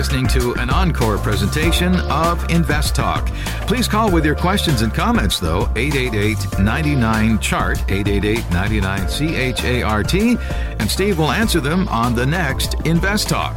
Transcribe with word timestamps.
Listening 0.00 0.26
to 0.26 0.54
an 0.54 0.70
encore 0.70 1.18
presentation 1.18 1.94
of 2.08 2.42
Invest 2.48 2.94
Talk. 2.94 3.26
Please 3.66 3.86
call 3.86 4.10
with 4.10 4.24
your 4.24 4.34
questions 4.34 4.80
and 4.80 4.94
comments, 4.94 5.38
though, 5.38 5.66
888-99-CHART, 5.74 7.80
888-99-C-H-A-R-T, 7.80 10.38
and 10.78 10.90
Steve 10.90 11.18
will 11.18 11.30
answer 11.30 11.60
them 11.60 11.86
on 11.88 12.14
the 12.14 12.24
next 12.24 12.76
Invest 12.86 13.28
Talk. 13.28 13.54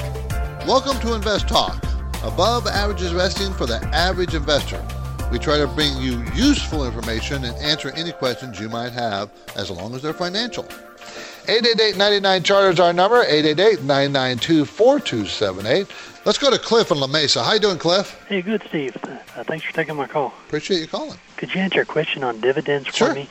Welcome 0.68 1.00
to 1.00 1.14
Invest 1.14 1.48
Talk, 1.48 1.82
above 2.26 2.68
average 2.68 3.04
investing 3.04 3.54
for 3.54 3.66
the 3.66 3.78
average 3.96 4.36
investor. 4.36 4.86
We 5.32 5.40
try 5.40 5.60
to 5.60 5.68
bring 5.68 5.96
you 5.96 6.26
useful 6.36 6.86
information 6.86 7.46
and 7.46 7.56
answer 7.60 7.94
any 7.96 8.12
questions 8.12 8.60
you 8.60 8.68
might 8.68 8.92
have 8.92 9.32
as 9.56 9.72
long 9.72 9.96
as 9.96 10.02
they're 10.02 10.12
financial. 10.12 10.68
888-99 11.48 12.72
is 12.72 12.80
our 12.80 12.94
number, 12.94 13.24
888-992-4278. 13.26 16.26
Let's 16.26 16.38
go 16.38 16.50
to 16.50 16.58
Cliff 16.58 16.90
in 16.92 17.00
La 17.00 17.08
Mesa. 17.08 17.44
How 17.44 17.54
you 17.54 17.60
doing, 17.60 17.78
Cliff? 17.78 18.18
Hey, 18.30 18.42
good, 18.42 18.64
Steve. 18.70 18.96
Uh, 19.04 19.44
thanks 19.44 19.66
for 19.66 19.74
taking 19.74 19.96
my 19.98 20.08
call. 20.08 20.28
Appreciate 20.48 20.80
you 20.80 20.88
calling. 20.88 21.18
Could 21.38 21.54
you 21.54 21.60
answer 21.62 21.82
a 21.82 21.86
question 21.86 22.24
on 22.24 22.40
dividends 22.40 22.88
Sure. 22.96 23.10
for 23.10 23.14
me? 23.16 23.28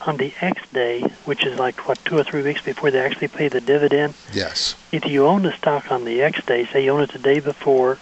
On 0.00 0.16
the 0.16 0.32
ex 0.40 0.60
day, 0.72 1.00
which 1.24 1.46
is 1.46 1.56
like, 1.58 1.86
what, 1.88 2.04
two 2.04 2.18
or 2.18 2.24
three 2.24 2.42
weeks 2.42 2.60
before 2.60 2.90
they 2.90 2.98
actually 2.98 3.28
pay 3.28 3.46
the 3.48 3.60
dividend, 3.60 4.14
Yes. 4.32 4.74
if 4.90 5.06
you 5.06 5.24
own 5.26 5.42
the 5.42 5.52
stock 5.52 5.92
on 5.92 6.04
the 6.04 6.22
ex 6.22 6.44
day, 6.44 6.66
say 6.66 6.84
you 6.84 6.90
own 6.90 7.02
it 7.02 7.12
the 7.12 7.18
day 7.20 7.38
before, 7.38 7.98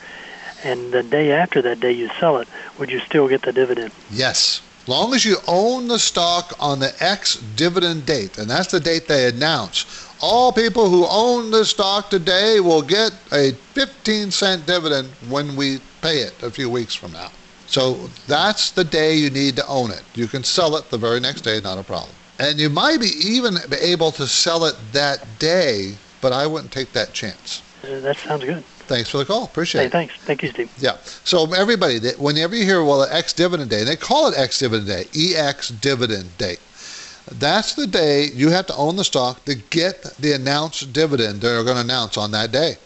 and 0.65 0.93
the 0.93 1.03
day 1.03 1.31
after 1.33 1.61
that 1.63 1.81
day 1.81 1.93
you 1.93 2.09
sell 2.19 2.39
it, 2.39 2.49
would 2.79 2.91
you 2.91 3.01
still 3.01 3.29
get 3.29 3.43
the 3.43 3.53
dividend? 3.53 3.93
Yes. 4.11 4.63
Long 4.89 5.15
as 5.15 5.25
you 5.25 5.37
own 5.47 5.87
the 5.87 5.99
stock 5.99 6.55
on 6.59 6.81
the 6.81 6.93
ex 6.99 7.37
dividend 7.57 8.05
date, 8.05 8.39
and 8.39 8.51
that's 8.51 8.73
the 8.73 8.81
date 8.81 9.07
they 9.07 9.29
announce. 9.29 9.87
All 10.21 10.53
people 10.53 10.89
who 10.89 11.07
own 11.09 11.51
the 11.51 11.65
stock 11.65 12.11
today 12.11 12.59
will 12.59 12.83
get 12.83 13.13
a 13.33 13.53
15 13.75 14.31
cent 14.31 14.67
dividend 14.67 15.09
when 15.29 15.55
we 15.55 15.79
pay 16.01 16.19
it 16.19 16.35
a 16.43 16.51
few 16.51 16.69
weeks 16.69 16.95
from 16.95 17.13
now. 17.13 17.31
So 17.67 17.95
that's 18.27 18.73
the 18.73 18.85
day 18.85 19.15
you 19.15 19.31
need 19.31 19.57
to 19.57 19.67
own 19.67 19.91
it. 19.91 20.03
You 20.15 20.27
can 20.27 20.43
sell 20.45 20.77
it 20.77 20.91
the 20.91 20.99
very 20.99 21.21
next 21.21 21.43
day, 21.43 21.61
not 21.61 21.79
a 21.79 21.83
problem. 21.83 22.15
And 22.39 22.59
you 22.59 22.69
might 22.69 22.99
be 22.99 23.13
even 23.25 23.59
able 23.81 24.11
to 24.13 24.27
sell 24.27 24.65
it 24.65 24.75
that 24.93 25.25
day, 25.39 25.95
but 26.21 26.33
I 26.33 26.47
wouldn't 26.47 26.73
take 26.73 26.93
that 26.93 27.13
chance. 27.13 27.63
That 27.83 28.17
sounds 28.17 28.45
good. 28.45 28.65
Thanks 28.87 29.09
for 29.09 29.19
the 29.19 29.25
call. 29.25 29.45
Appreciate 29.45 29.81
Hey, 29.83 29.87
it. 29.87 29.93
thanks. 29.93 30.15
Thank 30.25 30.43
you, 30.43 30.51
Steve. 30.51 30.71
Yeah. 30.79 30.97
So 31.25 31.53
everybody, 31.55 31.99
whenever 32.19 32.55
you 32.57 32.65
hear 32.65 32.83
well, 32.85 33.03
ex 33.05 33.33
dividend 33.33 33.71
day, 33.71 33.85
they 33.85 33.97
call 33.97 34.29
it 34.29 34.35
ex 34.39 34.59
dividend 34.59 34.89
day, 34.89 35.35
ex 35.37 35.69
dividend 35.69 36.37
day. 36.39 36.57
That's 37.31 37.75
the 37.75 37.87
day 37.87 38.27
you 38.35 38.51
have 38.51 38.67
to 38.67 38.75
own 38.77 38.97
the 38.97 39.05
stock 39.05 39.45
to 39.45 39.55
get 39.55 40.03
the 40.19 40.33
announced 40.33 40.93
dividend 40.93 41.41
they're 41.41 41.63
going 41.63 41.77
to 41.77 41.83
announce 41.83 42.17
on 42.17 42.33
that 42.33 42.51
day. 42.53 42.77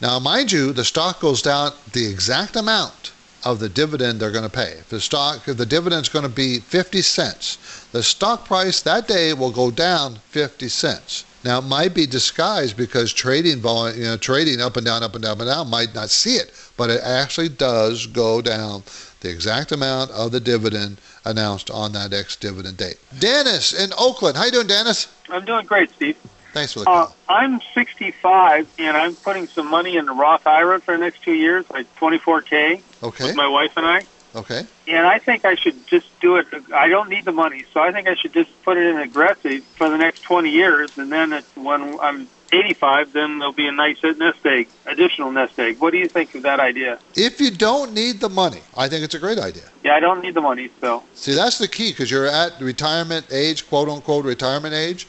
Now, 0.00 0.18
mind 0.18 0.52
you, 0.52 0.72
the 0.72 0.84
stock 0.84 1.20
goes 1.20 1.42
down 1.42 1.72
the 1.92 2.06
exact 2.06 2.56
amount 2.56 3.12
of 3.44 3.58
the 3.58 3.68
dividend 3.68 4.20
they're 4.20 4.30
going 4.30 4.44
to 4.44 4.50
pay. 4.50 4.72
If 4.72 4.88
the 4.90 5.00
stock, 5.00 5.48
if 5.48 5.56
the 5.56 5.66
dividend's 5.66 6.08
going 6.10 6.24
to 6.24 6.28
be 6.30 6.60
50 6.60 7.02
cents, 7.02 7.86
the 7.92 8.02
stock 8.02 8.44
price 8.44 8.82
that 8.82 9.08
day 9.08 9.32
will 9.32 9.50
go 9.50 9.70
down 9.70 10.16
50 10.30 10.68
cents. 10.68 11.24
Now, 11.42 11.58
it 11.58 11.62
might 11.62 11.94
be 11.94 12.06
disguised 12.06 12.76
because 12.76 13.12
trading 13.12 13.60
volume, 13.60 13.98
you 13.98 14.04
know, 14.04 14.16
trading 14.18 14.60
up 14.60 14.76
and 14.76 14.84
down, 14.84 15.02
up 15.02 15.14
and 15.14 15.22
down, 15.24 15.32
up 15.32 15.40
and 15.40 15.48
down 15.48 15.70
might 15.70 15.94
not 15.94 16.10
see 16.10 16.34
it, 16.36 16.52
but 16.76 16.90
it 16.90 17.00
actually 17.02 17.48
does 17.48 18.06
go 18.06 18.42
down 18.42 18.82
the 19.20 19.30
exact 19.30 19.72
amount 19.72 20.10
of 20.10 20.32
the 20.32 20.40
dividend 20.40 21.00
announced 21.24 21.70
on 21.70 21.92
that 21.92 22.12
ex-dividend 22.12 22.76
date. 22.76 22.96
Dennis 23.18 23.72
in 23.72 23.90
Oakland, 23.98 24.36
how 24.36 24.44
you 24.44 24.50
doing, 24.50 24.66
Dennis? 24.66 25.08
I'm 25.30 25.44
doing 25.44 25.64
great, 25.66 25.90
Steve. 25.92 26.16
Thanks 26.52 26.72
for 26.72 26.80
the 26.80 26.90
Uh, 26.90 27.06
call. 27.06 27.16
I'm 27.28 27.60
65, 27.74 28.66
and 28.78 28.96
I'm 28.96 29.14
putting 29.14 29.46
some 29.48 29.66
money 29.66 29.96
in 29.96 30.06
the 30.06 30.12
Roth 30.12 30.46
IRA 30.46 30.80
for 30.80 30.92
the 30.96 30.98
next 31.02 31.22
two 31.22 31.32
years, 31.34 31.64
like 31.70 31.86
24K, 31.96 32.82
Okay, 33.02 33.24
with 33.26 33.36
my 33.36 33.46
wife 33.46 33.72
and 33.76 33.86
I. 33.86 34.02
okay. 34.34 34.66
And 34.86 35.06
I 35.06 35.18
think 35.18 35.44
I 35.44 35.54
should 35.54 35.86
just 35.86 36.06
do 36.20 36.36
it. 36.36 36.46
I 36.74 36.88
don't 36.88 37.08
need 37.08 37.24
the 37.24 37.32
money, 37.32 37.64
so 37.72 37.80
I 37.80 37.92
think 37.92 38.08
I 38.08 38.14
should 38.14 38.32
just 38.32 38.50
put 38.62 38.76
it 38.76 38.84
in 38.84 38.98
aggressive 38.98 39.64
for 39.76 39.88
the 39.88 39.98
next 39.98 40.22
20 40.22 40.50
years, 40.50 40.90
and 40.96 41.10
then 41.10 41.32
it, 41.32 41.44
when 41.54 41.98
I'm 42.00 42.28
85, 42.52 43.12
then 43.12 43.38
there'll 43.38 43.52
be 43.52 43.68
a 43.68 43.72
nice 43.72 44.02
nest 44.02 44.44
egg, 44.44 44.68
additional 44.86 45.30
nest 45.30 45.58
egg. 45.58 45.78
What 45.78 45.92
do 45.92 45.98
you 45.98 46.08
think 46.08 46.34
of 46.34 46.42
that 46.42 46.60
idea? 46.60 46.98
If 47.14 47.40
you 47.40 47.50
don't 47.50 47.92
need 47.92 48.20
the 48.20 48.28
money, 48.28 48.62
I 48.76 48.88
think 48.88 49.04
it's 49.04 49.14
a 49.14 49.18
great 49.18 49.38
idea. 49.38 49.64
Yeah, 49.84 49.94
I 49.94 50.00
don't 50.00 50.20
need 50.20 50.34
the 50.34 50.40
money, 50.40 50.70
so 50.80 51.04
See, 51.14 51.34
that's 51.34 51.58
the 51.58 51.68
key 51.68 51.90
because 51.90 52.10
you're 52.10 52.26
at 52.26 52.60
retirement 52.60 53.26
age, 53.30 53.68
quote 53.68 53.88
unquote 53.88 54.24
retirement 54.24 54.74
age. 54.74 55.06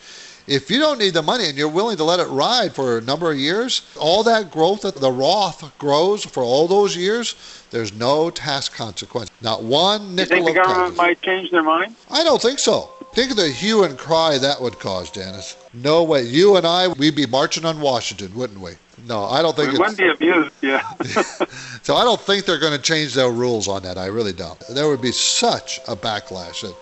If 0.47 0.69
you 0.71 0.79
don't 0.79 0.97
need 0.97 1.13
the 1.13 1.21
money 1.21 1.47
and 1.47 1.57
you're 1.57 1.69
willing 1.69 1.97
to 1.97 2.03
let 2.03 2.19
it 2.19 2.25
ride 2.25 2.73
for 2.73 2.97
a 2.97 3.01
number 3.01 3.31
of 3.31 3.37
years, 3.37 3.83
all 3.97 4.23
that 4.23 4.51
growth 4.51 4.81
that 4.81 4.95
the 4.95 5.11
Roth 5.11 5.77
grows 5.77 6.25
for 6.25 6.43
all 6.43 6.67
those 6.67 6.95
years, 6.97 7.35
there's 7.71 7.93
no 7.93 8.29
tax 8.29 8.69
consequence. 8.69 9.31
Not 9.41 9.63
one 9.63 10.15
nickel. 10.15 10.37
you 10.37 10.43
think 10.43 10.55
the 10.57 10.63
government 10.63 10.95
might 10.95 11.21
change 11.21 11.51
their 11.51 11.63
mind? 11.63 11.95
I 12.09 12.23
don't 12.23 12.41
think 12.41 12.59
so. 12.59 12.89
Think 13.13 13.31
of 13.31 13.37
the 13.37 13.49
hue 13.49 13.83
and 13.83 13.97
cry 13.97 14.37
that 14.37 14.61
would 14.61 14.79
cause, 14.79 15.09
Dennis. 15.11 15.57
No 15.73 16.03
way. 16.03 16.23
You 16.23 16.55
and 16.55 16.65
I, 16.65 16.87
we'd 16.89 17.15
be 17.15 17.25
marching 17.25 17.65
on 17.65 17.81
Washington, 17.81 18.33
wouldn't 18.33 18.59
we? 18.59 18.71
No, 19.05 19.23
I 19.25 19.41
don't 19.41 19.55
think 19.55 19.69
We 19.71 19.79
it's- 19.79 19.97
wouldn't 19.97 20.19
be 20.19 20.25
abused, 20.27 20.51
yeah. 20.61 20.87
so 21.81 21.95
I 21.95 22.03
don't 22.03 22.21
think 22.21 22.45
they're 22.45 22.59
going 22.59 22.75
to 22.75 22.81
change 22.81 23.13
their 23.15 23.31
rules 23.31 23.67
on 23.67 23.83
that. 23.83 23.97
I 23.97 24.05
really 24.05 24.31
don't. 24.33 24.59
There 24.69 24.87
would 24.87 25.01
be 25.01 25.11
such 25.11 25.79
a 25.87 25.95
backlash 25.95 26.61
that 26.61 26.75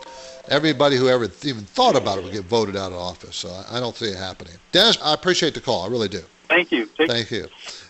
everybody 0.49 0.97
who 0.97 1.07
ever 1.07 1.25
even 1.43 1.63
thought 1.63 1.95
about 1.95 2.17
it 2.17 2.25
would 2.25 2.33
get 2.33 2.43
voted 2.45 2.75
out 2.75 2.91
of 2.91 2.97
office. 2.97 3.35
So 3.37 3.49
I 3.49 3.77
I 3.77 3.79
don't 3.79 3.95
see 3.95 4.07
it 4.07 4.17
happening. 4.17 4.53
Dennis, 4.71 4.97
I 5.01 5.13
appreciate 5.13 5.53
the 5.53 5.61
call. 5.61 5.83
I 5.83 5.87
really 5.87 6.09
do. 6.09 6.21
Thank 6.47 6.71
you. 6.71 6.87
Take 6.97 7.09
Thank 7.09 7.31
you. 7.31 7.47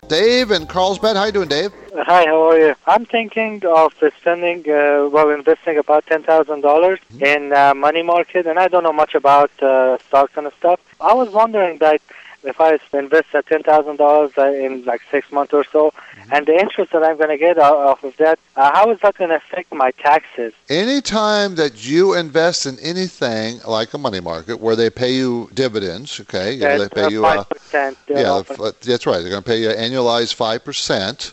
Dave 0.09 0.49
in 0.49 0.65
Carlsbad. 0.65 1.15
How 1.15 1.25
you 1.25 1.31
doing, 1.31 1.47
Dave? 1.49 1.71
Hi, 1.95 2.25
how 2.25 2.49
are 2.49 2.59
you? 2.59 2.75
I'm 2.87 3.05
thinking 3.05 3.63
of 3.63 3.93
spending, 4.19 4.61
uh, 4.69 5.07
well, 5.11 5.29
investing 5.29 5.77
about 5.77 6.07
ten 6.07 6.23
thousand 6.23 6.61
dollars 6.61 6.99
in 7.19 7.53
uh, 7.53 7.75
money 7.75 8.01
market, 8.01 8.47
and 8.47 8.57
I 8.57 8.67
don't 8.67 8.83
know 8.83 8.91
much 8.91 9.13
about 9.13 9.51
uh, 9.61 9.99
stocks 9.99 10.33
and 10.35 10.51
stuff. 10.57 10.79
I 10.99 11.13
was 11.13 11.29
wondering 11.29 11.77
that 11.77 12.01
if 12.49 12.59
I 12.59 12.79
invest 12.93 13.27
uh, 13.33 13.41
ten 13.43 13.63
thousand 13.63 13.97
dollars 13.97 14.31
in 14.37 14.83
like 14.85 15.01
six 15.11 15.31
months 15.31 15.53
or 15.53 15.63
so, 15.63 15.93
and 16.31 16.45
the 16.45 16.53
interest 16.53 16.91
that 16.91 17.03
I'm 17.03 17.17
going 17.17 17.29
to 17.29 17.37
get 17.37 17.57
off 17.57 18.03
of 18.03 18.15
that, 18.17 18.39
uh, 18.55 18.71
how 18.73 18.91
is 18.91 18.99
that 19.01 19.17
going 19.17 19.29
to 19.29 19.37
affect 19.37 19.73
my 19.73 19.91
taxes? 19.91 20.53
Anytime 20.69 21.55
that 21.55 21.87
you 21.87 22.13
invest 22.15 22.65
in 22.65 22.77
anything 22.79 23.59
like 23.67 23.93
a 23.93 23.97
money 23.97 24.19
market 24.19 24.59
where 24.59 24.75
they 24.75 24.89
pay 24.89 25.13
you 25.13 25.49
dividends, 25.53 26.19
okay, 26.19 26.53
you 26.53 26.61
know, 26.61 26.79
they 26.79 26.89
pay 26.89 27.09
you. 27.09 27.25
Uh, 27.25 27.35
five 27.35 27.49
percent. 27.49 27.97
yeah, 28.07 28.41
that's 28.81 29.05
right. 29.05 29.21
They're 29.21 29.29
going 29.29 29.43
to 29.43 29.49
pay 29.49 29.61
you 29.61 29.69
annualized 29.69 30.33
five 30.33 30.63
percent. 30.65 31.31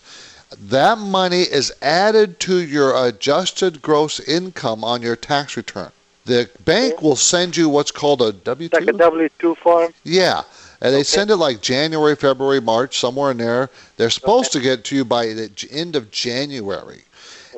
That 0.58 0.98
money 0.98 1.42
is 1.42 1.72
added 1.82 2.38
to 2.40 2.60
your 2.60 3.06
adjusted 3.06 3.82
gross 3.82 4.20
income 4.20 4.84
on 4.84 5.02
your 5.02 5.16
tax 5.16 5.56
return. 5.56 5.90
The 6.24 6.50
bank 6.64 7.02
will 7.02 7.16
send 7.16 7.56
you 7.56 7.68
what's 7.68 7.92
called 7.92 8.20
a 8.20 8.32
W 8.32 8.68
two. 8.68 8.78
like 8.78 8.88
a 8.88 8.92
two. 8.98 9.28
Two 9.38 9.54
form. 9.54 9.92
Yeah, 10.02 10.42
and 10.80 10.92
they 10.92 10.98
Okay. 10.98 11.04
send 11.04 11.30
it 11.30 11.36
like 11.36 11.60
January, 11.60 12.16
February, 12.16 12.60
March, 12.60 12.98
somewhere 12.98 13.30
in 13.30 13.38
there. 13.38 13.70
They're 13.96 14.10
supposed 14.10 14.52
to 14.52 14.60
get 14.60 14.84
to 14.84 14.96
you 14.96 15.04
by 15.04 15.26
the 15.26 15.50
end 15.70 15.96
of 15.96 16.10
January. 16.10 17.04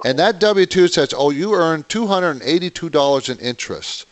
And 0.04 0.18
that 0.18 0.38
W 0.38 0.66
two 0.66 0.86
says, 0.88 1.12
oh, 1.16 1.30
you 1.30 1.54
earned 1.54 1.88
two 1.88 2.06
hundred 2.06 2.30
and 2.30 2.42
eighty-two 2.42 2.90
dollars 2.90 3.28
in 3.28 3.38
interest. 3.38 4.06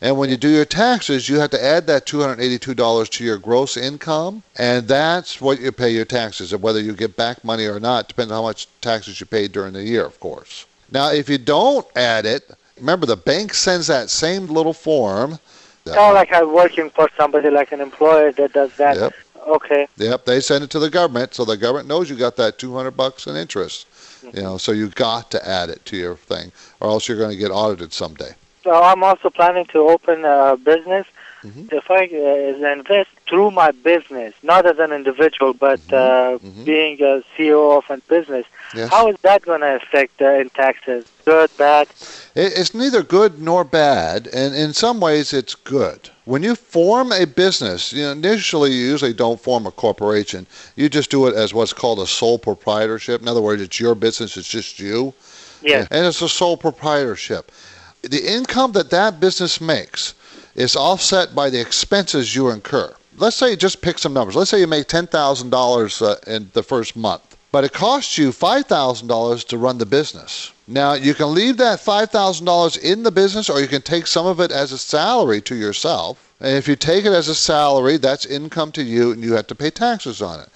And 0.00 0.16
when 0.16 0.30
you 0.30 0.36
do 0.36 0.48
your 0.48 0.64
taxes, 0.64 1.28
you 1.28 1.40
have 1.40 1.50
to 1.50 1.64
add 1.64 1.88
that 1.88 2.06
$282 2.06 3.08
to 3.10 3.24
your 3.24 3.36
gross 3.36 3.76
income, 3.76 4.44
and 4.56 4.86
that's 4.86 5.40
what 5.40 5.60
you 5.60 5.72
pay 5.72 5.90
your 5.90 6.04
taxes. 6.04 6.52
And 6.52 6.62
whether 6.62 6.80
you 6.80 6.92
get 6.92 7.16
back 7.16 7.42
money 7.42 7.66
or 7.66 7.80
not 7.80 8.06
depends 8.06 8.30
on 8.30 8.36
how 8.38 8.42
much 8.42 8.68
taxes 8.80 9.18
you 9.18 9.26
paid 9.26 9.50
during 9.50 9.72
the 9.72 9.82
year, 9.82 10.04
of 10.06 10.20
course. 10.20 10.66
Now, 10.92 11.10
if 11.10 11.28
you 11.28 11.36
don't 11.36 11.84
add 11.96 12.26
it, 12.26 12.48
remember 12.78 13.06
the 13.06 13.16
bank 13.16 13.52
sends 13.54 13.88
that 13.88 14.08
same 14.08 14.46
little 14.46 14.72
form. 14.72 15.40
Oh, 15.96 16.12
like 16.12 16.32
I'm 16.32 16.52
working 16.52 16.90
for 16.90 17.08
somebody, 17.16 17.50
like 17.50 17.72
an 17.72 17.80
employer 17.80 18.32
that 18.32 18.52
does 18.52 18.70
that. 18.76 18.96
Yep. 18.96 19.14
Okay. 19.46 19.86
Yep, 19.96 20.24
they 20.26 20.40
send 20.40 20.64
it 20.64 20.70
to 20.70 20.78
the 20.78 20.90
government, 20.90 21.34
so 21.34 21.44
the 21.44 21.56
government 21.56 21.88
knows 21.88 22.10
you 22.10 22.16
got 22.16 22.36
that 22.36 22.58
200 22.58 22.90
bucks 22.90 23.26
in 23.26 23.36
interest. 23.36 23.86
You 24.34 24.42
know, 24.42 24.58
so 24.58 24.72
you 24.72 24.88
got 24.88 25.30
to 25.30 25.48
add 25.48 25.70
it 25.70 25.84
to 25.86 25.96
your 25.96 26.16
thing, 26.16 26.52
or 26.80 26.88
else 26.90 27.08
you're 27.08 27.16
going 27.16 27.30
to 27.30 27.36
get 27.36 27.50
audited 27.50 27.92
someday. 27.92 28.34
So 28.64 28.72
I'm 28.72 29.02
also 29.02 29.30
planning 29.30 29.64
to 29.66 29.78
open 29.88 30.24
a 30.24 30.56
business. 30.56 31.06
Mhm. 31.44 31.72
If 31.72 31.88
I 31.90 32.08
uh, 32.12 32.70
invest, 32.72 33.10
through 33.28 33.50
my 33.50 33.70
business, 33.70 34.34
not 34.42 34.66
as 34.66 34.78
an 34.78 34.92
individual, 34.92 35.52
but 35.52 35.80
uh, 35.92 36.38
being 36.64 37.00
a 37.02 37.22
CEO 37.36 37.78
of 37.78 37.84
a 37.90 38.00
business. 38.08 38.46
Yes. 38.74 38.90
How 38.90 39.08
is 39.08 39.16
that 39.22 39.42
going 39.42 39.60
to 39.60 39.76
affect 39.76 40.20
uh, 40.20 40.30
in 40.34 40.50
taxes? 40.50 41.06
Good, 41.24 41.50
bad? 41.56 41.88
It's 42.34 42.74
neither 42.74 43.02
good 43.02 43.40
nor 43.40 43.64
bad, 43.64 44.28
and 44.28 44.54
in 44.54 44.72
some 44.72 45.00
ways 45.00 45.32
it's 45.32 45.54
good. 45.54 46.10
When 46.24 46.42
you 46.42 46.54
form 46.54 47.12
a 47.12 47.24
business, 47.24 47.92
you 47.92 48.02
know, 48.02 48.12
initially 48.12 48.72
you 48.72 48.84
usually 48.84 49.14
don't 49.14 49.40
form 49.40 49.66
a 49.66 49.70
corporation. 49.70 50.46
You 50.76 50.88
just 50.88 51.10
do 51.10 51.26
it 51.26 51.34
as 51.34 51.54
what's 51.54 51.72
called 51.72 52.00
a 52.00 52.06
sole 52.06 52.38
proprietorship. 52.38 53.22
In 53.22 53.28
other 53.28 53.40
words, 53.40 53.62
it's 53.62 53.80
your 53.80 53.94
business, 53.94 54.36
it's 54.36 54.48
just 54.48 54.78
you. 54.78 55.14
Yes. 55.62 55.88
And 55.90 56.06
it's 56.06 56.22
a 56.22 56.28
sole 56.28 56.56
proprietorship. 56.56 57.50
The 58.02 58.32
income 58.32 58.72
that 58.72 58.90
that 58.90 59.20
business 59.20 59.60
makes 59.60 60.14
is 60.54 60.76
offset 60.76 61.34
by 61.34 61.50
the 61.50 61.60
expenses 61.60 62.34
you 62.34 62.50
incur. 62.50 62.94
Let's 63.20 63.34
say, 63.34 63.50
you 63.50 63.56
just 63.56 63.82
pick 63.82 63.98
some 63.98 64.12
numbers. 64.12 64.36
Let's 64.36 64.50
say 64.50 64.60
you 64.60 64.68
make 64.68 64.86
$10,000 64.86 66.02
uh, 66.02 66.32
in 66.32 66.50
the 66.52 66.62
first 66.62 66.94
month, 66.94 67.36
but 67.50 67.64
it 67.64 67.72
costs 67.72 68.16
you 68.16 68.30
$5,000 68.30 69.48
to 69.48 69.58
run 69.58 69.78
the 69.78 69.86
business. 69.86 70.52
Now, 70.68 70.92
you 70.92 71.14
can 71.14 71.34
leave 71.34 71.56
that 71.56 71.80
$5,000 71.80 72.78
in 72.78 73.02
the 73.02 73.10
business 73.10 73.50
or 73.50 73.60
you 73.60 73.66
can 73.66 73.82
take 73.82 74.06
some 74.06 74.26
of 74.26 74.38
it 74.38 74.52
as 74.52 74.70
a 74.70 74.78
salary 74.78 75.40
to 75.42 75.56
yourself. 75.56 76.30
And 76.40 76.56
if 76.56 76.68
you 76.68 76.76
take 76.76 77.04
it 77.04 77.12
as 77.12 77.26
a 77.26 77.34
salary, 77.34 77.96
that's 77.96 78.24
income 78.24 78.70
to 78.72 78.82
you 78.84 79.10
and 79.10 79.24
you 79.24 79.32
have 79.32 79.48
to 79.48 79.54
pay 79.56 79.70
taxes 79.70 80.22
on 80.22 80.38
it. 80.38 80.48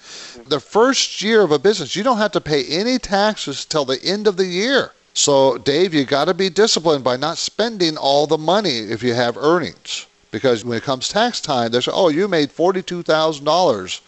The 0.47 0.61
first 0.61 1.21
year 1.21 1.41
of 1.41 1.51
a 1.51 1.59
business, 1.59 1.97
you 1.97 2.03
don't 2.03 2.19
have 2.19 2.31
to 2.31 2.41
pay 2.41 2.63
any 2.65 2.97
taxes 2.97 3.65
till 3.65 3.83
the 3.83 4.01
end 4.01 4.25
of 4.25 4.37
the 4.37 4.45
year. 4.45 4.91
So, 5.13 5.57
Dave, 5.57 5.93
you 5.93 6.05
got 6.05 6.25
to 6.25 6.33
be 6.33 6.49
disciplined 6.49 7.03
by 7.03 7.17
not 7.17 7.37
spending 7.37 7.97
all 7.97 8.25
the 8.25 8.37
money 8.37 8.77
if 8.77 9.03
you 9.03 9.13
have 9.13 9.35
earnings. 9.35 10.05
Because 10.33 10.65
when 10.65 10.79
it 10.79 10.83
comes 10.83 11.09
tax 11.09 11.39
time, 11.39 11.71
they 11.71 11.79
say, 11.79 11.91
oh, 11.93 12.09
you 12.09 12.27
made 12.27 12.49
$42,000 12.49 14.01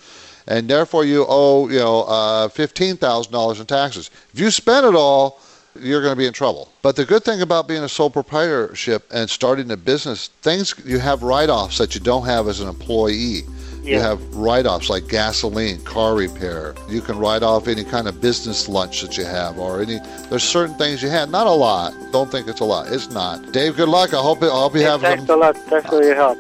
and 0.47 0.67
therefore 0.67 1.05
you 1.05 1.23
owe, 1.29 1.69
you 1.69 1.77
know, 1.77 2.01
uh, 2.01 2.47
$15,000 2.47 3.59
in 3.59 3.65
taxes. 3.67 4.09
If 4.33 4.39
you 4.39 4.49
spend 4.49 4.87
it 4.87 4.95
all, 4.95 5.39
you're 5.79 6.01
going 6.01 6.13
to 6.13 6.17
be 6.17 6.25
in 6.25 6.33
trouble. 6.33 6.71
But 6.81 6.95
the 6.95 7.05
good 7.05 7.23
thing 7.23 7.41
about 7.41 7.67
being 7.67 7.83
a 7.83 7.89
sole 7.89 8.09
proprietorship 8.09 9.07
and 9.13 9.29
starting 9.29 9.69
a 9.69 9.77
business, 9.77 10.29
things 10.41 10.73
you 10.83 10.97
have 10.97 11.21
write-offs 11.21 11.77
that 11.77 11.93
you 11.93 12.01
don't 12.01 12.25
have 12.25 12.47
as 12.47 12.59
an 12.59 12.69
employee. 12.69 13.43
You 13.85 13.99
have 13.99 14.19
write-offs 14.35 14.89
like 14.89 15.07
gasoline, 15.07 15.79
car 15.83 16.15
repair. 16.15 16.73
You 16.89 17.01
can 17.01 17.19
write 17.19 17.43
off 17.43 17.67
any 17.67 17.83
kind 17.83 18.07
of 18.07 18.19
business 18.19 18.67
lunch 18.67 19.01
that 19.01 19.15
you 19.17 19.25
have, 19.25 19.59
or 19.59 19.81
any. 19.81 19.99
There's 20.29 20.43
certain 20.43 20.75
things 20.75 21.03
you 21.03 21.09
have. 21.09 21.29
Not 21.29 21.45
a 21.47 21.51
lot. 21.51 21.93
Don't 22.11 22.31
think 22.31 22.47
it's 22.47 22.61
a 22.61 22.65
lot. 22.65 22.91
It's 22.91 23.09
not. 23.11 23.51
Dave, 23.51 23.75
good 23.77 23.89
luck. 23.89 24.13
I 24.13 24.21
hope 24.21 24.41
I 24.43 24.47
hope 24.47 24.73
you 24.73 24.79
Hey, 24.81 24.85
have 24.87 25.01
thanks 25.01 25.25
some. 25.27 25.39
a 25.39 25.45
lot. 25.45 25.57
Thanks 25.57 25.87
for 25.89 26.03
your 26.03 26.15
help. 26.15 26.37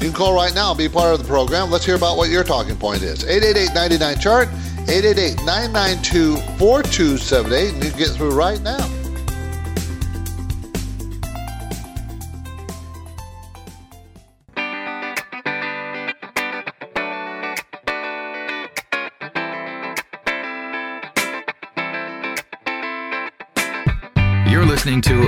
You 0.00 0.08
can 0.08 0.12
call 0.12 0.34
right 0.34 0.54
now 0.54 0.70
and 0.70 0.78
be 0.78 0.88
part 0.88 1.12
of 1.14 1.18
the 1.20 1.26
program. 1.26 1.70
Let's 1.70 1.84
hear 1.86 1.96
about 1.96 2.16
what 2.16 2.28
your 2.30 2.44
talking 2.44 2.76
point 2.76 3.02
is. 3.02 3.24
888-99 3.24 4.20
chart. 4.20 4.48
888-992-4278, 4.86 7.74
and 7.74 7.84
you 7.84 7.90
can 7.90 7.98
get 7.98 8.08
through 8.10 8.30
right 8.32 8.60
now. 8.62 8.78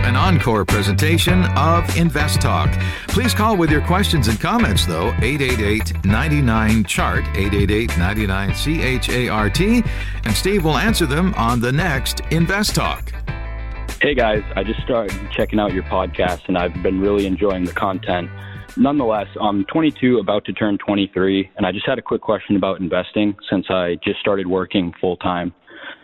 An 0.08 0.16
encore 0.16 0.64
presentation 0.64 1.44
of 1.55 1.84
Invest 1.99 2.40
Talk. 2.40 2.70
Please 3.08 3.34
call 3.34 3.58
with 3.58 3.70
your 3.70 3.82
questions 3.82 4.26
and 4.28 4.40
comments, 4.40 4.87
though, 4.87 5.08
888 5.20 6.02
99 6.02 6.84
Chart, 6.84 7.25
888 7.37 7.99
99 7.99 8.55
C 8.55 8.82
H 8.82 9.10
A 9.10 9.28
R 9.28 9.50
T, 9.50 9.84
and 10.25 10.34
Steve 10.34 10.64
will 10.64 10.78
answer 10.78 11.05
them 11.05 11.34
on 11.34 11.60
the 11.60 11.70
next 11.70 12.20
Invest 12.31 12.75
Talk. 12.75 13.12
Hey 14.00 14.14
guys, 14.14 14.43
I 14.56 14.64
just 14.64 14.81
started 14.81 15.14
checking 15.31 15.60
out 15.60 15.75
your 15.75 15.82
podcast 15.82 16.49
and 16.49 16.56
I've 16.56 16.82
been 16.82 17.00
really 17.00 17.26
enjoying 17.26 17.64
the 17.64 17.72
content. 17.72 18.31
Nonetheless, 18.78 19.26
I'm 19.40 19.66
22, 19.66 20.19
about 20.19 20.44
to 20.46 20.52
turn 20.54 20.78
23, 20.78 21.50
and 21.56 21.66
I 21.66 21.72
just 21.72 21.84
had 21.84 21.99
a 21.99 22.02
quick 22.02 22.22
question 22.22 22.56
about 22.56 22.81
investing 22.81 23.37
since 23.50 23.66
I 23.69 23.99
just 24.02 24.20
started 24.20 24.46
working 24.46 24.94
full 25.00 25.19
time. 25.19 25.52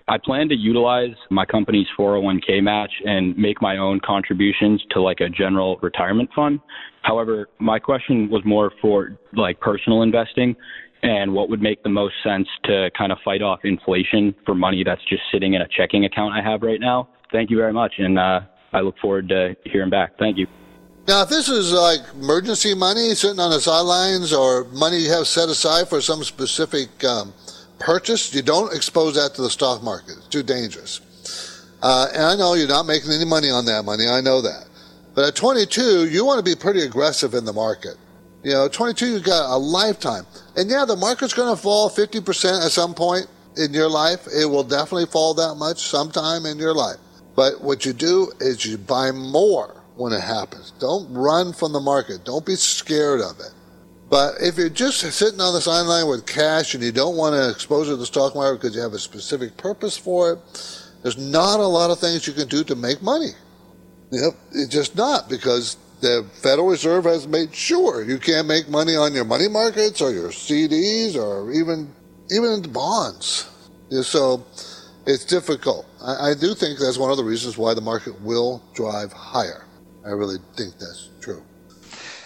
I 0.06 0.18
plan 0.18 0.50
to 0.50 0.54
utilize 0.54 1.14
my 1.30 1.46
company's 1.46 1.86
401k 1.98 2.62
match 2.62 2.92
and 3.06 3.36
make 3.38 3.62
my 3.62 3.78
own 3.78 4.00
contributions 4.04 4.84
to 4.90 5.00
like 5.00 5.20
a 5.20 5.30
general 5.30 5.78
retirement 5.80 6.28
fund. 6.36 6.60
However, 7.02 7.48
my 7.58 7.78
question 7.78 8.28
was 8.30 8.42
more 8.44 8.70
for 8.82 9.16
like 9.34 9.60
personal 9.60 10.02
investing 10.02 10.56
and 11.02 11.32
what 11.32 11.48
would 11.48 11.62
make 11.62 11.82
the 11.82 11.88
most 11.88 12.14
sense 12.22 12.48
to 12.64 12.90
kind 12.96 13.12
of 13.12 13.18
fight 13.24 13.40
off 13.40 13.60
inflation 13.64 14.34
for 14.44 14.54
money 14.54 14.82
that's 14.84 15.04
just 15.08 15.22
sitting 15.32 15.54
in 15.54 15.62
a 15.62 15.68
checking 15.68 16.04
account 16.04 16.34
I 16.34 16.42
have 16.42 16.62
right 16.62 16.80
now. 16.80 17.08
Thank 17.32 17.50
you 17.50 17.56
very 17.56 17.72
much, 17.72 17.94
and 17.98 18.18
uh, 18.18 18.40
I 18.72 18.80
look 18.80 18.96
forward 18.98 19.28
to 19.28 19.56
hearing 19.64 19.90
back. 19.90 20.18
Thank 20.18 20.38
you. 20.38 20.46
Now, 21.06 21.22
if 21.22 21.28
this 21.28 21.48
is 21.48 21.72
like 21.72 22.00
emergency 22.14 22.74
money 22.74 23.14
sitting 23.14 23.38
on 23.38 23.50
the 23.50 23.60
sidelines 23.60 24.32
or 24.32 24.64
money 24.64 24.98
you 24.98 25.10
have 25.10 25.26
set 25.26 25.50
aside 25.50 25.88
for 25.88 26.00
some 26.00 26.24
specific 26.24 27.04
um, 27.04 27.34
purchase, 27.78 28.34
you 28.34 28.42
don't 28.42 28.74
expose 28.74 29.14
that 29.14 29.34
to 29.34 29.42
the 29.42 29.50
stock 29.50 29.82
market. 29.82 30.16
It's 30.18 30.28
too 30.28 30.42
dangerous. 30.42 31.00
Uh, 31.82 32.08
and 32.14 32.22
I 32.22 32.36
know 32.36 32.54
you're 32.54 32.68
not 32.68 32.86
making 32.86 33.10
any 33.12 33.26
money 33.26 33.50
on 33.50 33.66
that 33.66 33.84
money. 33.84 34.08
I 34.08 34.20
know 34.20 34.40
that. 34.40 34.66
But 35.14 35.28
at 35.28 35.36
22, 35.36 36.08
you 36.08 36.24
want 36.24 36.38
to 36.38 36.44
be 36.44 36.58
pretty 36.58 36.80
aggressive 36.80 37.34
in 37.34 37.44
the 37.44 37.52
market. 37.52 37.96
You 38.42 38.52
know, 38.52 38.68
22, 38.68 39.06
you've 39.06 39.24
got 39.24 39.54
a 39.54 39.56
lifetime. 39.56 40.26
And 40.56 40.68
yeah, 40.68 40.84
the 40.84 40.96
market's 40.96 41.34
going 41.34 41.54
to 41.54 41.60
fall 41.60 41.88
50% 41.90 42.64
at 42.64 42.70
some 42.70 42.94
point 42.94 43.26
in 43.56 43.72
your 43.72 43.88
life. 43.88 44.26
It 44.26 44.46
will 44.46 44.64
definitely 44.64 45.06
fall 45.06 45.34
that 45.34 45.54
much 45.54 45.88
sometime 45.88 46.46
in 46.46 46.58
your 46.58 46.74
life. 46.74 46.98
But 47.36 47.62
what 47.62 47.84
you 47.84 47.92
do 47.92 48.32
is 48.40 48.64
you 48.64 48.78
buy 48.78 49.10
more 49.10 49.82
when 49.96 50.12
it 50.12 50.20
happens. 50.20 50.72
Don't 50.78 51.12
run 51.12 51.52
from 51.52 51.72
the 51.72 51.80
market. 51.80 52.24
Don't 52.24 52.44
be 52.44 52.56
scared 52.56 53.20
of 53.20 53.38
it. 53.40 53.52
But 54.10 54.34
if 54.40 54.56
you're 54.58 54.68
just 54.68 55.00
sitting 55.00 55.40
on 55.40 55.54
the 55.54 55.60
sideline 55.60 56.08
with 56.08 56.26
cash 56.26 56.74
and 56.74 56.82
you 56.82 56.92
don't 56.92 57.16
want 57.16 57.34
to 57.34 57.50
expose 57.50 57.88
it 57.88 57.92
to 57.92 57.96
the 57.96 58.06
stock 58.06 58.34
market 58.34 58.60
because 58.60 58.76
you 58.76 58.82
have 58.82 58.92
a 58.92 58.98
specific 58.98 59.56
purpose 59.56 59.96
for 59.96 60.34
it, 60.34 60.38
there's 61.02 61.18
not 61.18 61.60
a 61.60 61.66
lot 61.66 61.90
of 61.90 61.98
things 61.98 62.26
you 62.26 62.32
can 62.32 62.48
do 62.48 62.64
to 62.64 62.74
make 62.74 63.02
money. 63.02 63.30
Yep, 64.10 64.34
it's 64.52 64.72
just 64.72 64.96
not 64.96 65.28
because 65.28 65.76
the 66.00 66.26
Federal 66.42 66.68
Reserve 66.68 67.04
has 67.04 67.26
made 67.26 67.54
sure 67.54 68.04
you 68.04 68.18
can't 68.18 68.46
make 68.46 68.68
money 68.68 68.94
on 68.94 69.14
your 69.14 69.24
money 69.24 69.48
markets 69.48 70.00
or 70.00 70.12
your 70.12 70.28
CDs 70.28 71.16
or 71.16 71.50
even 71.52 71.92
even 72.30 72.62
the 72.62 72.68
bonds. 72.68 73.50
So 74.02 74.44
it's 75.06 75.24
difficult. 75.24 75.86
I, 76.02 76.30
I 76.30 76.34
do 76.34 76.54
think 76.54 76.78
that's 76.78 76.98
one 76.98 77.10
of 77.10 77.16
the 77.16 77.24
reasons 77.24 77.58
why 77.58 77.74
the 77.74 77.80
market 77.80 78.20
will 78.20 78.62
drive 78.74 79.12
higher. 79.12 79.64
I 80.04 80.10
really 80.10 80.38
think 80.56 80.74
that's. 80.78 81.10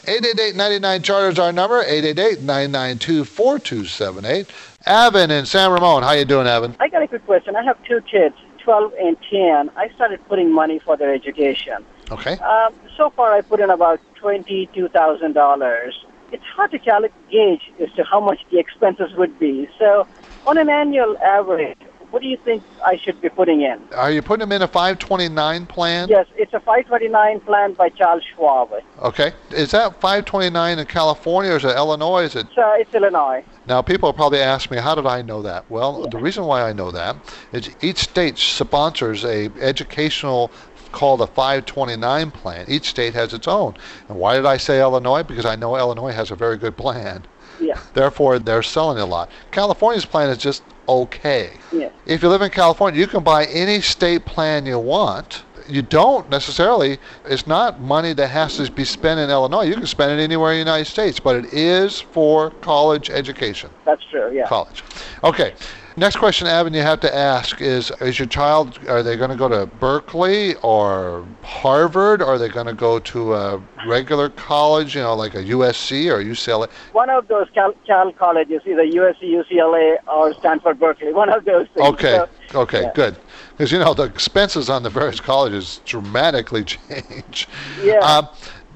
888-99 0.08 1.04
Charter 1.04 1.28
is 1.28 1.38
our 1.38 1.52
number. 1.52 1.84
888-992-4278. 1.84 4.48
Avin 4.86 5.30
in 5.30 5.44
San 5.44 5.70
Ramon. 5.70 6.02
How 6.02 6.12
you 6.12 6.24
doing, 6.24 6.46
Avin? 6.46 6.74
I 6.80 6.88
got 6.88 7.02
a 7.02 7.08
quick 7.08 7.26
question. 7.26 7.54
I 7.54 7.62
have 7.62 7.76
two 7.84 8.00
kids, 8.10 8.34
12 8.64 8.94
and 8.98 9.18
10. 9.30 9.70
I 9.76 9.90
started 9.90 10.26
putting 10.26 10.50
money 10.50 10.78
for 10.78 10.96
their 10.96 11.12
education. 11.12 11.84
Okay. 12.10 12.38
Um, 12.38 12.72
so 12.96 13.10
far, 13.10 13.34
I 13.34 13.42
put 13.42 13.60
in 13.60 13.68
about 13.68 14.00
$22,000. 14.22 15.92
It's 16.32 16.44
hard 16.44 16.70
to 16.70 16.78
calculate 16.78 17.12
gauge 17.30 17.70
as 17.78 17.92
to 17.96 18.04
how 18.04 18.20
much 18.20 18.38
the 18.50 18.58
expenses 18.58 19.12
would 19.14 19.38
be. 19.38 19.68
So, 19.78 20.06
on 20.46 20.56
an 20.56 20.70
annual 20.70 21.18
average, 21.18 21.76
what 22.10 22.22
do 22.22 22.28
you 22.28 22.36
think 22.38 22.62
I 22.84 22.96
should 22.96 23.20
be 23.20 23.28
putting 23.28 23.62
in? 23.62 23.80
Are 23.94 24.10
you 24.10 24.22
putting 24.22 24.40
them 24.40 24.52
in 24.52 24.62
a 24.62 24.68
529 24.68 25.66
plan? 25.66 26.08
Yes, 26.08 26.26
it's 26.36 26.54
a 26.54 26.60
529 26.60 27.40
plan 27.40 27.74
by 27.74 27.90
Charles 27.90 28.22
Schwab. 28.34 28.72
Okay. 29.00 29.32
Is 29.50 29.70
that 29.72 30.00
529 30.00 30.78
in 30.78 30.86
California 30.86 31.52
or 31.52 31.56
is 31.56 31.64
it 31.64 31.76
Illinois? 31.76 32.24
Is 32.24 32.36
it 32.36 32.46
So 32.54 32.62
uh, 32.62 32.74
it's 32.74 32.94
Illinois. 32.94 33.44
Now, 33.66 33.82
people 33.82 34.12
probably 34.12 34.40
ask 34.40 34.70
me, 34.70 34.78
how 34.78 34.94
did 34.94 35.06
I 35.06 35.20
know 35.22 35.42
that? 35.42 35.70
Well, 35.70 36.06
the 36.08 36.18
reason 36.18 36.44
why 36.44 36.62
I 36.62 36.72
know 36.72 36.90
that 36.90 37.16
is 37.52 37.70
each 37.82 37.98
state 37.98 38.38
sponsors 38.38 39.24
a 39.24 39.50
educational 39.60 40.50
called 40.92 41.20
a 41.20 41.26
529 41.26 42.30
plan. 42.30 42.64
Each 42.68 42.88
state 42.88 43.12
has 43.12 43.34
its 43.34 43.46
own. 43.46 43.76
And 44.08 44.18
why 44.18 44.36
did 44.36 44.46
I 44.46 44.56
say 44.56 44.80
Illinois? 44.80 45.22
Because 45.22 45.44
I 45.44 45.56
know 45.56 45.76
Illinois 45.76 46.12
has 46.12 46.30
a 46.30 46.36
very 46.36 46.56
good 46.56 46.76
plan. 46.76 47.26
Yeah. 47.60 47.78
Therefore, 47.92 48.38
they're 48.38 48.62
selling 48.62 48.98
a 48.98 49.06
lot. 49.06 49.30
California's 49.50 50.06
plan 50.06 50.30
is 50.30 50.38
just 50.38 50.62
okay. 50.88 51.52
Yeah. 51.72 51.90
If 52.06 52.22
you 52.22 52.28
live 52.28 52.42
in 52.42 52.50
California, 52.50 52.98
you 52.98 53.06
can 53.06 53.22
buy 53.22 53.44
any 53.46 53.80
state 53.80 54.24
plan 54.24 54.66
you 54.66 54.78
want. 54.78 55.44
You 55.68 55.82
don't 55.82 56.30
necessarily, 56.30 56.98
it's 57.26 57.46
not 57.46 57.78
money 57.80 58.14
that 58.14 58.28
has 58.28 58.56
to 58.56 58.72
be 58.72 58.84
spent 58.84 59.20
in 59.20 59.28
Illinois. 59.28 59.64
You 59.64 59.74
can 59.74 59.86
spend 59.86 60.18
it 60.18 60.22
anywhere 60.22 60.52
in 60.52 60.56
the 60.56 60.60
United 60.60 60.86
States, 60.86 61.20
but 61.20 61.36
it 61.36 61.52
is 61.52 62.00
for 62.00 62.50
college 62.62 63.10
education. 63.10 63.68
That's 63.84 64.02
true, 64.10 64.34
yeah. 64.34 64.46
College. 64.46 64.82
Okay. 65.22 65.54
Next 65.98 66.14
question, 66.14 66.46
Evan, 66.46 66.74
you 66.74 66.82
have 66.82 67.00
to 67.00 67.12
ask 67.12 67.60
is: 67.60 67.90
Is 68.00 68.20
your 68.20 68.28
child? 68.28 68.78
Are 68.88 69.02
they 69.02 69.16
going 69.16 69.30
to 69.30 69.36
go 69.36 69.48
to 69.48 69.66
Berkeley 69.66 70.54
or 70.56 71.26
Harvard? 71.42 72.22
Or 72.22 72.34
are 72.34 72.38
they 72.38 72.48
going 72.48 72.68
to 72.68 72.72
go 72.72 73.00
to 73.00 73.34
a 73.34 73.62
regular 73.84 74.28
college? 74.28 74.94
You 74.94 75.02
know, 75.02 75.16
like 75.16 75.34
a 75.34 75.42
USC 75.42 76.06
or 76.06 76.22
UCLA? 76.22 76.70
One 76.92 77.10
of 77.10 77.26
those 77.26 77.48
Cal, 77.52 77.72
Cal 77.84 78.12
colleges, 78.12 78.62
either 78.64 78.84
USC, 78.84 79.22
UCLA, 79.22 79.96
or 80.06 80.34
Stanford, 80.34 80.78
Berkeley. 80.78 81.12
One 81.12 81.30
of 81.30 81.44
those 81.44 81.66
things. 81.74 81.88
Okay. 81.88 82.24
So, 82.52 82.60
Okay. 82.60 82.82
yeah. 82.82 82.92
Good. 82.94 83.16
Because 83.50 83.72
you 83.72 83.80
know 83.80 83.92
the 83.92 84.04
expenses 84.04 84.70
on 84.70 84.84
the 84.84 84.90
various 84.90 85.18
colleges 85.18 85.80
dramatically 85.84 86.62
change. 86.76 87.48
Yeah. 87.82 87.98
Um, 87.98 88.28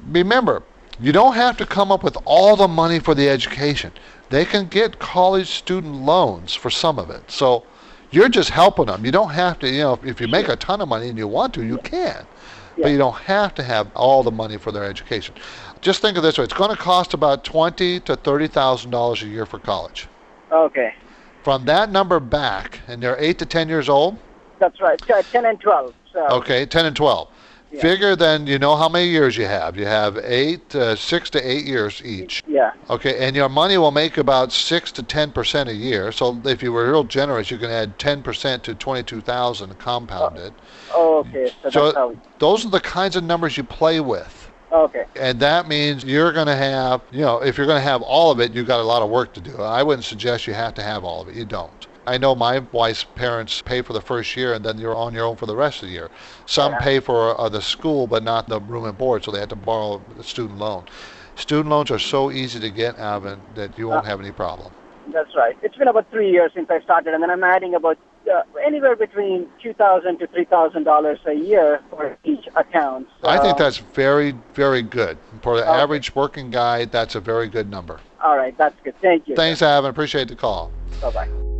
remember, 0.09 0.64
you 1.00 1.12
don't 1.12 1.35
have 1.35 1.57
to 1.59 1.67
come 1.67 1.93
up 1.93 2.02
with 2.02 2.17
all 2.25 2.57
the 2.57 2.69
money 2.69 2.99
for 2.99 3.14
the 3.14 3.29
education. 3.29 3.93
They 4.33 4.47
can 4.47 4.67
get 4.69 4.99
college 4.99 5.49
student 5.49 5.95
loans 5.95 6.55
for 6.55 6.71
some 6.71 6.99
of 6.99 7.11
it. 7.11 7.31
So 7.31 7.65
you're 8.11 8.31
just 8.31 8.49
helping 8.49 8.87
them. 8.87 9.05
You 9.05 9.12
don't 9.12 9.29
have 9.29 9.59
to, 9.59 9.69
you 9.69 9.83
know, 9.83 9.99
if 10.03 10.23
you 10.23 10.27
make 10.27 10.49
a 10.49 10.57
ton 10.57 10.81
of 10.81 10.89
money 10.89 11.11
and 11.11 11.19
you 11.19 11.29
want 11.29 11.53
to, 11.53 11.62
you 11.62 11.77
can. 11.77 12.27
But 12.79 12.93
you 12.93 12.97
don't 12.97 13.15
have 13.15 13.55
to 13.57 13.62
have 13.62 13.89
all 13.95 14.23
the 14.23 14.31
money 14.31 14.57
for 14.57 14.73
their 14.73 14.85
education. 14.85 15.35
Just 15.83 16.01
think 16.01 16.17
of 16.17 16.23
this 16.23 16.39
way: 16.39 16.45
it's 16.45 16.55
going 16.55 16.75
to 16.75 16.83
cost 16.83 17.12
about 17.12 17.45
twenty 17.45 18.01
to 18.01 18.17
thirty 18.17 18.47
thousand 18.49 18.91
dollars 18.91 19.23
a 19.23 19.27
year 19.27 19.45
for 19.45 19.59
college. 19.59 20.09
Okay. 20.51 20.95
From 21.43 21.67
that 21.67 21.93
number 21.93 22.19
back, 22.19 22.81
and 22.89 23.03
they're 23.03 23.19
eight 23.19 23.39
to 23.41 23.45
ten 23.45 23.69
years 23.69 23.91
old. 23.91 24.17
That's 24.59 24.81
right. 24.81 24.99
T- 24.99 25.12
10 25.31 25.45
and 25.45 25.61
12. 25.61 25.93
So, 26.12 26.27
Okay, 26.29 26.65
10 26.65 26.87
and 26.87 26.95
12. 26.95 27.29
Yeah. 27.73 27.81
Figure 27.81 28.14
then 28.14 28.47
you 28.47 28.59
know 28.59 28.76
how 28.76 28.88
many 28.88 29.09
years 29.09 29.35
you 29.35 29.47
have. 29.47 29.79
You 29.79 29.87
have 29.87 30.19
eight, 30.19 30.75
uh, 30.75 30.95
six 30.95 31.31
to 31.31 31.41
eight 31.41 31.64
years 31.64 32.02
each. 32.05 32.43
Yeah. 32.47 32.73
Okay, 32.91 33.26
and 33.26 33.35
your 33.35 33.49
money 33.49 33.79
will 33.79 33.91
make 33.91 34.19
about 34.19 34.52
six 34.52 34.93
to 34.93 35.02
10 35.02 35.33
percent 35.33 35.71
a 35.71 35.75
year. 35.75 36.12
So 36.12 36.38
if 36.45 36.62
you 36.62 36.71
were 36.71 36.91
real 36.91 37.05
generous, 37.05 37.50
you 37.50 37.57
can 37.57 37.71
add 37.71 37.99
10 37.99 38.23
percent 38.23 38.62
to 38.64 38.75
22,000 38.75 39.79
compounded. 39.79 40.52
Oh, 40.93 41.19
okay. 41.21 41.50
So, 41.62 41.71
So 41.71 41.95
how. 41.95 42.17
those 42.38 42.67
are 42.67 42.71
the 42.71 42.81
kinds 42.81 43.17
of 43.17 43.25
numbers 43.25 43.57
you 43.57 43.64
play 43.64 44.00
with. 44.00 44.50
Okay. 44.71 45.05
And 45.17 45.41
that 45.41 45.69
means 45.69 46.05
you're 46.05 46.33
going 46.33 46.47
to 46.47 46.57
have, 46.57 47.02
you 47.11 47.21
know, 47.21 47.43
if 47.43 47.57
you're 47.59 47.67
going 47.67 47.79
to 47.79 47.88
have 47.88 48.00
all 48.02 48.31
of 48.31 48.41
it, 48.41 48.52
you've 48.52 48.67
got 48.67 48.81
a 48.81 48.83
lot 48.83 49.02
of 49.02 49.11
work 49.11 49.33
to 49.35 49.41
do. 49.41 49.57
I 49.57 49.83
wouldn't 49.83 50.05
suggest 50.05 50.47
you 50.47 50.55
have 50.55 50.75
to 50.75 50.83
have 50.83 51.05
all 51.05 51.21
of 51.23 51.29
it. 51.29 51.35
You 51.35 51.45
don't. 51.45 51.87
I 52.07 52.19
know 52.19 52.35
my 52.35 52.61
wife's 52.73 53.05
parents 53.05 53.63
pay 53.63 53.83
for 53.83 53.93
the 53.93 54.01
first 54.01 54.37
year, 54.37 54.55
and 54.55 54.65
then 54.65 54.79
you're 54.79 54.95
on 54.97 55.15
your 55.15 55.25
own 55.25 55.37
for 55.37 55.47
the 55.47 55.55
rest 55.57 55.83
of 55.83 55.89
the 55.89 55.95
year. 55.95 56.11
Some 56.47 56.73
Yeah. 56.73 56.79
pay 56.79 57.01
for 57.01 57.41
uh, 57.41 57.49
the 57.49 57.63
school, 57.63 58.07
but 58.07 58.23
not 58.23 58.49
the 58.49 58.61
room 58.61 58.85
and 58.85 58.99
board, 58.99 59.25
so 59.25 59.31
they 59.31 59.39
have 59.41 59.51
to 59.51 59.57
borrow 59.57 60.03
a 60.19 60.23
student 60.23 60.59
loan. 60.59 60.85
Student 61.37 61.69
loans 61.71 61.91
are 61.91 61.99
so 61.99 62.31
easy 62.31 62.59
to 62.61 62.71
get, 62.71 62.99
Alvin, 62.99 63.41
that 63.55 63.79
you 63.79 63.89
won't 63.89 64.05
have 64.07 64.21
any 64.21 64.33
problem. 64.33 64.73
That's 65.13 65.35
right. 65.37 65.57
It's 65.63 65.77
been 65.77 65.89
about 65.89 66.11
three 66.11 66.31
years 66.31 66.53
since 66.55 66.69
I 66.71 66.81
started, 66.81 67.15
and 67.15 67.23
then 67.23 67.31
I'm 67.31 67.45
adding 67.45 67.75
about 67.75 67.99
uh, 68.33 68.43
anywhere 68.65 68.95
between 68.95 69.49
two 69.63 69.73
thousand 69.75 70.19
to 70.21 70.27
three 70.29 70.45
thousand 70.45 70.85
dollars 70.85 71.19
a 71.27 71.35
year 71.35 71.81
for 71.91 72.17
each 72.25 72.47
account. 72.57 73.09
I 73.25 73.39
think 73.39 73.59
that's 73.59 73.79
very, 73.79 74.35
very 74.55 74.83
good. 74.83 75.19
For 75.43 75.57
the 75.57 75.63
Okay. 75.69 75.81
average 75.81 76.15
working 76.15 76.51
guy, 76.51 76.85
that's 76.85 77.15
a 77.15 77.21
very 77.21 77.49
good 77.49 77.69
number. 77.71 77.99
All 78.23 78.37
right. 78.37 78.57
That's 78.57 78.77
good. 78.85 78.95
Thank 79.03 79.29
you. 79.29 79.35
Thanks, 79.37 79.61
Alvin. 79.63 79.91
Appreciate 79.91 80.29
the 80.29 80.37
call. 80.37 80.71
Bye 81.01 81.11
bye. 81.11 81.52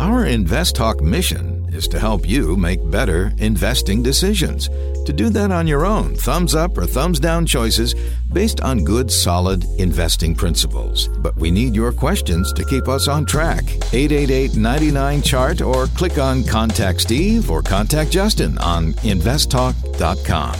Our 0.00 0.26
Invest 0.26 0.74
Talk 0.74 1.00
mission 1.00 1.68
is 1.72 1.86
to 1.88 2.00
help 2.00 2.28
you 2.28 2.56
make 2.56 2.90
better 2.90 3.32
investing 3.38 4.02
decisions. 4.02 4.68
To 5.06 5.12
do 5.12 5.28
that 5.30 5.52
on 5.52 5.66
your 5.66 5.86
own, 5.86 6.16
thumbs 6.16 6.54
up 6.54 6.76
or 6.76 6.86
thumbs 6.86 7.20
down 7.20 7.46
choices 7.46 7.94
based 8.32 8.60
on 8.60 8.84
good, 8.84 9.10
solid 9.10 9.64
investing 9.78 10.34
principles. 10.34 11.08
But 11.08 11.36
we 11.36 11.50
need 11.50 11.74
your 11.74 11.92
questions 11.92 12.52
to 12.54 12.64
keep 12.64 12.88
us 12.88 13.06
on 13.06 13.24
track. 13.24 13.64
888 13.92 14.56
99 14.56 15.22
Chart 15.22 15.60
or 15.60 15.86
click 15.86 16.18
on 16.18 16.44
Contact 16.44 17.00
Steve 17.00 17.50
or 17.50 17.62
Contact 17.62 18.10
Justin 18.10 18.58
on 18.58 18.94
investtalk.com. 18.94 20.54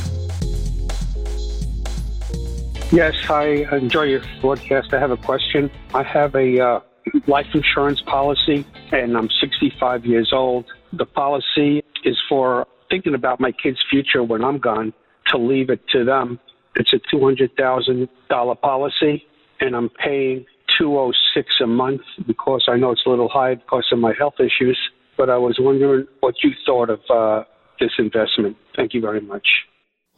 Yes, 2.92 3.14
I 3.28 3.66
enjoy 3.72 4.04
your 4.04 4.22
broadcast. 4.40 4.94
I 4.94 5.00
have 5.00 5.10
a 5.10 5.16
question. 5.16 5.70
I 5.92 6.04
have 6.04 6.36
a 6.36 6.60
uh, 6.60 6.80
life 7.26 7.46
insurance 7.54 8.00
policy, 8.02 8.66
and 8.92 9.16
I'm 9.16 9.28
65 9.40 10.04
years 10.04 10.30
old. 10.32 10.66
The 10.92 11.06
policy 11.06 11.82
is 12.04 12.16
for 12.28 12.66
thinking 12.90 13.14
about 13.14 13.40
my 13.40 13.52
kids' 13.52 13.78
future 13.90 14.22
when 14.22 14.44
I'm 14.44 14.58
gone 14.58 14.92
to 15.28 15.38
leave 15.38 15.70
it 15.70 15.80
to 15.88 16.04
them. 16.04 16.38
It's 16.76 16.92
a 16.92 17.14
$200,000 17.14 18.60
policy, 18.60 19.24
and 19.60 19.76
I'm 19.76 19.88
paying 19.90 20.44
206 20.78 21.48
a 21.62 21.66
month 21.66 22.02
because 22.26 22.64
I 22.68 22.76
know 22.76 22.90
it's 22.90 23.02
a 23.06 23.10
little 23.10 23.28
high 23.28 23.54
because 23.54 23.86
of 23.92 23.98
my 23.98 24.12
health 24.18 24.34
issues. 24.40 24.78
But 25.16 25.30
I 25.30 25.36
was 25.36 25.56
wondering 25.60 26.06
what 26.20 26.34
you 26.42 26.50
thought 26.66 26.90
of 26.90 27.00
uh, 27.08 27.44
this 27.78 27.92
investment. 27.98 28.56
Thank 28.74 28.94
you 28.94 29.00
very 29.00 29.20
much. 29.20 29.46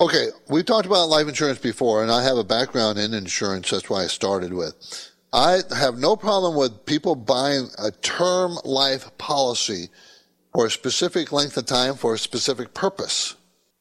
Okay, 0.01 0.29
we've 0.49 0.65
talked 0.65 0.87
about 0.87 1.09
life 1.09 1.29
insurance 1.29 1.59
before, 1.59 2.03
and 2.03 2.11
I 2.11 2.23
have 2.23 2.37
a 2.37 2.45
background 2.45 2.99
in 2.99 3.15
insurance. 3.15 3.71
That's 3.71 3.89
why 3.89 4.05
I 4.05 4.07
started 4.07 4.53
with. 4.53 5.11
I 5.37 5.61
have 5.77 5.99
no 5.99 6.17
problem 6.17 6.57
with 6.57 6.87
people 6.87 7.15
buying 7.15 7.69
a 7.79 7.91
term 7.91 8.57
life 8.65 9.17
policy 9.19 9.91
for 10.55 10.65
a 10.65 10.71
specific 10.71 11.31
length 11.31 11.59
of 11.59 11.67
time 11.67 11.95
for 11.95 12.15
a 12.15 12.19
specific 12.19 12.73
purpose. 12.73 13.35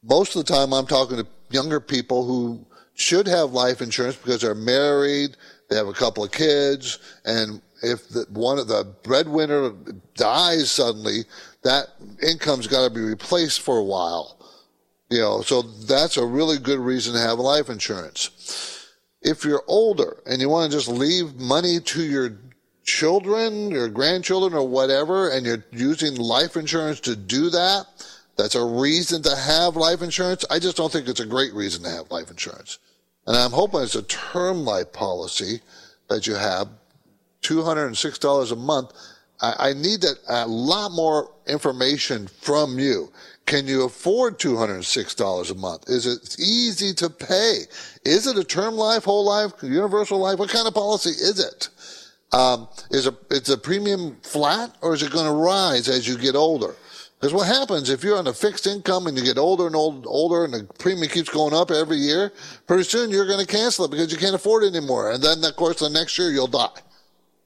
Most 0.03 0.35
of 0.35 0.45
the 0.45 0.53
time, 0.53 0.73
I'm 0.73 0.85
talking 0.85 1.15
to 1.15 1.25
younger 1.49 1.79
people 1.79 2.25
who 2.25 2.65
should 2.93 3.25
have 3.27 3.53
life 3.53 3.81
insurance 3.81 4.17
because 4.17 4.41
they're 4.41 4.53
married, 4.53 5.37
they 5.69 5.77
have 5.77 5.87
a 5.87 5.93
couple 5.93 6.25
of 6.25 6.33
kids, 6.33 6.99
and 7.23 7.61
if 7.81 8.09
the, 8.09 8.25
one 8.31 8.59
of 8.59 8.67
the 8.67 8.93
breadwinner 9.03 9.71
dies 10.15 10.69
suddenly, 10.69 11.23
that 11.63 11.87
income's 12.21 12.67
got 12.67 12.83
to 12.83 12.93
be 12.93 12.99
replaced 12.99 13.61
for 13.61 13.77
a 13.77 13.83
while. 13.83 14.37
You 15.09 15.19
know, 15.19 15.41
so 15.41 15.61
that's 15.61 16.17
a 16.17 16.25
really 16.25 16.57
good 16.57 16.79
reason 16.79 17.13
to 17.13 17.19
have 17.21 17.39
life 17.39 17.69
insurance. 17.69 18.74
If 19.25 19.43
you're 19.43 19.63
older 19.67 20.17
and 20.25 20.39
you 20.39 20.49
want 20.49 20.71
to 20.71 20.77
just 20.77 20.87
leave 20.87 21.35
money 21.35 21.79
to 21.79 22.03
your 22.03 22.37
children, 22.83 23.71
your 23.71 23.89
grandchildren, 23.89 24.53
or 24.53 24.67
whatever, 24.67 25.29
and 25.29 25.45
you're 25.45 25.65
using 25.71 26.15
life 26.15 26.55
insurance 26.55 26.99
to 27.01 27.15
do 27.15 27.49
that, 27.49 27.87
that's 28.37 28.53
a 28.55 28.63
reason 28.63 29.23
to 29.23 29.35
have 29.35 29.75
life 29.75 30.03
insurance. 30.03 30.45
I 30.49 30.59
just 30.59 30.77
don't 30.77 30.91
think 30.91 31.07
it's 31.07 31.19
a 31.19 31.25
great 31.25 31.53
reason 31.53 31.83
to 31.83 31.89
have 31.89 32.11
life 32.11 32.29
insurance. 32.29 32.77
And 33.25 33.35
I'm 33.35 33.51
hoping 33.51 33.81
it's 33.81 33.95
a 33.95 34.03
term 34.03 34.63
life 34.63 34.93
policy 34.93 35.61
that 36.09 36.27
you 36.27 36.35
have, 36.35 36.69
$206 37.41 38.51
a 38.51 38.55
month. 38.55 38.93
I, 39.41 39.69
I 39.69 39.73
need 39.73 40.01
that, 40.01 40.17
a 40.27 40.47
lot 40.47 40.91
more 40.91 41.31
information 41.47 42.27
from 42.27 42.77
you. 42.77 43.11
Can 43.45 43.67
you 43.67 43.83
afford 43.83 44.39
$206 44.39 45.51
a 45.51 45.55
month? 45.55 45.87
Is 45.87 46.07
it 46.07 46.39
easy 46.39 46.93
to 46.95 47.09
pay? 47.09 47.61
Is 48.03 48.25
it 48.25 48.37
a 48.37 48.43
term 48.43 48.73
life, 48.73 49.03
whole 49.03 49.25
life, 49.25 49.51
universal 49.61 50.17
life? 50.17 50.39
What 50.39 50.49
kind 50.49 50.67
of 50.67 50.73
policy 50.73 51.11
is 51.11 51.39
it? 51.39 51.69
Um, 52.31 52.67
is 52.89 53.07
a, 53.07 53.15
is 53.29 53.55
premium 53.57 54.17
flat 54.23 54.75
or 54.81 54.93
is 54.93 55.03
it 55.03 55.11
going 55.11 55.25
to 55.25 55.31
rise 55.31 55.87
as 55.87 56.07
you 56.07 56.17
get 56.17 56.35
older? 56.35 56.75
Because 57.19 57.33
what 57.33 57.47
happens 57.47 57.89
if 57.89 58.03
you're 58.03 58.17
on 58.17 58.27
a 58.27 58.33
fixed 58.33 58.67
income 58.67 59.07
and 59.07 59.17
you 59.17 59.23
get 59.23 59.37
older 59.37 59.67
and 59.67 59.75
old, 59.75 60.05
older 60.07 60.43
and 60.43 60.53
the 60.53 60.63
premium 60.79 61.07
keeps 61.07 61.29
going 61.29 61.53
up 61.53 61.71
every 61.71 61.97
year, 61.97 62.33
pretty 62.67 62.83
soon 62.83 63.09
you're 63.09 63.27
going 63.27 63.45
to 63.45 63.51
cancel 63.51 63.85
it 63.85 63.91
because 63.91 64.11
you 64.11 64.17
can't 64.17 64.35
afford 64.35 64.63
it 64.63 64.75
anymore. 64.75 65.11
And 65.11 65.23
then, 65.23 65.43
of 65.43 65.55
course, 65.55 65.79
the 65.79 65.89
next 65.89 66.17
year 66.17 66.31
you'll 66.31 66.47
die. 66.47 66.81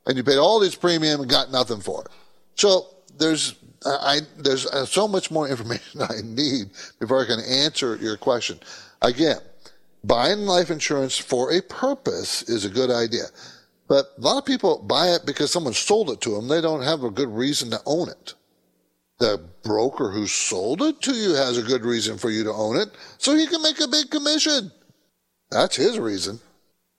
And 0.07 0.17
you 0.17 0.23
paid 0.23 0.37
all 0.37 0.59
this 0.59 0.75
premium 0.75 1.21
and 1.21 1.29
got 1.29 1.51
nothing 1.51 1.81
for 1.81 2.01
it. 2.01 2.07
So 2.55 2.87
there's, 3.17 3.53
I, 3.85 4.19
there's 4.37 4.65
uh, 4.65 4.85
so 4.85 5.07
much 5.07 5.31
more 5.31 5.47
information 5.47 6.01
I 6.09 6.21
need 6.23 6.69
before 6.99 7.23
I 7.23 7.27
can 7.27 7.39
answer 7.39 7.95
your 7.95 8.17
question. 8.17 8.59
Again, 9.01 9.37
buying 10.03 10.39
life 10.39 10.69
insurance 10.69 11.17
for 11.17 11.51
a 11.51 11.61
purpose 11.61 12.43
is 12.43 12.65
a 12.65 12.69
good 12.69 12.91
idea. 12.91 13.25
But 13.87 14.13
a 14.17 14.21
lot 14.21 14.37
of 14.37 14.45
people 14.45 14.83
buy 14.83 15.07
it 15.09 15.25
because 15.25 15.51
someone 15.51 15.73
sold 15.73 16.11
it 16.11 16.21
to 16.21 16.35
them. 16.35 16.47
They 16.47 16.61
don't 16.61 16.83
have 16.83 17.03
a 17.03 17.09
good 17.09 17.29
reason 17.29 17.71
to 17.71 17.81
own 17.85 18.09
it. 18.09 18.35
The 19.17 19.43
broker 19.63 20.11
who 20.11 20.27
sold 20.27 20.81
it 20.81 21.01
to 21.01 21.13
you 21.13 21.33
has 21.33 21.57
a 21.57 21.63
good 21.63 21.83
reason 21.83 22.17
for 22.17 22.29
you 22.29 22.43
to 22.45 22.53
own 22.53 22.77
it, 22.77 22.89
so 23.17 23.35
he 23.35 23.47
can 23.47 23.61
make 23.61 23.81
a 23.81 23.87
big 23.87 24.09
commission. 24.09 24.71
That's 25.51 25.75
his 25.75 25.99
reason. 25.99 26.39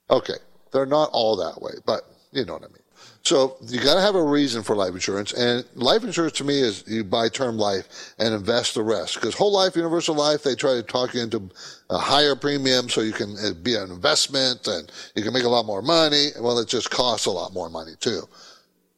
Okay, 0.09 0.35
they're 0.71 0.85
not 0.85 1.09
all 1.13 1.37
that 1.37 1.61
way, 1.61 1.71
but 1.85 2.01
you 2.31 2.45
know 2.45 2.53
what 2.53 2.63
I 2.63 2.67
mean. 2.67 2.83
So 3.23 3.57
you 3.67 3.79
got 3.79 3.95
to 3.95 4.01
have 4.01 4.15
a 4.15 4.23
reason 4.23 4.63
for 4.63 4.75
life 4.75 4.93
insurance, 4.93 5.31
and 5.33 5.63
life 5.75 6.03
insurance 6.03 6.33
to 6.37 6.43
me 6.43 6.59
is 6.59 6.83
you 6.87 7.03
buy 7.03 7.29
term 7.29 7.57
life 7.57 8.13
and 8.17 8.33
invest 8.33 8.73
the 8.73 8.83
rest. 8.83 9.15
Because 9.15 9.35
whole 9.35 9.53
life, 9.53 9.75
universal 9.75 10.15
life, 10.15 10.41
they 10.41 10.55
try 10.55 10.73
to 10.73 10.83
talk 10.83 11.13
you 11.13 11.21
into 11.21 11.49
a 11.91 11.99
higher 11.99 12.35
premium 12.35 12.89
so 12.89 13.01
you 13.01 13.11
can 13.11 13.35
uh, 13.37 13.53
be 13.61 13.75
an 13.75 13.91
investment 13.91 14.65
and 14.67 14.91
you 15.15 15.23
can 15.23 15.33
make 15.33 15.43
a 15.43 15.49
lot 15.49 15.65
more 15.65 15.83
money. 15.83 16.29
Well, 16.39 16.57
it 16.57 16.67
just 16.67 16.89
costs 16.89 17.27
a 17.27 17.31
lot 17.31 17.53
more 17.53 17.69
money 17.69 17.93
too. 17.99 18.23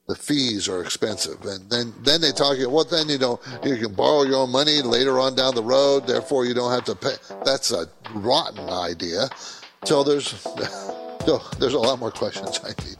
The 0.08 0.16
fees 0.16 0.68
are 0.68 0.82
expensive, 0.82 1.46
and 1.46 1.70
then 1.70 1.94
then 2.02 2.20
they 2.20 2.32
talk 2.32 2.58
you. 2.58 2.70
Well, 2.70 2.84
then 2.84 3.08
you 3.08 3.18
know 3.18 3.40
you 3.64 3.78
can 3.78 3.94
borrow 3.94 4.24
your 4.24 4.36
own 4.36 4.52
money 4.52 4.82
later 4.82 5.18
on 5.18 5.34
down 5.34 5.56
the 5.56 5.64
road. 5.64 6.08
Therefore, 6.08 6.46
you 6.46 6.54
don't 6.54 6.72
have 6.72 6.84
to 6.86 6.96
pay. 6.96 7.16
That's 7.46 7.72
a 7.72 7.88
rotten 8.14 8.70
idea. 8.70 9.30
So 9.86 10.04
there's 10.04 10.28
so 11.26 11.42
there's 11.58 11.74
a 11.74 11.80
lot 11.80 12.00
more 12.00 12.12
questions 12.12 12.60
I 12.66 12.70
need. 12.84 12.98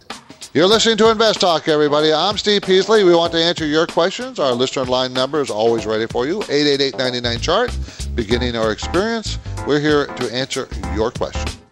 You're 0.54 0.68
listening 0.68 0.98
to 0.98 1.10
Invest 1.10 1.42
Talk, 1.42 1.68
everybody. 1.68 2.14
I'm 2.14 2.38
Steve 2.38 2.62
Peasley. 2.62 3.04
We 3.04 3.16
want 3.16 3.32
to 3.32 3.40
answer 3.40 3.66
your 3.66 3.88
questions. 3.88 4.38
Our 4.38 4.54
listener 4.54 4.86
line 4.86 5.12
number 5.12 5.42
is 5.42 5.50
always 5.50 5.88
ready 5.88 6.06
for 6.06 6.28
you 6.28 6.44
888 6.44 6.96
99 6.96 7.40
chart. 7.40 7.78
Beginning 8.14 8.56
our 8.56 8.72
experience, 8.72 9.40
we're 9.66 9.80
here 9.80 10.06
to 10.06 10.32
answer 10.32 10.68
your 10.94 11.10
question. 11.10 11.63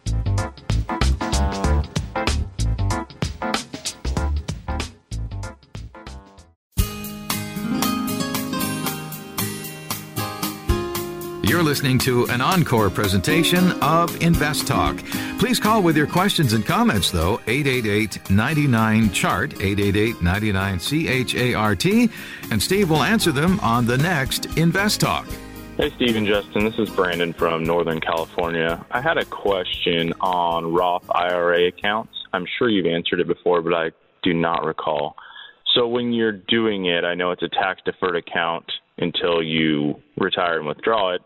You're 11.51 11.63
listening 11.63 11.97
to 11.99 12.25
an 12.27 12.39
encore 12.39 12.89
presentation 12.89 13.73
of 13.81 14.21
Invest 14.21 14.67
Talk. 14.67 14.95
Please 15.37 15.59
call 15.59 15.83
with 15.83 15.97
your 15.97 16.07
questions 16.07 16.53
and 16.53 16.65
comments, 16.65 17.11
though, 17.11 17.41
888 17.45 18.29
99 18.29 19.11
Chart, 19.11 19.51
888 19.55 20.21
99 20.21 20.79
C 20.79 21.09
H 21.09 21.35
A 21.35 21.53
R 21.53 21.75
T, 21.75 22.09
and 22.51 22.63
Steve 22.63 22.89
will 22.89 23.03
answer 23.03 23.33
them 23.33 23.59
on 23.59 23.85
the 23.85 23.97
next 23.97 24.45
Invest 24.57 25.01
Talk. 25.01 25.27
Hey, 25.75 25.89
Steve 25.97 26.15
and 26.15 26.25
Justin. 26.25 26.63
This 26.63 26.79
is 26.79 26.89
Brandon 26.89 27.33
from 27.33 27.65
Northern 27.65 27.99
California. 27.99 28.85
I 28.89 29.01
had 29.01 29.17
a 29.17 29.25
question 29.25 30.13
on 30.21 30.71
Roth 30.71 31.11
IRA 31.13 31.67
accounts. 31.67 32.13
I'm 32.31 32.45
sure 32.57 32.69
you've 32.69 32.85
answered 32.85 33.19
it 33.19 33.27
before, 33.27 33.61
but 33.61 33.73
I 33.73 33.91
do 34.23 34.33
not 34.33 34.63
recall. 34.63 35.17
So, 35.75 35.85
when 35.85 36.13
you're 36.13 36.31
doing 36.31 36.85
it, 36.85 37.03
I 37.03 37.13
know 37.13 37.31
it's 37.31 37.43
a 37.43 37.49
tax 37.49 37.81
deferred 37.83 38.15
account 38.15 38.71
until 38.97 39.43
you 39.43 40.01
retire 40.15 40.57
and 40.57 40.65
withdraw 40.65 41.13
it 41.15 41.21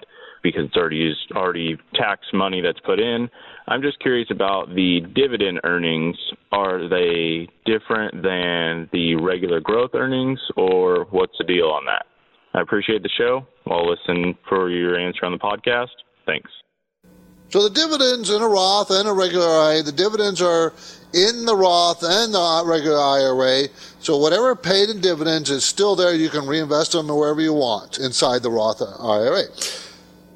because 0.45 0.65
it's 0.65 0.77
already 0.77 1.11
already 1.35 1.75
tax 1.95 2.21
money 2.31 2.61
that's 2.61 2.79
put 2.81 2.99
in. 2.99 3.27
I'm 3.67 3.81
just 3.81 3.99
curious 3.99 4.27
about 4.29 4.69
the 4.75 5.01
dividend 5.15 5.59
earnings. 5.63 6.15
Are 6.51 6.87
they 6.87 7.49
different 7.65 8.21
than 8.21 8.87
the 8.93 9.15
regular 9.15 9.59
growth 9.59 9.91
earnings, 9.95 10.39
or 10.55 11.07
what's 11.09 11.35
the 11.39 11.45
deal 11.45 11.69
on 11.69 11.85
that? 11.85 12.05
I 12.53 12.61
appreciate 12.61 13.01
the 13.01 13.09
show. 13.17 13.47
I'll 13.67 13.89
listen 13.89 14.35
for 14.47 14.69
your 14.69 14.99
answer 14.99 15.25
on 15.25 15.31
the 15.31 15.39
podcast. 15.39 15.89
Thanks. 16.27 16.51
So 17.49 17.63
the 17.63 17.69
dividends 17.69 18.29
in 18.29 18.41
a 18.41 18.47
Roth 18.47 18.91
and 18.91 19.07
a 19.07 19.13
regular 19.13 19.47
IRA, 19.47 19.81
the 19.81 19.91
dividends 19.91 20.41
are 20.41 20.73
in 21.13 21.45
the 21.45 21.55
Roth 21.55 22.03
and 22.03 22.33
the 22.33 22.63
regular 22.65 22.99
IRA. 22.99 23.69
So 23.99 24.17
whatever 24.17 24.55
paid 24.55 24.89
in 24.89 25.01
dividends 25.01 25.49
is 25.49 25.65
still 25.65 25.95
there. 25.95 26.13
You 26.13 26.29
can 26.29 26.45
reinvest 26.45 26.91
them 26.91 27.07
wherever 27.07 27.41
you 27.41 27.53
want 27.53 27.97
inside 27.97 28.43
the 28.43 28.51
Roth 28.51 28.81
IRA. 28.81 29.43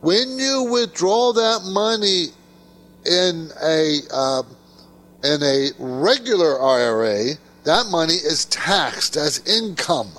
When 0.01 0.37
you 0.37 0.69
withdraw 0.71 1.33
that 1.33 1.61
money 1.65 2.27
in 3.05 3.49
a 3.61 3.99
uh, 4.13 4.43
in 5.23 5.43
a 5.43 5.71
regular 5.77 6.61
IRA, 6.61 7.35
that 7.65 7.87
money 7.91 8.13
is 8.13 8.45
taxed 8.45 9.17
as 9.17 9.45
income 9.47 10.11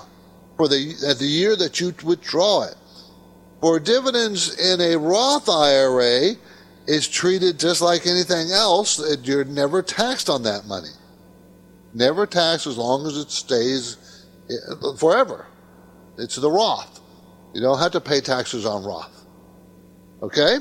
for 0.57 0.67
the 0.67 0.95
at 1.07 1.17
the 1.17 1.25
year 1.25 1.55
that 1.55 1.79
you 1.79 1.93
withdraw 2.03 2.63
it. 2.63 2.75
For 3.59 3.79
dividends 3.79 4.57
in 4.59 4.81
a 4.81 4.97
Roth 4.97 5.47
IRA, 5.49 6.35
is 6.87 7.07
treated 7.07 7.59
just 7.59 7.81
like 7.81 8.05
anything 8.05 8.51
else. 8.51 8.99
You're 9.23 9.45
never 9.45 9.81
taxed 9.81 10.29
on 10.29 10.43
that 10.43 10.65
money. 10.65 10.89
Never 11.93 12.25
taxed 12.25 12.67
as 12.67 12.77
long 12.77 13.05
as 13.05 13.17
it 13.17 13.31
stays 13.31 14.25
eh, 14.49 14.53
forever. 14.97 15.45
It's 16.17 16.35
the 16.35 16.49
Roth. 16.49 16.99
You 17.53 17.61
don't 17.61 17.79
have 17.79 17.91
to 17.91 18.01
pay 18.01 18.21
taxes 18.21 18.65
on 18.65 18.83
Roth. 18.83 19.20
Okay? 20.21 20.57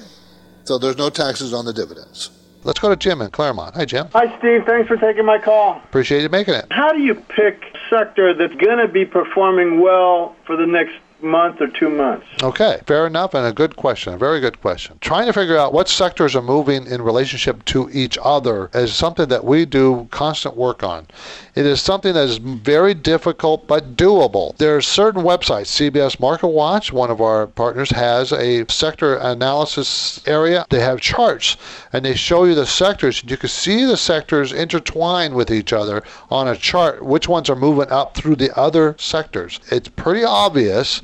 So 0.64 0.78
there's 0.78 0.96
no 0.98 1.10
taxes 1.10 1.52
on 1.52 1.64
the 1.64 1.72
dividends. 1.72 2.30
Let's 2.62 2.78
go 2.78 2.90
to 2.90 2.96
Jim 2.96 3.22
in 3.22 3.30
Claremont. 3.30 3.74
Hi, 3.74 3.84
Jim. 3.84 4.08
Hi, 4.12 4.38
Steve. 4.38 4.64
Thanks 4.66 4.86
for 4.86 4.96
taking 4.96 5.24
my 5.24 5.38
call. 5.38 5.80
Appreciate 5.84 6.22
you 6.22 6.28
making 6.28 6.54
it. 6.54 6.66
How 6.70 6.92
do 6.92 7.00
you 7.00 7.14
pick 7.14 7.62
sector 7.88 8.34
that's 8.34 8.54
going 8.54 8.78
to 8.78 8.88
be 8.88 9.04
performing 9.04 9.80
well 9.80 10.36
for 10.46 10.56
the 10.56 10.66
next 10.66 10.94
month 11.22 11.60
or 11.60 11.68
two 11.68 11.88
months. 11.88 12.26
Okay, 12.42 12.80
fair 12.86 13.06
enough, 13.06 13.34
and 13.34 13.46
a 13.46 13.52
good 13.52 13.76
question, 13.76 14.14
a 14.14 14.18
very 14.18 14.40
good 14.40 14.60
question. 14.60 14.98
Trying 15.00 15.26
to 15.26 15.32
figure 15.32 15.56
out 15.56 15.72
what 15.72 15.88
sectors 15.88 16.34
are 16.34 16.42
moving 16.42 16.86
in 16.86 17.02
relationship 17.02 17.64
to 17.66 17.88
each 17.92 18.18
other 18.22 18.70
is 18.74 18.94
something 18.94 19.28
that 19.28 19.44
we 19.44 19.64
do 19.66 20.08
constant 20.10 20.56
work 20.56 20.82
on. 20.82 21.06
It 21.54 21.66
is 21.66 21.80
something 21.82 22.14
that 22.14 22.28
is 22.28 22.38
very 22.38 22.94
difficult 22.94 23.66
but 23.66 23.96
doable. 23.96 24.56
There 24.56 24.76
are 24.76 24.80
certain 24.80 25.22
websites, 25.22 25.66
CBS 25.66 26.20
Market 26.20 26.48
Watch, 26.48 26.92
one 26.92 27.10
of 27.10 27.20
our 27.20 27.46
partners, 27.46 27.90
has 27.90 28.32
a 28.32 28.66
sector 28.68 29.16
analysis 29.16 30.20
area. 30.26 30.64
They 30.70 30.80
have 30.80 31.00
charts 31.00 31.56
and 31.92 32.04
they 32.04 32.14
show 32.14 32.44
you 32.44 32.54
the 32.54 32.66
sectors. 32.66 33.22
You 33.26 33.36
can 33.36 33.48
see 33.48 33.84
the 33.84 33.96
sectors 33.96 34.52
intertwined 34.52 35.34
with 35.34 35.50
each 35.50 35.72
other 35.72 36.02
on 36.30 36.48
a 36.48 36.56
chart, 36.56 37.04
which 37.04 37.28
ones 37.28 37.50
are 37.50 37.56
moving 37.56 37.90
up 37.90 38.14
through 38.14 38.36
the 38.36 38.56
other 38.58 38.96
sectors. 38.98 39.60
It's 39.70 39.88
pretty 39.88 40.24
obvious 40.24 41.02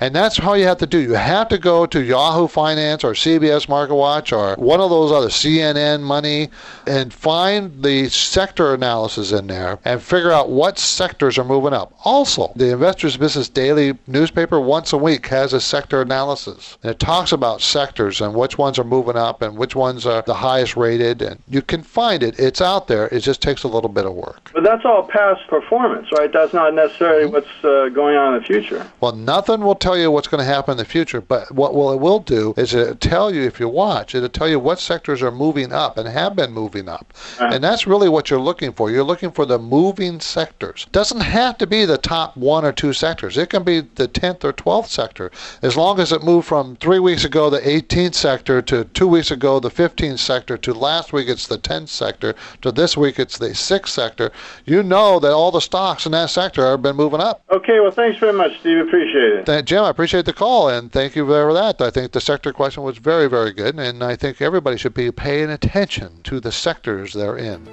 and 0.00 0.14
that's 0.14 0.36
how 0.36 0.54
you 0.54 0.66
have 0.66 0.78
to 0.78 0.86
do. 0.86 0.98
You 0.98 1.14
have 1.14 1.48
to 1.48 1.58
go 1.58 1.84
to 1.86 2.02
Yahoo 2.02 2.46
Finance 2.46 3.02
or 3.02 3.12
CBS 3.12 3.68
Market 3.68 3.94
Watch 3.94 4.32
or 4.32 4.54
one 4.56 4.80
of 4.80 4.90
those 4.90 5.10
other 5.10 5.28
CNN 5.28 6.02
Money 6.02 6.48
and 6.86 7.12
find 7.12 7.82
the 7.82 8.08
sector 8.08 8.74
analysis 8.74 9.32
in 9.32 9.48
there 9.48 9.78
and 9.84 10.00
figure 10.00 10.30
out 10.30 10.50
what 10.50 10.78
sectors 10.78 11.38
are 11.38 11.44
moving 11.44 11.72
up. 11.72 11.92
Also, 12.04 12.52
the 12.54 12.72
Investors 12.72 13.16
Business 13.16 13.48
Daily 13.48 13.96
newspaper 14.06 14.60
once 14.60 14.92
a 14.92 14.96
week 14.96 15.26
has 15.26 15.52
a 15.52 15.60
sector 15.60 16.00
analysis. 16.00 16.78
And 16.82 16.92
it 16.92 17.00
talks 17.00 17.32
about 17.32 17.60
sectors 17.60 18.20
and 18.20 18.34
which 18.34 18.56
ones 18.56 18.78
are 18.78 18.84
moving 18.84 19.16
up 19.16 19.42
and 19.42 19.56
which 19.56 19.74
ones 19.74 20.06
are 20.06 20.22
the 20.22 20.34
highest 20.34 20.76
rated. 20.76 21.22
And 21.22 21.42
you 21.48 21.62
can 21.62 21.82
find 21.82 22.22
it. 22.22 22.38
It's 22.38 22.60
out 22.60 22.86
there. 22.86 23.08
It 23.08 23.20
just 23.20 23.42
takes 23.42 23.64
a 23.64 23.68
little 23.68 23.90
bit 23.90 24.06
of 24.06 24.14
work. 24.14 24.50
But 24.54 24.62
that's 24.62 24.84
all 24.84 25.02
past 25.02 25.46
performance, 25.48 26.10
right? 26.12 26.32
That's 26.32 26.54
not 26.54 26.74
necessarily 26.74 27.24
mm-hmm. 27.24 27.32
what's 27.32 27.64
uh, 27.64 27.88
going 27.88 28.16
on 28.16 28.34
in 28.34 28.40
the 28.40 28.46
future. 28.46 28.86
Well, 29.00 29.12
nothing 29.12 29.47
will 29.48 29.74
tell 29.74 29.88
tell 29.88 29.96
you 29.96 30.10
what's 30.10 30.28
going 30.28 30.38
to 30.38 30.44
happen 30.44 30.72
in 30.72 30.76
the 30.76 30.84
future, 30.84 31.22
but 31.22 31.50
what 31.50 31.74
will 31.74 31.90
it 31.90 31.98
will 31.98 32.18
do 32.18 32.52
is 32.58 32.74
it'll 32.74 32.94
tell 32.96 33.32
you 33.32 33.42
if 33.42 33.58
you 33.58 33.66
watch, 33.66 34.14
it'll 34.14 34.28
tell 34.28 34.48
you 34.48 34.58
what 34.58 34.78
sectors 34.78 35.22
are 35.22 35.30
moving 35.30 35.72
up 35.72 35.96
and 35.96 36.06
have 36.06 36.36
been 36.36 36.52
moving 36.52 36.90
up. 36.90 37.14
Uh-huh. 37.38 37.50
And 37.54 37.64
that's 37.64 37.86
really 37.86 38.10
what 38.10 38.28
you're 38.28 38.38
looking 38.38 38.70
for. 38.70 38.90
You're 38.90 39.02
looking 39.02 39.30
for 39.30 39.46
the 39.46 39.58
moving 39.58 40.20
sectors. 40.20 40.86
Doesn't 40.92 41.22
have 41.22 41.56
to 41.56 41.66
be 41.66 41.86
the 41.86 41.96
top 41.96 42.36
one 42.36 42.66
or 42.66 42.72
two 42.72 42.92
sectors. 42.92 43.38
It 43.38 43.48
can 43.48 43.62
be 43.62 43.80
the 43.80 44.08
10th 44.08 44.44
or 44.44 44.52
12th 44.52 44.88
sector. 44.88 45.30
As 45.62 45.74
long 45.74 46.00
as 46.00 46.12
it 46.12 46.22
moved 46.22 46.46
from 46.46 46.76
three 46.76 46.98
weeks 46.98 47.24
ago 47.24 47.48
the 47.48 47.60
18th 47.60 48.14
sector 48.14 48.60
to 48.60 48.84
two 48.84 49.08
weeks 49.08 49.30
ago 49.30 49.58
the 49.58 49.70
15th 49.70 50.18
sector 50.18 50.58
to 50.58 50.74
last 50.74 51.14
week 51.14 51.28
it's 51.28 51.46
the 51.46 51.56
10th 51.56 51.88
sector 51.88 52.34
to 52.60 52.70
this 52.70 52.94
week 52.94 53.18
it's 53.18 53.38
the 53.38 53.48
6th 53.48 53.88
sector, 53.88 54.30
you 54.66 54.82
know 54.82 55.18
that 55.18 55.32
all 55.32 55.50
the 55.50 55.60
stocks 55.60 56.04
in 56.04 56.12
that 56.12 56.28
sector 56.28 56.68
have 56.68 56.82
been 56.82 56.96
moving 56.96 57.20
up. 57.20 57.42
Okay, 57.50 57.80
well, 57.80 57.90
thanks 57.90 58.18
very 58.18 58.34
much, 58.34 58.60
Steve. 58.60 58.78
Appreciate 58.78 59.32
it. 59.32 59.37
Thank, 59.44 59.66
Jim, 59.66 59.84
I 59.84 59.90
appreciate 59.90 60.24
the 60.24 60.32
call 60.32 60.68
and 60.68 60.92
thank 60.92 61.16
you 61.16 61.26
for 61.26 61.52
that. 61.52 61.80
I 61.80 61.90
think 61.90 62.12
the 62.12 62.20
sector 62.20 62.52
question 62.52 62.82
was 62.82 62.98
very, 62.98 63.28
very 63.28 63.52
good, 63.52 63.78
and 63.78 64.02
I 64.02 64.16
think 64.16 64.40
everybody 64.40 64.76
should 64.76 64.94
be 64.94 65.10
paying 65.10 65.50
attention 65.50 66.22
to 66.24 66.40
the 66.40 66.52
sectors 66.52 67.12
they're 67.12 67.36
in. 67.36 67.66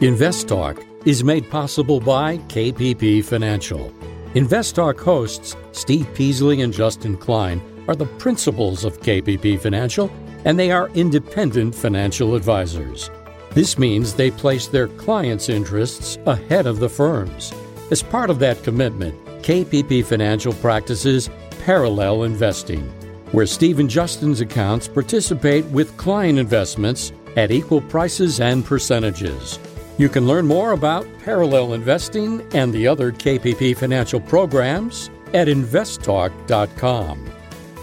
Invest 0.00 0.48
Talk 0.48 0.84
is 1.04 1.22
made 1.22 1.50
possible 1.50 2.00
by 2.00 2.38
KPP 2.38 3.24
Financial. 3.24 3.94
Invest 4.34 4.74
Talk 4.74 4.98
hosts 4.98 5.56
Steve 5.72 6.08
Peasley 6.14 6.62
and 6.62 6.72
Justin 6.72 7.16
Klein 7.16 7.60
are 7.88 7.94
the 7.94 8.06
principals 8.06 8.84
of 8.84 9.00
KPP 9.00 9.60
Financial, 9.60 10.10
and 10.44 10.58
they 10.58 10.70
are 10.72 10.88
independent 10.90 11.74
financial 11.74 12.34
advisors. 12.34 13.10
This 13.50 13.78
means 13.78 14.14
they 14.14 14.30
place 14.30 14.66
their 14.66 14.88
clients' 14.88 15.48
interests 15.48 16.18
ahead 16.26 16.66
of 16.66 16.80
the 16.80 16.88
firm's. 16.88 17.52
As 17.90 18.02
part 18.02 18.28
of 18.28 18.40
that 18.40 18.62
commitment, 18.64 19.14
KPP 19.44 20.02
Financial 20.02 20.54
practices 20.54 21.28
parallel 21.66 22.22
investing, 22.22 22.80
where 23.32 23.44
Steve 23.44 23.78
and 23.78 23.90
Justin's 23.90 24.40
accounts 24.40 24.88
participate 24.88 25.66
with 25.66 25.94
client 25.98 26.38
investments 26.38 27.12
at 27.36 27.50
equal 27.50 27.82
prices 27.82 28.40
and 28.40 28.64
percentages. 28.64 29.58
You 29.98 30.08
can 30.08 30.26
learn 30.26 30.46
more 30.46 30.72
about 30.72 31.06
parallel 31.22 31.74
investing 31.74 32.40
and 32.54 32.72
the 32.72 32.88
other 32.88 33.12
KPP 33.12 33.76
financial 33.76 34.18
programs 34.18 35.10
at 35.34 35.46
investtalk.com. 35.46 37.30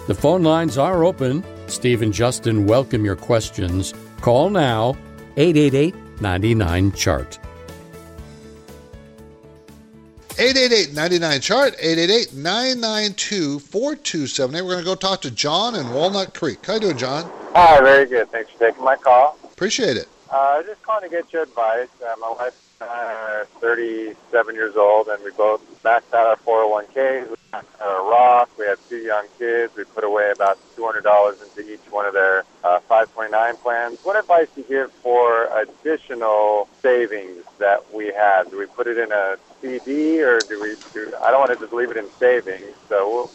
The 0.08 0.16
phone 0.16 0.42
lines 0.42 0.80
are 0.80 1.04
open. 1.04 1.44
Steve 1.68 2.02
and 2.02 2.12
Justin 2.12 2.66
welcome 2.66 3.06
your 3.06 3.16
questions. 3.16 3.94
Call 4.22 4.50
now 4.50 4.98
888 5.38 5.94
99 6.22 6.92
Chart. 6.94 7.41
888-99 10.36 11.42
chart 11.44 11.76
888-992-4278 11.78 14.54
we're 14.54 14.62
going 14.64 14.78
to 14.80 14.84
go 14.86 14.96
talk 14.96 15.20
to 15.22 15.30
john 15.32 15.76
in 15.76 15.90
walnut 15.92 16.34
creek 16.34 16.66
how 16.66 16.76
you 16.76 16.80
doing 16.80 16.98
john 16.98 17.30
hi 17.54 17.80
very 17.82 18.06
good 18.06 18.30
thanks 18.32 18.50
for 18.52 18.60
taking 18.60 18.82
my 18.84 18.96
call 18.96 19.38
appreciate 19.44 19.98
it 19.98 20.08
Uh, 20.30 20.64
just 20.64 20.82
calling 20.84 21.10
to 21.10 21.14
get 21.14 21.34
your 21.34 21.44
advice. 21.44 21.90
Uh, 22.02 22.16
my 22.22 22.30
wife 22.40 22.54
and 22.80 22.90
I 22.90 23.14
are 23.42 23.46
37 23.60 24.56
years 24.56 24.78
old, 24.78 25.10
and 25.10 25.22
we 25.26 25.32
both 25.32 25.60
maxed 25.84 26.14
out 26.14 26.26
our 26.26 26.38
401ks. 26.38 27.28
We 27.30 27.36
maxed 27.52 27.66
out 27.82 27.88
our 27.90 28.10
Roth. 28.10 28.50
We 28.58 28.66
have 28.66 28.80
two 28.88 29.00
young 29.00 29.26
kids. 29.38 29.76
We 29.76 29.84
put 29.84 30.06
away 30.06 30.32
about 30.32 30.58
$200 30.78 31.44
into 31.44 31.70
each 31.70 31.82
one 31.92 32.06
of 32.06 32.14
their 32.14 32.46
uh, 32.64 32.80
529 32.88 33.58
plans. 33.58 33.98
What 34.04 34.18
advice 34.18 34.48
do 34.56 34.62
you 34.62 34.68
give 34.68 34.92
for 35.04 35.50
additional 35.62 36.68
savings 36.82 37.44
that 37.60 37.94
we 37.94 38.08
have? 38.08 38.50
Do 38.52 38.58
we 38.58 38.66
put 38.68 38.88
it 38.88 38.98
in 38.98 39.12
a 39.12 39.38
CD, 39.62 40.22
or 40.22 40.40
do 40.42 40.62
we? 40.62 40.76
Do, 40.94 41.14
I 41.22 41.32
don't 41.32 41.40
want 41.40 41.52
to 41.52 41.58
just 41.66 41.74
leave 41.74 41.92
it 41.92 41.98
in 41.98 42.08
savings. 42.20 42.74
So, 42.90 43.10
we'll, 43.12 43.32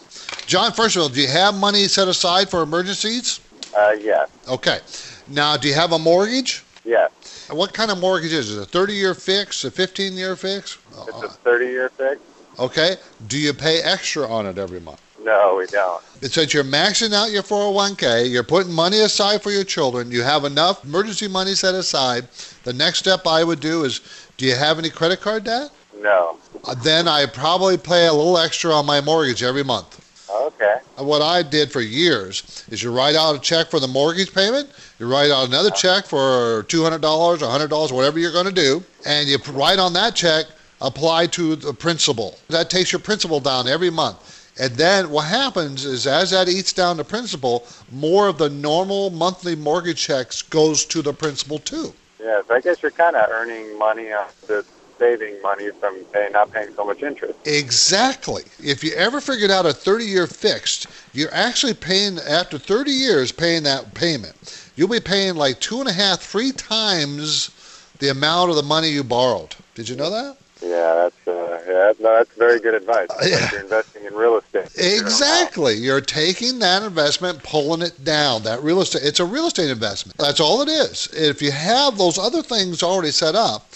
John, 0.47 0.73
first 0.73 0.97
of 0.97 1.03
all, 1.03 1.09
do 1.09 1.21
you 1.21 1.29
have 1.29 1.55
money 1.55 1.89
set 1.89 2.09
aside 2.09 2.49
for 2.51 2.63
emergencies? 2.63 3.41
uh, 3.77 3.93
yes, 4.01 4.29
Okay. 4.49 4.81
Now, 5.29 5.57
do 5.57 5.69
you 5.69 5.75
have 5.75 5.93
a 5.93 5.99
mortgage? 5.99 6.65
yes. 6.85 7.11
What 7.51 7.73
kind 7.73 7.91
of 7.91 7.99
mortgage 7.99 8.33
is 8.33 8.57
it? 8.57 8.61
A 8.63 8.65
30 8.65 8.95
year 8.95 9.15
fix? 9.15 9.65
A 9.65 9.71
15 9.71 10.15
year 10.15 10.35
fix? 10.37 10.79
It's 11.09 11.23
a 11.23 11.29
30-year 11.49 11.91
fix. 11.91 12.21
Okay. 12.59 12.97
Do 13.27 13.39
you 13.39 13.53
pay 13.53 13.83
extra 13.83 14.27
on 14.27 14.47
it 14.47 14.59
every 14.59 14.81
month? 14.81 15.01
No, 15.27 15.57
we 15.59 15.67
don't. 15.67 16.01
It 16.23 16.31
says 16.33 16.55
you're 16.55 16.63
maxing 16.63 17.13
out 17.13 17.33
your 17.33 17.43
401k, 17.43 18.31
you're 18.31 18.45
putting 18.45 18.73
money 18.73 19.01
aside 19.01 19.43
for 19.43 19.51
your 19.51 19.65
children, 19.65 20.13
you 20.13 20.23
have 20.23 20.45
enough 20.45 20.85
emergency 20.85 21.27
money 21.27 21.55
set 21.57 21.75
aside. 21.75 22.29
The 22.63 22.73
next 22.73 23.01
step 23.01 23.27
I 23.27 23.43
would 23.43 23.59
do 23.59 23.83
is 23.83 24.01
do 24.37 24.47
you 24.47 24.55
have 24.55 24.79
any 24.79 24.89
credit 24.89 25.21
card 25.21 25.43
debt? 25.43 25.71
No. 26.01 26.39
Uh, 26.65 26.75
Then 26.77 27.09
I 27.09 27.27
probably 27.27 27.77
pay 27.77 28.07
a 28.07 28.13
little 28.13 28.39
extra 28.39 28.71
on 28.73 28.87
my 28.87 29.01
mortgage 29.01 29.43
every 29.43 29.65
month. 29.65 30.01
Okay. 30.31 30.77
What 30.97 31.23
I 31.23 31.43
did 31.43 31.73
for 31.73 31.81
years 31.81 32.65
is 32.71 32.81
you 32.81 32.93
write 32.97 33.17
out 33.17 33.35
a 33.35 33.41
check 33.41 33.69
for 33.69 33.81
the 33.81 33.89
mortgage 33.89 34.33
payment, 34.33 34.71
you 35.01 35.11
write 35.11 35.33
out 35.33 35.49
another 35.49 35.71
check 35.71 36.07
for 36.07 36.63
$200 36.69 37.03
or 37.03 37.37
$100, 37.37 37.93
whatever 37.93 38.21
you're 38.21 38.33
going 38.33 38.47
to 38.47 38.53
do, 38.53 38.85
and 39.05 39.29
you 39.29 39.39
write 39.51 39.81
on 39.81 39.93
that 39.95 40.15
check, 40.15 40.47
apply 40.81 41.27
to 41.29 41.57
the 41.57 41.73
principal. 41.73 42.39
That 42.49 42.71
takes 42.71 42.93
your 42.93 43.01
principal 43.01 43.41
down 43.41 43.67
every 43.67 43.91
month. 43.91 44.36
And 44.59 44.75
then 44.75 45.11
what 45.11 45.27
happens 45.27 45.85
is 45.85 46.07
as 46.07 46.31
that 46.31 46.49
eats 46.49 46.73
down 46.73 46.97
the 46.97 47.05
principal, 47.05 47.67
more 47.91 48.29
of 48.29 48.39
the 48.39 48.49
normal 48.49 49.11
monthly 49.11 49.55
mortgage 49.55 50.01
checks 50.01 50.43
goes 50.43 50.85
to 50.87 51.03
the 51.03 51.13
principal 51.13 51.59
too. 51.59 51.93
Yes, 52.19 52.45
I 52.51 52.61
guess 52.61 52.83
you're 52.83 52.91
kind 52.91 53.17
of 53.17 53.29
earning 53.31 53.79
money 53.79 54.13
on 54.13 54.27
the 54.47 54.65
saving 54.99 55.41
money 55.43 55.69
from 55.79 55.97
paying, 56.13 56.33
not 56.33 56.51
paying 56.51 56.75
so 56.75 56.85
much 56.85 57.03
interest. 57.03 57.39
Exactly. 57.47 58.45
If 58.63 58.83
you 58.83 58.93
ever 58.93 59.21
figured 59.21 59.51
out 59.51 59.67
a 59.67 59.73
30 59.73 60.05
year 60.05 60.27
fixed, 60.27 60.87
you're 61.13 61.33
actually 61.33 61.75
paying, 61.75 62.19
after 62.19 62.59
30 62.59 62.91
years, 62.91 63.33
paying 63.33 63.63
that 63.65 63.95
payment. 63.95 64.35
You'll 64.75 64.89
be 64.89 65.01
paying 65.01 65.37
like 65.37 65.61
two 65.61 65.81
and 65.81 65.89
a 65.89 65.93
half, 65.93 66.21
three 66.21 66.53
times 66.53 67.51
the 67.99 68.09
amount 68.09 68.51
of 68.51 68.57
the 68.57 68.63
money 68.63 68.89
you 68.89 69.05
borrowed. 69.05 69.55
Did 69.75 69.89
you 69.89 69.97
know 69.97 70.11
that? 70.11 70.37
Yeah, 70.69 70.95
that's 70.95 71.29
uh, 71.29 71.63
yeah, 71.67 71.93
no, 72.01 72.17
that's 72.17 72.33
very 72.37 72.61
good 72.61 72.75
advice. 72.75 73.09
It's 73.21 73.43
like 73.43 73.53
you're 73.53 73.61
investing 73.61 74.05
in 74.05 74.15
real 74.15 74.37
estate. 74.39 74.67
Exactly. 74.77 75.75
You're 75.75 76.01
taking 76.01 76.59
that 76.59 76.83
investment, 76.83 77.43
pulling 77.43 77.83
it 77.83 78.05
down. 78.05 78.43
That 78.43 78.63
real 78.63 78.81
estate, 78.81 79.03
it's 79.05 79.21
a 79.21 79.25
real 79.25 79.47
estate 79.47 79.71
investment. 79.71 80.19
That's 80.19 80.41
all 80.41 80.63
it 80.63 80.69
is. 80.69 81.09
If 81.13 81.41
you 81.41 81.53
have 81.53 81.99
those 81.99 82.19
other 82.19 82.43
things 82.43 82.83
already 82.83 83.13
set 83.13 83.35
up, 83.35 83.71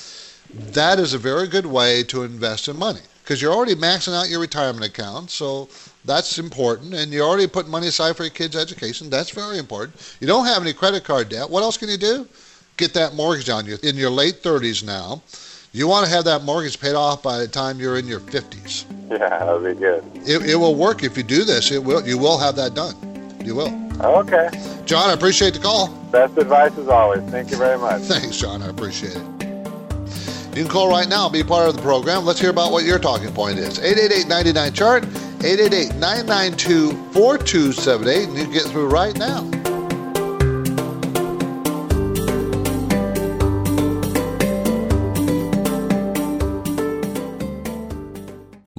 that 0.73 0.99
is 0.99 1.15
a 1.15 1.19
very 1.19 1.47
good 1.47 1.67
way 1.67 2.03
to 2.05 2.25
invest 2.25 2.69
in 2.69 2.77
money 2.77 3.01
because 3.23 3.41
you're 3.41 3.53
already 3.53 3.77
maxing 3.77 4.13
out 4.13 4.29
your 4.29 4.41
retirement 4.41 4.85
account. 4.85 5.31
So 5.31 5.69
that's 6.05 6.39
important. 6.39 6.95
And 6.95 7.13
you're 7.13 7.27
already 7.27 7.47
putting 7.47 7.71
money 7.71 7.87
aside 7.87 8.17
for 8.17 8.25
your 8.25 8.31
kids' 8.31 8.57
education. 8.57 9.09
That's 9.09 9.31
very 9.31 9.59
important. 9.59 10.17
You 10.21 10.27
don't 10.27 10.47
have 10.47 10.63
any 10.63 10.73
credit 10.73 11.05
card 11.05 11.29
debt. 11.29 11.49
What 11.49 11.63
else 11.63 11.77
can 11.77 11.89
you 11.89 11.97
do? 11.97 12.27
Get 12.77 12.95
that 12.95 13.15
mortgage 13.15 13.49
on 13.49 13.67
you 13.67 13.79
in 13.83 13.97
your 13.97 14.11
late 14.11 14.43
30s 14.43 14.85
now. 14.85 15.23
You 15.73 15.87
want 15.87 16.05
to 16.05 16.11
have 16.11 16.25
that 16.25 16.43
mortgage 16.43 16.81
paid 16.81 16.95
off 16.95 17.23
by 17.23 17.39
the 17.39 17.47
time 17.47 17.79
you're 17.79 17.97
in 17.97 18.07
your 18.07 18.21
50s. 18.21 18.85
Yeah, 19.11 19.29
that'll 19.29 19.59
be 19.59 19.75
good. 19.75 20.05
It, 20.25 20.51
it 20.51 20.55
will 20.55 20.77
work 20.77 21.03
if 21.03 21.17
you 21.17 21.25
do 21.25 21.43
this. 21.43 21.73
It 21.73 21.83
will. 21.83 22.07
You 22.07 22.17
will 22.17 22.39
have 22.39 22.55
that 22.55 22.75
done. 22.75 22.95
You 23.45 23.57
will. 23.57 23.91
Okay. 24.01 24.49
John, 24.85 25.11
I 25.11 25.15
appreciate 25.15 25.53
the 25.53 25.59
call. 25.59 25.89
Best 26.13 26.39
advice 26.39 26.79
as 26.79 26.87
always. 26.87 27.21
Thank 27.25 27.51
you 27.51 27.57
very 27.57 27.77
much. 27.77 28.03
Thanks, 28.03 28.37
John. 28.37 28.63
I 28.63 28.69
appreciate 28.69 29.17
it. 29.17 29.41
You 30.57 30.63
can 30.63 30.69
call 30.69 30.89
right 30.89 31.09
now, 31.09 31.29
be 31.29 31.43
part 31.43 31.69
of 31.69 31.75
the 31.75 31.83
program. 31.83 32.25
Let's 32.25 32.41
hear 32.41 32.51
about 32.51 32.71
what 32.71 32.85
your 32.85 33.01
talking 33.01 33.35
point 33.35 33.59
is. 33.59 33.81
888 33.81 34.73
chart 34.75 35.03
888 35.43 35.97
992 35.97 36.93
4278, 37.13 38.29
and 38.29 38.39
you 38.39 38.45
can 38.45 38.53
get 38.53 38.63
through 38.67 38.87
right 38.87 39.19
now. 39.19 39.60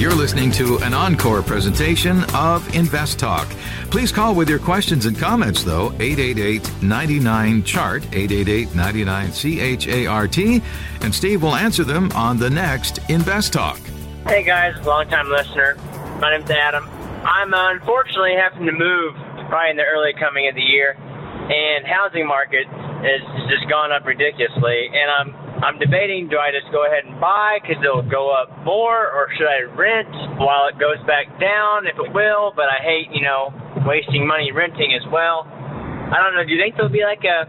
You're 0.00 0.14
listening 0.14 0.50
to 0.52 0.78
an 0.78 0.94
encore 0.94 1.42
presentation 1.42 2.24
of 2.34 2.74
Invest 2.74 3.18
Talk. 3.18 3.46
Please 3.90 4.10
call 4.10 4.34
with 4.34 4.48
your 4.48 4.58
questions 4.58 5.04
and 5.04 5.14
comments, 5.14 5.62
though, 5.62 5.92
888 6.00 6.82
99 6.82 7.62
Chart, 7.64 8.02
888 8.04 8.74
99 8.74 9.30
C 9.30 9.60
H 9.60 9.88
A 9.88 10.06
R 10.06 10.26
T, 10.26 10.62
and 11.02 11.14
Steve 11.14 11.42
will 11.42 11.54
answer 11.54 11.84
them 11.84 12.10
on 12.12 12.38
the 12.38 12.48
next 12.48 12.98
Invest 13.10 13.52
Talk. 13.52 13.78
Hey 14.26 14.42
guys, 14.42 14.74
long 14.86 15.06
time 15.08 15.28
listener. 15.28 15.74
My 16.18 16.34
name's 16.34 16.50
Adam. 16.50 16.88
I'm 17.26 17.52
uh, 17.52 17.72
unfortunately 17.72 18.36
having 18.40 18.64
to 18.64 18.72
move 18.72 19.14
probably 19.50 19.68
in 19.68 19.76
the 19.76 19.84
early 19.84 20.14
coming 20.18 20.48
of 20.48 20.54
the 20.54 20.62
year, 20.62 20.96
and 20.96 21.86
housing 21.86 22.26
market 22.26 22.66
has 23.04 23.20
just 23.50 23.68
gone 23.68 23.92
up 23.92 24.06
ridiculously, 24.06 24.88
and 24.94 25.10
I'm 25.10 25.39
I'm 25.60 25.78
debating 25.78 26.30
do 26.30 26.38
I 26.38 26.54
just 26.54 26.70
go 26.72 26.86
ahead 26.86 27.04
and 27.04 27.20
buy 27.20 27.58
because 27.60 27.82
it'll 27.82 28.06
go 28.06 28.30
up 28.30 28.48
more, 28.64 29.10
or 29.10 29.28
should 29.36 29.50
I 29.50 29.66
rent 29.74 30.10
while 30.40 30.70
it 30.70 30.78
goes 30.78 30.98
back 31.06 31.28
down 31.42 31.86
if 31.86 31.98
it 31.98 32.14
will? 32.14 32.52
But 32.54 32.70
I 32.70 32.80
hate 32.80 33.10
you 33.12 33.22
know 33.22 33.52
wasting 33.84 34.26
money 34.26 34.52
renting 34.52 34.94
as 34.94 35.04
well. 35.12 35.44
I 36.10 36.18
don't 36.22 36.34
know. 36.34 36.44
Do 36.44 36.52
you 36.52 36.60
think 36.60 36.76
there'll 36.76 36.92
be 36.92 37.04
like 37.04 37.22
a? 37.26 37.46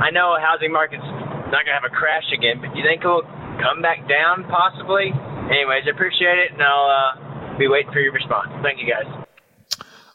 I 0.00 0.10
know 0.10 0.36
housing 0.40 0.72
market's 0.72 1.04
not 1.50 1.66
gonna 1.66 1.76
have 1.76 1.88
a 1.88 1.94
crash 1.94 2.28
again, 2.32 2.62
but 2.62 2.72
do 2.72 2.78
you 2.78 2.86
think 2.86 3.02
it'll 3.02 3.26
come 3.58 3.82
back 3.82 4.08
down 4.08 4.44
possibly? 4.46 5.10
Anyways, 5.50 5.84
I 5.86 5.90
appreciate 5.90 6.38
it, 6.38 6.52
and 6.52 6.62
I'll 6.62 6.88
uh, 6.88 7.58
be 7.58 7.66
waiting 7.68 7.92
for 7.92 8.00
your 8.00 8.12
response. 8.12 8.48
Thank 8.62 8.78
you 8.78 8.86
guys. 8.86 9.08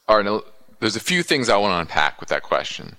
All 0.07 0.17
right, 0.17 0.25
now 0.25 0.41
there's 0.79 0.95
a 0.95 1.01
few 1.01 1.23
things 1.23 1.49
I 1.49 1.57
want 1.57 1.73
to 1.73 1.79
unpack 1.79 2.19
with 2.19 2.29
that 2.29 2.43
question. 2.43 2.95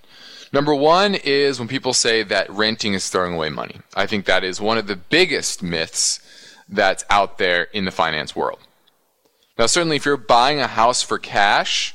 Number 0.53 0.75
one 0.75 1.15
is 1.15 1.59
when 1.59 1.69
people 1.69 1.93
say 1.93 2.23
that 2.23 2.51
renting 2.51 2.95
is 2.95 3.09
throwing 3.09 3.35
away 3.35 3.51
money. 3.51 3.81
I 3.95 4.07
think 4.07 4.27
that 4.27 4.45
is 4.45 4.61
one 4.61 4.79
of 4.79 4.87
the 4.87 4.97
biggest 4.97 5.63
myths 5.63 6.21
that's 6.69 7.05
out 7.11 7.39
there 7.39 7.65
in 7.65 7.85
the 7.85 7.91
finance 7.91 8.35
world. 8.35 8.59
Now, 9.59 9.67
certainly, 9.67 9.97
if 9.97 10.05
you're 10.05 10.17
buying 10.17 10.61
a 10.61 10.67
house 10.67 11.03
for 11.03 11.19
cash, 11.19 11.95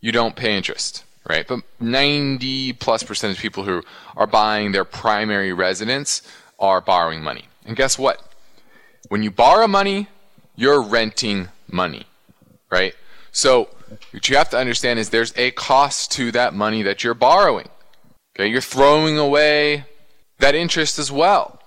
you 0.00 0.12
don't 0.12 0.36
pay 0.36 0.56
interest, 0.56 1.04
right? 1.28 1.46
But 1.46 1.60
90 1.78 2.72
plus 2.74 3.02
percent 3.02 3.36
of 3.36 3.40
people 3.40 3.64
who 3.64 3.82
are 4.16 4.26
buying 4.26 4.72
their 4.72 4.84
primary 4.84 5.52
residence 5.52 6.22
are 6.58 6.80
borrowing 6.80 7.22
money. 7.22 7.44
And 7.66 7.76
guess 7.76 7.98
what? 7.98 8.22
When 9.08 9.22
you 9.22 9.30
borrow 9.30 9.66
money, 9.66 10.08
you're 10.56 10.80
renting 10.80 11.48
money, 11.70 12.06
right? 12.70 12.94
So, 13.32 13.68
what 14.12 14.28
you 14.28 14.36
have 14.36 14.50
to 14.50 14.58
understand 14.58 14.98
is 14.98 15.10
there's 15.10 15.32
a 15.36 15.50
cost 15.52 16.12
to 16.12 16.32
that 16.32 16.54
money 16.54 16.82
that 16.82 17.02
you're 17.02 17.14
borrowing. 17.14 17.68
Okay, 18.34 18.46
you're 18.48 18.60
throwing 18.60 19.18
away 19.18 19.84
that 20.38 20.54
interest 20.54 20.98
as 20.98 21.10
well, 21.10 21.60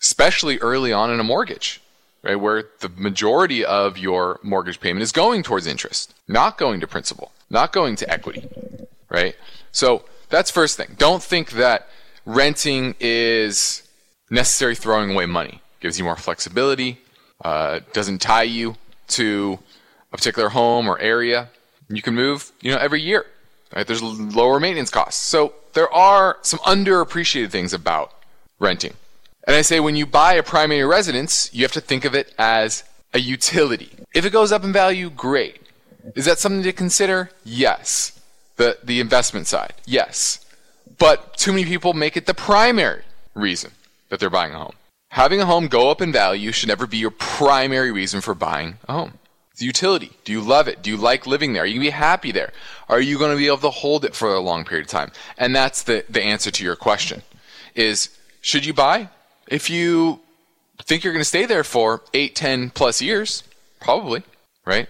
especially 0.00 0.58
early 0.58 0.92
on 0.92 1.10
in 1.10 1.20
a 1.20 1.24
mortgage, 1.24 1.80
right? 2.22 2.36
Where 2.36 2.64
the 2.80 2.88
majority 2.96 3.64
of 3.64 3.98
your 3.98 4.40
mortgage 4.42 4.80
payment 4.80 5.02
is 5.02 5.12
going 5.12 5.42
towards 5.42 5.66
interest, 5.66 6.14
not 6.28 6.58
going 6.58 6.80
to 6.80 6.86
principal, 6.86 7.32
not 7.50 7.72
going 7.72 7.96
to 7.96 8.10
equity, 8.10 8.48
right? 9.10 9.34
So 9.72 10.04
that's 10.28 10.50
first 10.50 10.76
thing. 10.76 10.94
Don't 10.98 11.22
think 11.22 11.52
that 11.52 11.88
renting 12.24 12.94
is 13.00 13.82
necessary 14.30 14.74
throwing 14.74 15.12
away 15.12 15.26
money. 15.26 15.60
Gives 15.80 15.98
you 15.98 16.04
more 16.04 16.16
flexibility, 16.16 16.98
uh, 17.44 17.80
doesn't 17.92 18.20
tie 18.20 18.44
you 18.44 18.76
to 19.08 19.58
a 20.16 20.18
particular 20.18 20.48
home 20.48 20.88
or 20.88 20.98
area. 20.98 21.50
You 21.88 22.02
can 22.02 22.14
move, 22.14 22.50
you 22.62 22.72
know, 22.72 22.78
every 22.78 23.02
year. 23.02 23.26
Right? 23.74 23.86
There's 23.86 24.02
lower 24.02 24.58
maintenance 24.58 24.90
costs. 24.90 25.20
So 25.22 25.52
there 25.74 25.92
are 25.92 26.38
some 26.42 26.58
underappreciated 26.60 27.50
things 27.50 27.74
about 27.74 28.12
renting. 28.58 28.94
And 29.46 29.54
I 29.54 29.62
say 29.62 29.78
when 29.78 29.94
you 29.94 30.06
buy 30.06 30.34
a 30.34 30.42
primary 30.42 30.84
residence, 30.84 31.52
you 31.52 31.62
have 31.62 31.72
to 31.72 31.80
think 31.80 32.04
of 32.04 32.14
it 32.14 32.34
as 32.38 32.82
a 33.12 33.20
utility. 33.20 33.90
If 34.14 34.24
it 34.24 34.32
goes 34.32 34.52
up 34.52 34.64
in 34.64 34.72
value, 34.72 35.10
great. 35.10 35.60
Is 36.14 36.24
that 36.24 36.38
something 36.38 36.62
to 36.62 36.72
consider? 36.72 37.30
Yes. 37.44 38.18
The 38.56 38.78
the 38.82 39.00
investment 39.00 39.46
side, 39.46 39.74
yes. 39.84 40.44
But 40.98 41.36
too 41.36 41.52
many 41.52 41.66
people 41.66 41.92
make 41.92 42.16
it 42.16 42.24
the 42.24 42.34
primary 42.34 43.02
reason 43.34 43.72
that 44.08 44.18
they're 44.18 44.30
buying 44.30 44.54
a 44.54 44.58
home. 44.58 44.76
Having 45.10 45.40
a 45.40 45.46
home 45.46 45.68
go 45.68 45.90
up 45.90 46.00
in 46.00 46.10
value 46.10 46.52
should 46.52 46.68
never 46.68 46.86
be 46.86 46.96
your 46.96 47.10
primary 47.10 47.92
reason 47.92 48.20
for 48.22 48.34
buying 48.34 48.78
a 48.88 48.92
home. 48.92 49.18
The 49.58 49.64
utility. 49.64 50.10
Do 50.24 50.32
you 50.32 50.42
love 50.42 50.68
it? 50.68 50.82
Do 50.82 50.90
you 50.90 50.96
like 50.96 51.26
living 51.26 51.52
there? 51.54 51.62
Are 51.62 51.66
you 51.66 51.74
going 51.74 51.86
to 51.86 51.90
be 51.92 51.98
happy 51.98 52.32
there? 52.32 52.52
Are 52.88 53.00
you 53.00 53.18
going 53.18 53.30
to 53.30 53.36
be 53.36 53.46
able 53.46 53.58
to 53.58 53.70
hold 53.70 54.04
it 54.04 54.14
for 54.14 54.34
a 54.34 54.40
long 54.40 54.64
period 54.64 54.86
of 54.86 54.90
time? 54.90 55.12
And 55.38 55.56
that's 55.56 55.82
the, 55.82 56.04
the 56.10 56.22
answer 56.22 56.50
to 56.50 56.64
your 56.64 56.76
question 56.76 57.22
is 57.74 58.10
should 58.40 58.66
you 58.66 58.74
buy? 58.74 59.08
If 59.48 59.70
you 59.70 60.20
think 60.82 61.04
you're 61.04 61.12
going 61.12 61.20
to 61.20 61.24
stay 61.28 61.46
there 61.46 61.64
for 61.64 62.02
8, 62.12 62.34
10 62.34 62.70
plus 62.70 63.00
years, 63.00 63.42
probably, 63.80 64.22
right? 64.64 64.88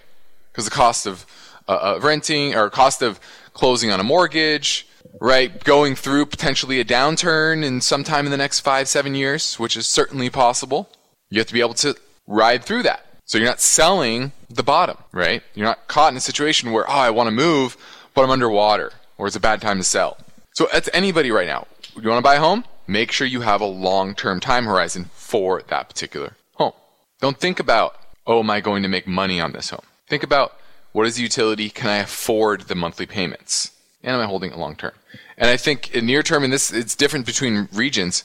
Because 0.51 0.65
the 0.65 0.71
cost 0.71 1.07
of 1.07 1.27
uh, 1.69 1.73
uh, 1.73 2.01
renting 2.03 2.55
or 2.55 2.71
cost 2.71 3.03
of 3.03 3.21
closing 3.53 3.91
on 3.91 4.01
a 4.01 4.05
mortgage, 4.05 4.87
right? 5.21 5.63
Going 5.65 5.95
through 5.95 6.27
potentially 6.27 6.81
a 6.81 6.85
downturn 6.85 7.65
in 7.65 7.81
sometime 7.81 8.27
in 8.27 8.31
the 8.31 8.37
next 8.37 8.61
five, 8.61 8.89
seven 8.89 9.15
years, 9.15 9.59
which 9.59 9.77
is 9.77 9.87
certainly 9.87 10.31
possible. 10.31 10.89
You 11.31 11.39
have 11.39 11.47
to 11.49 11.55
be 11.55 11.61
able 11.61 11.75
to 11.75 11.97
ride 12.27 12.65
through 12.65 12.83
that. 12.85 13.06
So 13.27 13.39
you're 13.39 13.49
not 13.49 13.61
selling 13.61 14.31
the 14.49 14.63
bottom, 14.63 14.97
right? 15.11 15.43
You're 15.55 15.67
not 15.67 15.89
caught 15.89 16.13
in 16.13 16.17
a 16.17 16.21
situation 16.21 16.71
where, 16.71 16.89
oh, 16.89 16.93
I 16.93 17.11
want 17.11 17.27
to 17.27 17.33
move, 17.33 17.77
but 18.15 18.23
I'm 18.23 18.31
underwater, 18.31 18.93
or 19.19 19.27
it's 19.27 19.35
a 19.35 19.41
bad 19.41 19.61
time 19.61 19.79
to 19.79 19.85
sell. 19.85 20.17
So 20.55 20.69
that's 20.73 20.89
anybody 20.95 21.33
right 21.33 21.49
now. 21.49 21.67
You 22.01 22.09
want 22.09 22.19
to 22.19 22.29
buy 22.29 22.37
a 22.37 22.41
home? 22.41 22.65
Make 22.87 23.11
sure 23.11 23.27
you 23.27 23.41
have 23.41 23.61
a 23.61 23.67
long 23.67 24.15
term 24.15 24.39
time 24.39 24.65
horizon 24.65 25.11
for 25.13 25.63
that 25.69 25.89
particular 25.89 26.37
home. 26.55 26.73
Don't 27.21 27.39
think 27.39 27.59
about, 27.59 27.97
oh, 28.29 28.39
am 28.41 28.51
I 28.51 28.61
going 28.61 28.85
to 28.85 28.89
make 28.89 29.09
money 29.09 29.41
on 29.41 29.51
this 29.51 29.71
home? 29.71 29.85
Think 30.07 30.23
about 30.23 30.57
what 30.93 31.07
is 31.07 31.17
the 31.17 31.23
utility? 31.23 31.69
Can 31.69 31.91
I 31.91 31.97
afford 31.97 32.63
the 32.63 32.77
monthly 32.77 33.07
payments? 33.07 33.73
And 34.05 34.15
am 34.15 34.23
I 34.23 34.27
holding 34.27 34.53
it 34.53 34.59
long 34.59 34.77
term? 34.77 34.93
And 35.37 35.51
I 35.51 35.57
think 35.57 35.93
in 35.97 36.07
near 36.07 36.23
term, 36.23 36.45
and 36.45 36.53
this 36.53 36.73
it's 36.73 36.95
different 36.95 37.27
between 37.27 37.69
regions, 37.73 38.23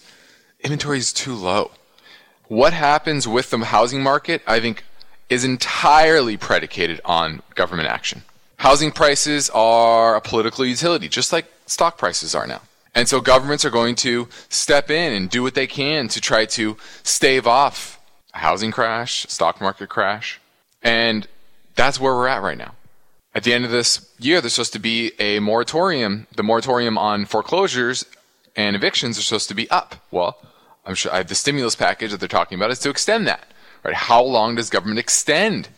inventory 0.59 0.99
is 0.99 1.11
too 1.11 1.33
low. 1.33 1.71
What 2.47 2.73
happens 2.73 3.27
with 3.27 3.49
the 3.49 3.57
housing 3.59 4.03
market, 4.03 4.43
I 4.45 4.59
think, 4.59 4.83
is 5.31 5.45
entirely 5.45 6.35
predicated 6.35 6.99
on 7.05 7.41
government 7.55 7.87
action. 7.87 8.21
Housing 8.57 8.91
prices 8.91 9.49
are 9.51 10.17
a 10.17 10.21
political 10.21 10.65
utility, 10.65 11.07
just 11.07 11.31
like 11.31 11.45
stock 11.65 11.97
prices 11.97 12.35
are 12.35 12.45
now. 12.45 12.61
And 12.93 13.07
so 13.07 13.21
governments 13.21 13.63
are 13.63 13.69
going 13.69 13.95
to 13.95 14.27
step 14.49 14.91
in 14.91 15.13
and 15.13 15.29
do 15.29 15.41
what 15.41 15.55
they 15.55 15.67
can 15.67 16.09
to 16.09 16.19
try 16.19 16.43
to 16.57 16.75
stave 17.03 17.47
off 17.47 17.97
a 18.33 18.39
housing 18.39 18.71
crash, 18.71 19.23
a 19.23 19.29
stock 19.29 19.61
market 19.61 19.87
crash. 19.87 20.41
And 20.83 21.25
that's 21.75 21.97
where 21.97 22.13
we're 22.13 22.27
at 22.27 22.41
right 22.41 22.57
now. 22.57 22.75
At 23.33 23.45
the 23.45 23.53
end 23.53 23.63
of 23.63 23.71
this 23.71 24.11
year, 24.19 24.41
there's 24.41 24.53
supposed 24.53 24.73
to 24.73 24.79
be 24.79 25.13
a 25.17 25.39
moratorium. 25.39 26.27
The 26.35 26.43
moratorium 26.43 26.97
on 26.97 27.23
foreclosures 27.23 28.05
and 28.57 28.75
evictions 28.75 29.17
are 29.17 29.21
supposed 29.21 29.47
to 29.47 29.55
be 29.55 29.71
up. 29.71 29.95
Well, 30.11 30.37
I'm 30.85 30.95
sure 30.95 31.13
I 31.13 31.17
have 31.17 31.27
the 31.27 31.35
stimulus 31.35 31.77
package 31.77 32.11
that 32.11 32.19
they're 32.19 32.27
talking 32.27 32.57
about 32.57 32.71
is 32.71 32.79
to 32.79 32.89
extend 32.89 33.25
that. 33.27 33.47
Right? 33.83 33.93
How 33.95 34.23
long 34.23 34.55
does 34.55 34.69
government 34.69 34.99
extend 34.99 35.69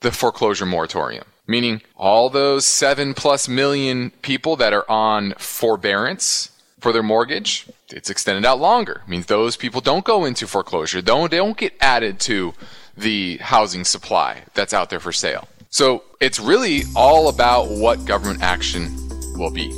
the 0.00 0.10
foreclosure 0.10 0.66
moratorium? 0.66 1.24
Meaning 1.46 1.82
all 1.96 2.30
those 2.30 2.64
seven 2.64 3.14
plus 3.14 3.48
million 3.48 4.10
people 4.22 4.56
that 4.56 4.72
are 4.72 4.88
on 4.90 5.34
forbearance 5.38 6.50
for 6.80 6.92
their 6.92 7.02
mortgage, 7.02 7.66
it's 7.90 8.10
extended 8.10 8.44
out 8.44 8.60
longer. 8.60 9.02
It 9.04 9.08
means 9.08 9.26
those 9.26 9.56
people 9.56 9.80
don't 9.80 10.04
go 10.04 10.24
into 10.24 10.46
foreclosure. 10.46 11.02
Don't 11.02 11.30
they 11.30 11.36
don't 11.36 11.56
get 11.56 11.74
added 11.80 12.18
to 12.20 12.54
the 12.96 13.38
housing 13.38 13.84
supply 13.84 14.42
that's 14.54 14.74
out 14.74 14.90
there 14.90 15.00
for 15.00 15.12
sale. 15.12 15.48
So 15.70 16.04
it's 16.20 16.38
really 16.38 16.82
all 16.94 17.28
about 17.28 17.70
what 17.70 18.04
government 18.04 18.42
action 18.42 18.90
will 19.36 19.50
be. 19.50 19.68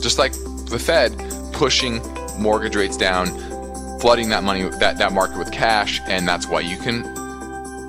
Just 0.00 0.18
like 0.18 0.32
the 0.32 0.78
Fed 0.78 1.12
pushing 1.52 2.00
mortgage 2.38 2.76
rates 2.76 2.96
down, 2.96 3.26
flooding 4.00 4.30
that 4.30 4.42
money, 4.44 4.62
that, 4.78 4.96
that 4.98 5.12
market 5.12 5.38
with 5.38 5.52
cash, 5.52 6.00
and 6.06 6.26
that's 6.26 6.46
why 6.46 6.60
you 6.60 6.78
can 6.78 7.02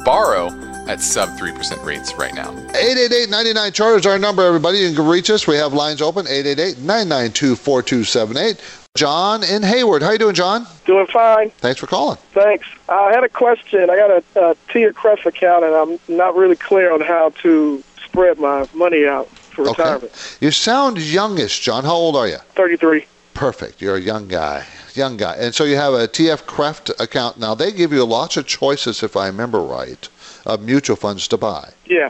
borrow 0.03 0.49
at 0.87 1.01
sub 1.01 1.29
3% 1.37 1.85
rates 1.85 2.15
right 2.15 2.33
now. 2.33 2.51
888-99 2.73 3.73
chart 3.73 3.99
is 3.99 4.05
our 4.07 4.17
number, 4.17 4.41
everybody. 4.41 4.79
You 4.79 4.95
can 4.95 5.05
reach 5.07 5.29
us. 5.29 5.45
We 5.45 5.55
have 5.55 5.73
lines 5.73 6.01
open, 6.01 6.25
888-992-4278. 6.25 8.59
John 8.95 9.43
in 9.43 9.61
Hayward. 9.61 10.01
How 10.01 10.09
you 10.11 10.17
doing, 10.17 10.33
John? 10.33 10.65
Doing 10.85 11.05
fine. 11.07 11.51
Thanks 11.51 11.79
for 11.79 11.85
calling. 11.85 12.17
Thanks. 12.33 12.65
I 12.89 13.11
had 13.11 13.23
a 13.23 13.29
question. 13.29 13.87
I 13.89 13.95
got 13.95 14.09
a, 14.09 14.23
a 14.49 14.55
TIAA-CREF 14.69 15.27
account, 15.27 15.63
and 15.63 15.75
I'm 15.75 15.99
not 16.07 16.35
really 16.35 16.55
clear 16.55 16.91
on 16.91 17.01
how 17.01 17.29
to 17.41 17.83
spread 18.03 18.39
my 18.39 18.67
money 18.73 19.05
out 19.05 19.29
for 19.29 19.65
retirement. 19.65 20.11
You 20.41 20.49
sound 20.49 20.97
youngish, 20.97 21.59
John. 21.59 21.83
How 21.83 21.93
old 21.93 22.15
are 22.15 22.27
you? 22.27 22.37
33. 22.55 23.05
Perfect. 23.39 23.81
You're 23.81 23.95
a 23.95 24.01
young 24.01 24.27
guy. 24.27 24.65
Young 24.95 25.15
guy. 25.15 25.33
And 25.37 25.55
so 25.55 25.63
you 25.63 25.77
have 25.77 25.93
a 25.93 26.09
TIAA-CREF 26.09 26.99
account. 26.99 27.39
Now, 27.39 27.55
they 27.55 27.71
give 27.71 27.93
you 27.93 28.03
lots 28.03 28.35
of 28.35 28.45
choices, 28.45 29.01
if 29.01 29.15
I 29.15 29.27
remember 29.27 29.61
right, 29.61 30.09
of 30.45 30.61
mutual 30.61 30.97
funds 30.97 31.25
to 31.29 31.37
buy. 31.37 31.71
Yeah. 31.85 32.09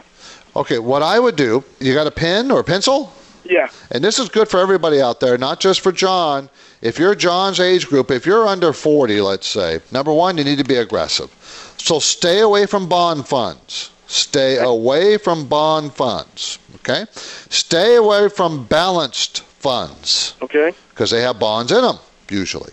Okay, 0.56 0.80
what 0.80 1.02
I 1.02 1.20
would 1.20 1.36
do, 1.36 1.62
you 1.78 1.94
got 1.94 2.08
a 2.08 2.10
pen 2.10 2.50
or 2.50 2.58
a 2.58 2.64
pencil? 2.64 3.12
Yeah. 3.44 3.68
And 3.92 4.02
this 4.02 4.18
is 4.18 4.28
good 4.28 4.48
for 4.48 4.58
everybody 4.58 5.00
out 5.00 5.20
there, 5.20 5.38
not 5.38 5.60
just 5.60 5.82
for 5.82 5.92
John. 5.92 6.50
If 6.82 6.98
you're 6.98 7.14
John's 7.14 7.60
age 7.60 7.86
group, 7.86 8.10
if 8.10 8.26
you're 8.26 8.48
under 8.48 8.72
40, 8.72 9.20
let's 9.20 9.46
say, 9.46 9.78
number 9.92 10.12
one, 10.12 10.36
you 10.36 10.42
need 10.42 10.58
to 10.58 10.64
be 10.64 10.78
aggressive. 10.78 11.30
So 11.78 12.00
stay 12.00 12.40
away 12.40 12.66
from 12.66 12.88
bond 12.88 13.28
funds. 13.28 13.92
Stay 14.08 14.58
away 14.58 15.16
from 15.16 15.46
bond 15.46 15.94
funds. 15.94 16.58
Okay? 16.80 17.04
Stay 17.12 17.94
away 17.94 18.28
from 18.28 18.64
balanced 18.64 19.44
funds. 19.60 20.34
Okay. 20.42 20.74
Because 20.90 21.10
they 21.10 21.22
have 21.22 21.38
bonds 21.38 21.70
in 21.70 21.82
them, 21.82 21.98
usually. 22.28 22.72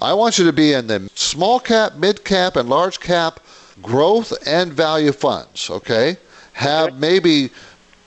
I 0.00 0.12
want 0.12 0.38
you 0.38 0.44
to 0.44 0.52
be 0.52 0.72
in 0.72 0.86
the 0.86 1.10
small 1.14 1.58
cap, 1.58 1.96
mid 1.96 2.24
cap, 2.24 2.56
and 2.56 2.68
large 2.68 3.00
cap 3.00 3.40
growth 3.82 4.32
and 4.46 4.72
value 4.72 5.12
funds. 5.12 5.70
Okay? 5.70 6.16
Have 6.52 6.98
maybe 6.98 7.50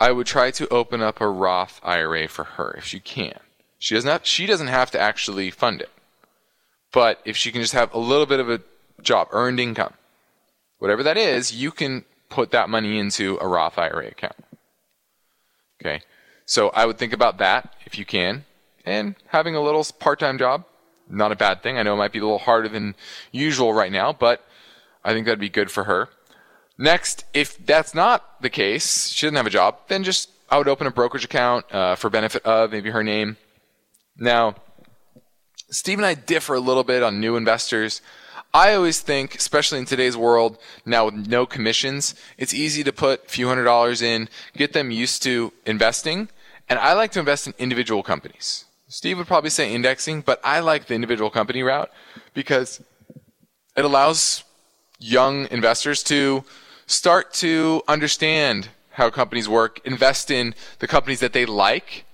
I 0.00 0.12
would 0.12 0.26
try 0.26 0.50
to 0.52 0.68
open 0.68 1.00
up 1.00 1.20
a 1.20 1.28
Roth 1.28 1.80
IRA 1.82 2.28
for 2.28 2.44
her 2.44 2.74
if 2.76 2.84
she 2.84 3.00
can. 3.00 3.38
She 3.78 3.94
doesn't 3.94 4.10
have, 4.10 4.26
she 4.26 4.46
doesn't 4.46 4.68
have 4.68 4.90
to 4.92 5.00
actually 5.00 5.50
fund 5.50 5.80
it. 5.80 5.90
But 6.92 7.20
if 7.24 7.36
she 7.36 7.52
can 7.52 7.60
just 7.60 7.74
have 7.74 7.92
a 7.92 7.98
little 7.98 8.26
bit 8.26 8.40
of 8.40 8.48
a 8.48 8.62
job, 9.02 9.28
earned 9.32 9.60
income, 9.60 9.94
whatever 10.78 11.02
that 11.02 11.16
is, 11.16 11.54
you 11.54 11.70
can 11.70 12.04
put 12.28 12.50
that 12.52 12.70
money 12.70 12.98
into 12.98 13.38
a 13.40 13.46
Roth 13.46 13.78
IRA 13.78 14.08
account. 14.08 14.36
Okay. 15.80 16.00
So 16.46 16.70
I 16.70 16.86
would 16.86 16.98
think 16.98 17.12
about 17.12 17.38
that 17.38 17.74
if 17.84 17.98
you 17.98 18.04
can. 18.04 18.44
And 18.84 19.16
having 19.28 19.56
a 19.56 19.60
little 19.60 19.84
part 19.98 20.20
time 20.20 20.38
job, 20.38 20.64
not 21.08 21.32
a 21.32 21.36
bad 21.36 21.62
thing. 21.62 21.76
I 21.76 21.82
know 21.82 21.94
it 21.94 21.98
might 21.98 22.12
be 22.12 22.18
a 22.18 22.22
little 22.22 22.38
harder 22.38 22.68
than 22.68 22.94
usual 23.32 23.72
right 23.72 23.92
now, 23.92 24.12
but 24.12 24.44
I 25.04 25.12
think 25.12 25.26
that'd 25.26 25.38
be 25.40 25.48
good 25.48 25.70
for 25.70 25.84
her. 25.84 26.08
Next, 26.78 27.24
if 27.32 27.64
that's 27.64 27.94
not 27.94 28.40
the 28.42 28.50
case, 28.50 29.08
she 29.08 29.26
doesn't 29.26 29.36
have 29.36 29.46
a 29.46 29.50
job, 29.50 29.78
then 29.88 30.04
just 30.04 30.30
I 30.50 30.58
would 30.58 30.68
open 30.68 30.86
a 30.86 30.90
brokerage 30.90 31.24
account 31.24 31.72
uh, 31.72 31.94
for 31.96 32.10
benefit 32.10 32.44
of 32.44 32.70
maybe 32.70 32.90
her 32.90 33.02
name. 33.02 33.36
Now, 34.18 34.56
Steve 35.70 35.98
and 35.98 36.06
I 36.06 36.14
differ 36.14 36.54
a 36.54 36.60
little 36.60 36.84
bit 36.84 37.02
on 37.02 37.20
new 37.20 37.36
investors. 37.36 38.00
I 38.54 38.74
always 38.74 39.00
think, 39.00 39.34
especially 39.34 39.78
in 39.78 39.84
today's 39.84 40.16
world, 40.16 40.58
now 40.86 41.06
with 41.06 41.26
no 41.26 41.44
commissions, 41.44 42.14
it's 42.38 42.54
easy 42.54 42.82
to 42.84 42.92
put 42.92 43.26
a 43.26 43.28
few 43.28 43.48
hundred 43.48 43.64
dollars 43.64 44.00
in, 44.00 44.28
get 44.56 44.72
them 44.72 44.90
used 44.90 45.22
to 45.24 45.52
investing, 45.66 46.30
and 46.68 46.78
I 46.78 46.94
like 46.94 47.12
to 47.12 47.18
invest 47.18 47.46
in 47.46 47.54
individual 47.58 48.02
companies. 48.02 48.64
Steve 48.88 49.18
would 49.18 49.26
probably 49.26 49.50
say 49.50 49.74
indexing, 49.74 50.22
but 50.22 50.40
I 50.42 50.60
like 50.60 50.86
the 50.86 50.94
individual 50.94 51.28
company 51.28 51.62
route 51.62 51.90
because 52.32 52.80
it 53.76 53.84
allows 53.84 54.44
young 54.98 55.46
investors 55.50 56.02
to 56.04 56.44
start 56.86 57.34
to 57.34 57.82
understand 57.86 58.70
how 58.90 59.10
companies 59.10 59.48
work, 59.48 59.80
invest 59.84 60.30
in 60.30 60.54
the 60.78 60.86
companies 60.86 61.20
that 61.20 61.34
they 61.34 61.44
like, 61.44 62.05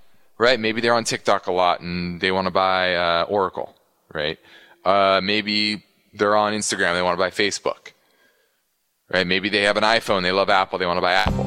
right? 0.43 0.59
Maybe 0.59 0.81
they're 0.81 0.95
on 0.95 1.05
TikTok 1.05 1.47
a 1.47 1.53
lot 1.53 1.83
and 1.83 2.21
they 2.21 2.33
want 2.33 2.47
to 2.49 2.51
buy 2.51 2.97
uh, 2.97 3.27
Oracle, 3.29 3.77
right? 4.13 4.41
Uh, 4.85 5.21
maybe 5.23 5.85
they're 6.13 6.35
on 6.35 6.53
Instagram, 6.53 6.95
they 6.95 7.03
want 7.03 7.17
to 7.17 7.23
buy 7.25 7.31
Facebook, 7.31 7.93
right? 9.09 9.25
Maybe 9.25 9.49
they 9.49 9.63
have 9.63 9.77
an 9.77 9.85
iPhone, 9.85 10.23
they 10.23 10.33
love 10.33 10.51
Apple, 10.51 10.81
they 10.81 10.87
want 10.87 10.97
to 10.97 11.01
buy 11.01 11.13
Apple. 11.13 11.45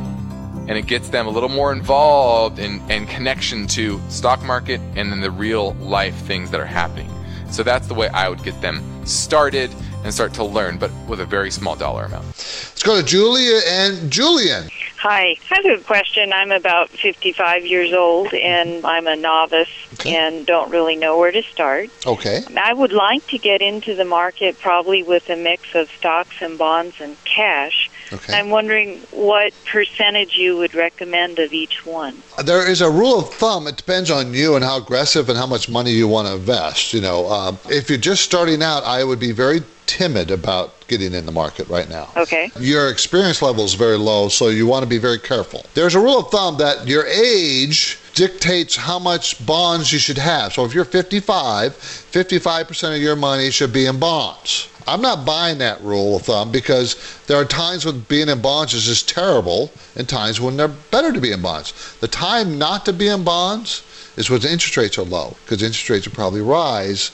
And 0.70 0.78
it 0.78 0.88
gets 0.88 1.10
them 1.10 1.28
a 1.28 1.30
little 1.30 1.50
more 1.50 1.74
involved 1.74 2.58
in, 2.58 2.80
in 2.90 3.06
connection 3.06 3.68
to 3.68 4.00
stock 4.08 4.42
market 4.44 4.80
and 4.96 5.12
then 5.12 5.20
the 5.20 5.30
real 5.30 5.74
life 5.74 6.16
things 6.16 6.50
that 6.52 6.62
are 6.62 6.66
happening. 6.66 7.10
So 7.52 7.64
that's 7.64 7.88
the 7.88 7.94
way 7.94 8.08
I 8.08 8.30
would 8.30 8.44
get 8.44 8.60
them 8.62 8.82
started 9.06 9.72
and 10.06 10.14
start 10.14 10.36
to 10.36 10.44
learn, 10.44 10.78
but 10.78 10.92
with 11.08 11.20
a 11.20 11.26
very 11.26 11.50
small 11.50 11.76
dollar 11.76 12.06
amount. 12.06 12.26
Let's 12.28 12.84
go 12.84 12.96
to 13.02 13.04
Julia 13.06 13.60
and 13.68 14.12
Julian. 14.12 14.70
Hi, 15.00 15.36
I 15.52 15.56
have 15.56 15.66
a 15.66 15.84
question. 15.84 16.32
I'm 16.32 16.52
about 16.52 16.90
55 16.90 17.66
years 17.66 17.92
old 17.92 18.32
and 18.34 18.86
I'm 18.86 19.08
a 19.08 19.16
novice 19.16 19.68
Okay. 19.96 20.16
and 20.16 20.46
don't 20.46 20.70
really 20.72 20.96
know 20.96 21.18
where 21.18 21.32
to 21.32 21.42
start. 21.42 21.90
Okay. 22.06 22.44
I 22.56 22.74
would 22.74 22.92
like 22.92 23.26
to 23.28 23.38
get 23.40 23.62
into 23.62 23.96
the 23.96 24.06
market 24.06 24.60
probably 24.60 25.02
with 25.04 25.28
a 25.30 25.36
mix 25.36 25.74
of 25.74 25.90
stocks 25.92 26.36
and 26.42 26.58
bonds 26.58 26.96
and 27.02 27.18
cash. 27.26 27.90
Okay. 28.14 28.34
I'm 28.34 28.50
wondering 28.52 29.00
what 29.12 29.54
percentage 29.66 30.38
you 30.38 30.58
would 30.58 30.76
recommend 30.76 31.40
of 31.40 31.52
each 31.54 31.84
one. 31.86 32.22
There 32.44 32.68
is 32.70 32.82
a 32.82 32.90
rule 32.90 33.20
of 33.20 33.34
thumb. 33.34 33.66
It 33.68 33.78
depends 33.78 34.12
on 34.12 34.34
you 34.36 34.56
and 34.56 34.64
how 34.64 34.78
aggressive 34.78 35.30
and 35.30 35.38
how 35.38 35.48
much 35.48 35.68
money 35.68 35.92
you 35.92 36.08
want 36.08 36.28
to 36.28 36.36
invest. 36.36 36.94
You 36.94 37.02
know, 37.02 37.28
um, 37.30 37.58
if 37.70 37.90
you're 37.90 37.98
just 37.98 38.24
starting 38.24 38.62
out, 38.62 38.84
I 38.84 39.04
would 39.04 39.20
be 39.20 39.32
very 39.32 39.62
timid 39.88 40.32
about 40.32 40.88
getting 40.88 41.14
in 41.14 41.26
the 41.26 41.32
market 41.32 41.68
right 41.70 41.90
now. 41.90 42.10
Okay. 42.16 42.52
Your 42.60 42.90
experience 42.90 43.42
level 43.42 43.64
is 43.64 43.74
very 43.74 43.98
low, 43.98 44.30
so 44.30 44.50
you 44.50 44.68
want 44.68 44.84
to 44.84 44.90
be 44.90 44.98
very 44.98 45.20
careful. 45.20 45.66
There's 45.74 45.96
a 45.96 46.00
rule 46.00 46.20
of 46.20 46.32
thumb 46.32 46.58
that 46.58 46.88
your 46.88 47.06
age 47.06 48.00
dictates 48.14 48.76
how 48.76 49.00
much 49.00 49.46
bonds 49.46 49.92
you 49.92 50.00
should 50.00 50.18
have. 50.18 50.54
So 50.54 50.66
if 50.66 50.74
you're 50.74 50.86
55, 50.86 51.74
55% 51.74 52.96
of 52.96 53.02
your 53.02 53.16
money 53.16 53.52
should 53.52 53.74
be 53.74 53.86
in 53.86 54.00
bonds. 54.00 54.70
I'm 54.88 55.02
not 55.02 55.26
buying 55.26 55.58
that 55.60 55.82
rule 55.82 56.18
of 56.18 56.24
thumb 56.24 56.52
because 56.52 56.96
there 57.26 57.38
are 57.38 57.46
times 57.46 57.86
when 57.86 58.02
being 58.02 58.30
in 58.30 58.42
bonds 58.42 58.74
is 58.74 58.86
just 58.86 59.10
terrible 59.10 59.72
and 59.96 60.08
times 60.08 60.40
when 60.40 60.58
they're 60.58 60.68
better 60.68 61.12
to 61.12 61.20
be 61.20 61.32
in 61.32 61.42
bonds. 61.42 61.98
The 62.02 62.08
time 62.08 62.60
not 62.60 62.86
to 62.86 62.94
be 62.94 63.08
in 63.08 63.24
bonds 63.24 63.84
is 64.16 64.30
when 64.30 64.46
interest 64.46 64.78
rates 64.78 64.98
are 64.98 65.04
low 65.04 65.36
because 65.44 65.64
interest 65.64 65.90
rates 65.90 66.08
will 66.08 66.16
probably 66.16 66.42
rise. 66.42 67.12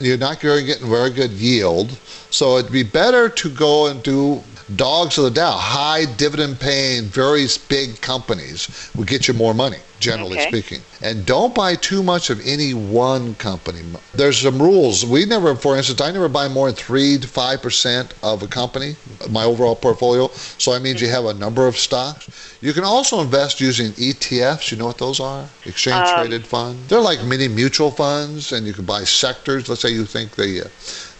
You're 0.00 0.16
not 0.16 0.40
going 0.40 0.60
to 0.60 0.66
get 0.66 0.80
very 0.80 1.10
good 1.10 1.30
yield. 1.30 1.90
So 2.30 2.56
it'd 2.56 2.72
be 2.72 2.82
better 2.82 3.28
to 3.28 3.50
go 3.50 3.86
and 3.88 4.02
do 4.02 4.42
dogs 4.76 5.18
of 5.18 5.24
the 5.24 5.30
Dow, 5.30 5.52
high 5.52 6.04
dividend 6.04 6.60
paying, 6.60 7.04
very 7.04 7.46
big 7.68 8.00
companies 8.00 8.90
will 8.94 9.04
get 9.04 9.26
you 9.26 9.34
more 9.34 9.54
money, 9.54 9.78
generally 9.98 10.38
Okay. 10.38 10.48
speaking. 10.48 10.82
And 11.02 11.24
don't 11.24 11.54
buy 11.54 11.76
too 11.76 12.02
much 12.02 12.30
of 12.30 12.40
any 12.46 12.74
one 12.74 13.34
company. 13.36 13.80
There's 14.14 14.38
some 14.38 14.60
rules. 14.60 15.04
We 15.04 15.24
never, 15.24 15.54
for 15.56 15.76
instance, 15.76 16.00
I 16.00 16.10
never 16.10 16.28
buy 16.28 16.48
more 16.48 16.66
than 16.66 16.76
3 16.76 17.18
to 17.18 17.26
5% 17.26 18.10
of 18.22 18.42
a 18.42 18.46
company, 18.46 18.96
my 19.30 19.44
overall 19.44 19.74
portfolio. 19.76 20.30
So 20.58 20.72
that 20.72 20.82
means 20.82 21.00
you 21.00 21.08
have 21.08 21.24
a 21.24 21.34
number 21.34 21.66
of 21.66 21.76
stocks. 21.76 22.28
You 22.60 22.72
can 22.74 22.84
also 22.84 23.20
invest 23.20 23.60
using 23.60 23.92
ETFs. 23.92 24.70
You 24.70 24.76
know 24.76 24.86
what 24.86 24.98
those 24.98 25.20
are? 25.20 25.48
Exchange 25.64 26.06
traded 26.10 26.46
funds. 26.46 26.88
They're 26.88 27.00
like 27.00 27.24
mini 27.24 27.48
mutual 27.48 27.90
funds, 27.90 28.52
and 28.52 28.66
you 28.66 28.74
can 28.74 28.84
buy 28.84 29.04
sectors. 29.04 29.68
Let's 29.68 29.80
say 29.80 29.90
you 29.90 30.04
think 30.04 30.36
the 30.36 30.66
uh, 30.66 30.68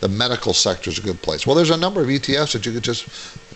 the 0.00 0.08
medical 0.08 0.52
sector 0.52 0.90
is 0.90 0.98
a 0.98 1.02
good 1.02 1.20
place. 1.22 1.46
Well, 1.46 1.54
there's 1.54 1.70
a 1.70 1.76
number 1.76 2.00
of 2.00 2.08
ETFs 2.08 2.52
that 2.52 2.66
you 2.66 2.72
could 2.72 2.84
just 2.84 3.06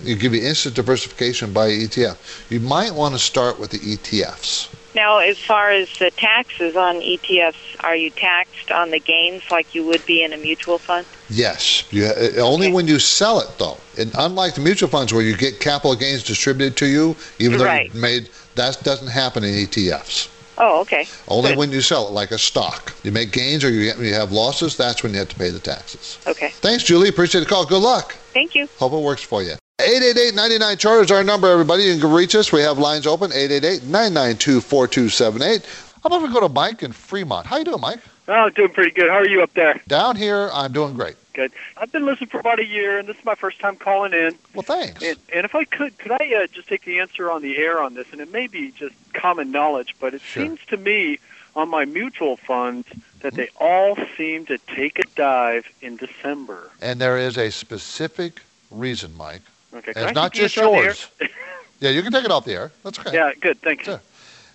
you 0.03 0.14
give 0.14 0.34
you 0.34 0.42
instant 0.47 0.74
diversification 0.74 1.53
by 1.53 1.70
ETF. 1.70 2.51
You 2.51 2.61
might 2.61 2.95
want 2.95 3.14
to 3.14 3.18
start 3.18 3.59
with 3.59 3.70
the 3.70 3.78
ETFs. 3.78 4.68
Now, 4.95 5.18
as 5.18 5.38
far 5.38 5.70
as 5.70 5.88
the 5.99 6.12
taxes 6.12 6.76
on 6.76 6.97
ETFs, 7.01 7.76
are 7.80 7.97
you 7.97 8.11
taxed 8.11 8.70
on 8.70 8.90
the 8.90 9.01
gains 9.01 9.42
like 9.51 9.74
you 9.74 9.84
would 9.86 10.07
be 10.07 10.22
in 10.22 10.32
a 10.32 10.36
mutual 10.36 10.78
fund? 10.78 11.05
Yes, 11.28 11.82
you, 11.92 12.05
uh, 12.05 12.40
only 12.40 12.72
when 12.72 12.86
you 12.86 13.01
sell 13.01 13.40
it 13.40 13.49
though. 13.59 13.78
And 13.99 14.12
unlike 14.16 14.55
the 14.55 14.61
mutual 14.61 14.88
funds 14.88 15.12
where 15.12 15.22
you 15.22 15.36
get 15.36 15.59
capital 15.59 15.97
gains 15.97 16.22
distributed 16.22 16.76
to 16.76 16.86
you, 16.86 17.16
even 17.38 17.59
though 17.59 17.64
Right. 17.64 17.92
you 17.92 18.01
made 18.01 18.28
that 18.55 18.84
doesn't 18.84 19.09
happen 19.09 19.42
in 19.42 19.55
ETFs. 19.55 20.28
Oh, 20.59 20.80
okay. 20.82 21.07
Only 21.28 21.50
Good. 21.50 21.59
when 21.59 21.72
you 21.72 21.80
sell 21.80 22.07
it, 22.09 22.12
like 22.12 22.30
a 22.30 22.38
stock. 22.38 22.94
You 23.02 23.11
make 23.12 23.32
gains 23.32 23.64
or 23.64 23.70
you, 23.70 23.92
you 23.98 24.14
have 24.14 24.30
losses, 24.32 24.76
that's 24.76 25.02
when 25.02 25.12
you 25.12 25.18
have 25.18 25.28
to 25.30 25.36
pay 25.36 25.50
the 25.50 25.59
taxes. 25.59 26.18
Okay. 26.26 26.50
Thanks, 26.50 26.84
Julie. 26.84 27.09
Appreciate 27.09 27.40
the 27.40 27.46
call. 27.46 27.64
Good 27.66 27.82
luck. 27.82 28.12
Thank 28.32 28.55
you. 28.55 28.68
Hope 28.78 28.92
it 28.92 29.00
works 29.00 29.22
for 29.22 29.42
you. 29.42 29.55
888-99 29.80 30.78
chart 30.78 31.05
is 31.05 31.11
our 31.11 31.24
number, 31.24 31.48
everybody. 31.48 31.82
You 31.84 31.98
can 32.00 32.12
reach 32.12 32.34
us. 32.36 32.52
We 32.52 32.61
have 32.61 32.78
lines 32.78 33.07
open. 33.07 33.30
888-992-4278. 33.32 35.64
How 36.02 36.05
about 36.05 36.22
we 36.22 36.28
go 36.32 36.40
to 36.40 36.48
Mike 36.48 36.82
in 36.82 36.92
Fremont? 36.92 37.46
How 37.46 37.57
you 37.57 37.64
doing, 37.64 37.80
Mike? 37.80 37.98
Oh, 38.28 38.50
doing 38.50 38.70
pretty 38.70 38.90
good. 38.92 39.11
How 39.11 39.16
are 39.16 39.26
you 39.26 39.42
up 39.42 39.52
there? 39.55 39.80
Down 39.88 40.16
here, 40.16 40.50
I'm 40.52 40.72
doing 40.72 40.94
great. 40.94 41.16
Good. 41.35 41.53
I've 41.76 41.91
been 41.91 42.07
listening 42.07 42.30
for 42.30 42.39
about 42.39 42.61
a 42.61 42.64
year, 42.64 42.97
and 42.97 43.09
this 43.09 43.16
is 43.16 43.24
my 43.24 43.35
first 43.35 43.59
time 43.59 43.74
calling 43.74 44.12
in. 44.12 44.39
Well, 44.55 44.62
thanks. 44.62 45.03
And, 45.03 45.18
and 45.32 45.45
if 45.45 45.57
I 45.57 45.64
could, 45.64 45.99
could 45.99 46.12
I 46.12 46.32
uh, 46.43 46.47
just 46.47 46.68
take 46.68 46.85
the 46.85 47.01
answer 47.01 47.28
on 47.28 47.43
the 47.43 47.57
air 47.59 47.82
on 47.82 47.95
this? 47.95 48.07
And 48.12 48.20
it 48.20 48.32
may 48.32 48.47
be 48.47 48.70
just 48.70 48.95
common 49.12 49.51
knowledge, 49.51 49.97
but 49.99 50.14
it 50.14 50.22
seems 50.22 50.61
to 50.68 50.76
me 50.76 51.18
on 51.57 51.68
my 51.68 51.85
mutual 51.85 52.37
funds 52.37 52.87
that 53.20 53.35
they 53.35 53.49
all 53.61 53.97
seem 54.16 54.47
to 54.47 54.59
take 54.59 55.01
a 55.01 55.05
dive 55.16 55.66
in 55.80 55.97
December. 55.97 56.70
And 56.80 57.01
there 57.01 57.18
is 57.18 57.37
a 57.37 57.51
specific 57.51 58.41
reason, 58.70 59.16
Mike. 59.16 59.43
Okay. 59.74 59.93
And 59.97 60.07
it's 60.07 60.14
not 60.14 60.32
just 60.32 60.57
answer 60.57 60.68
on 60.68 60.72
the 60.72 60.78
air? 60.78 60.85
yours. 60.85 61.09
yeah, 61.80 61.91
you 61.91 62.03
can 62.03 62.12
take 62.12 62.24
it 62.24 62.30
off 62.30 62.45
the 62.45 62.55
air. 62.55 62.70
That's 62.85 62.99
okay. 63.01 63.12
Yeah, 63.12 63.32
good. 63.41 63.61
Thanks. 63.61 63.89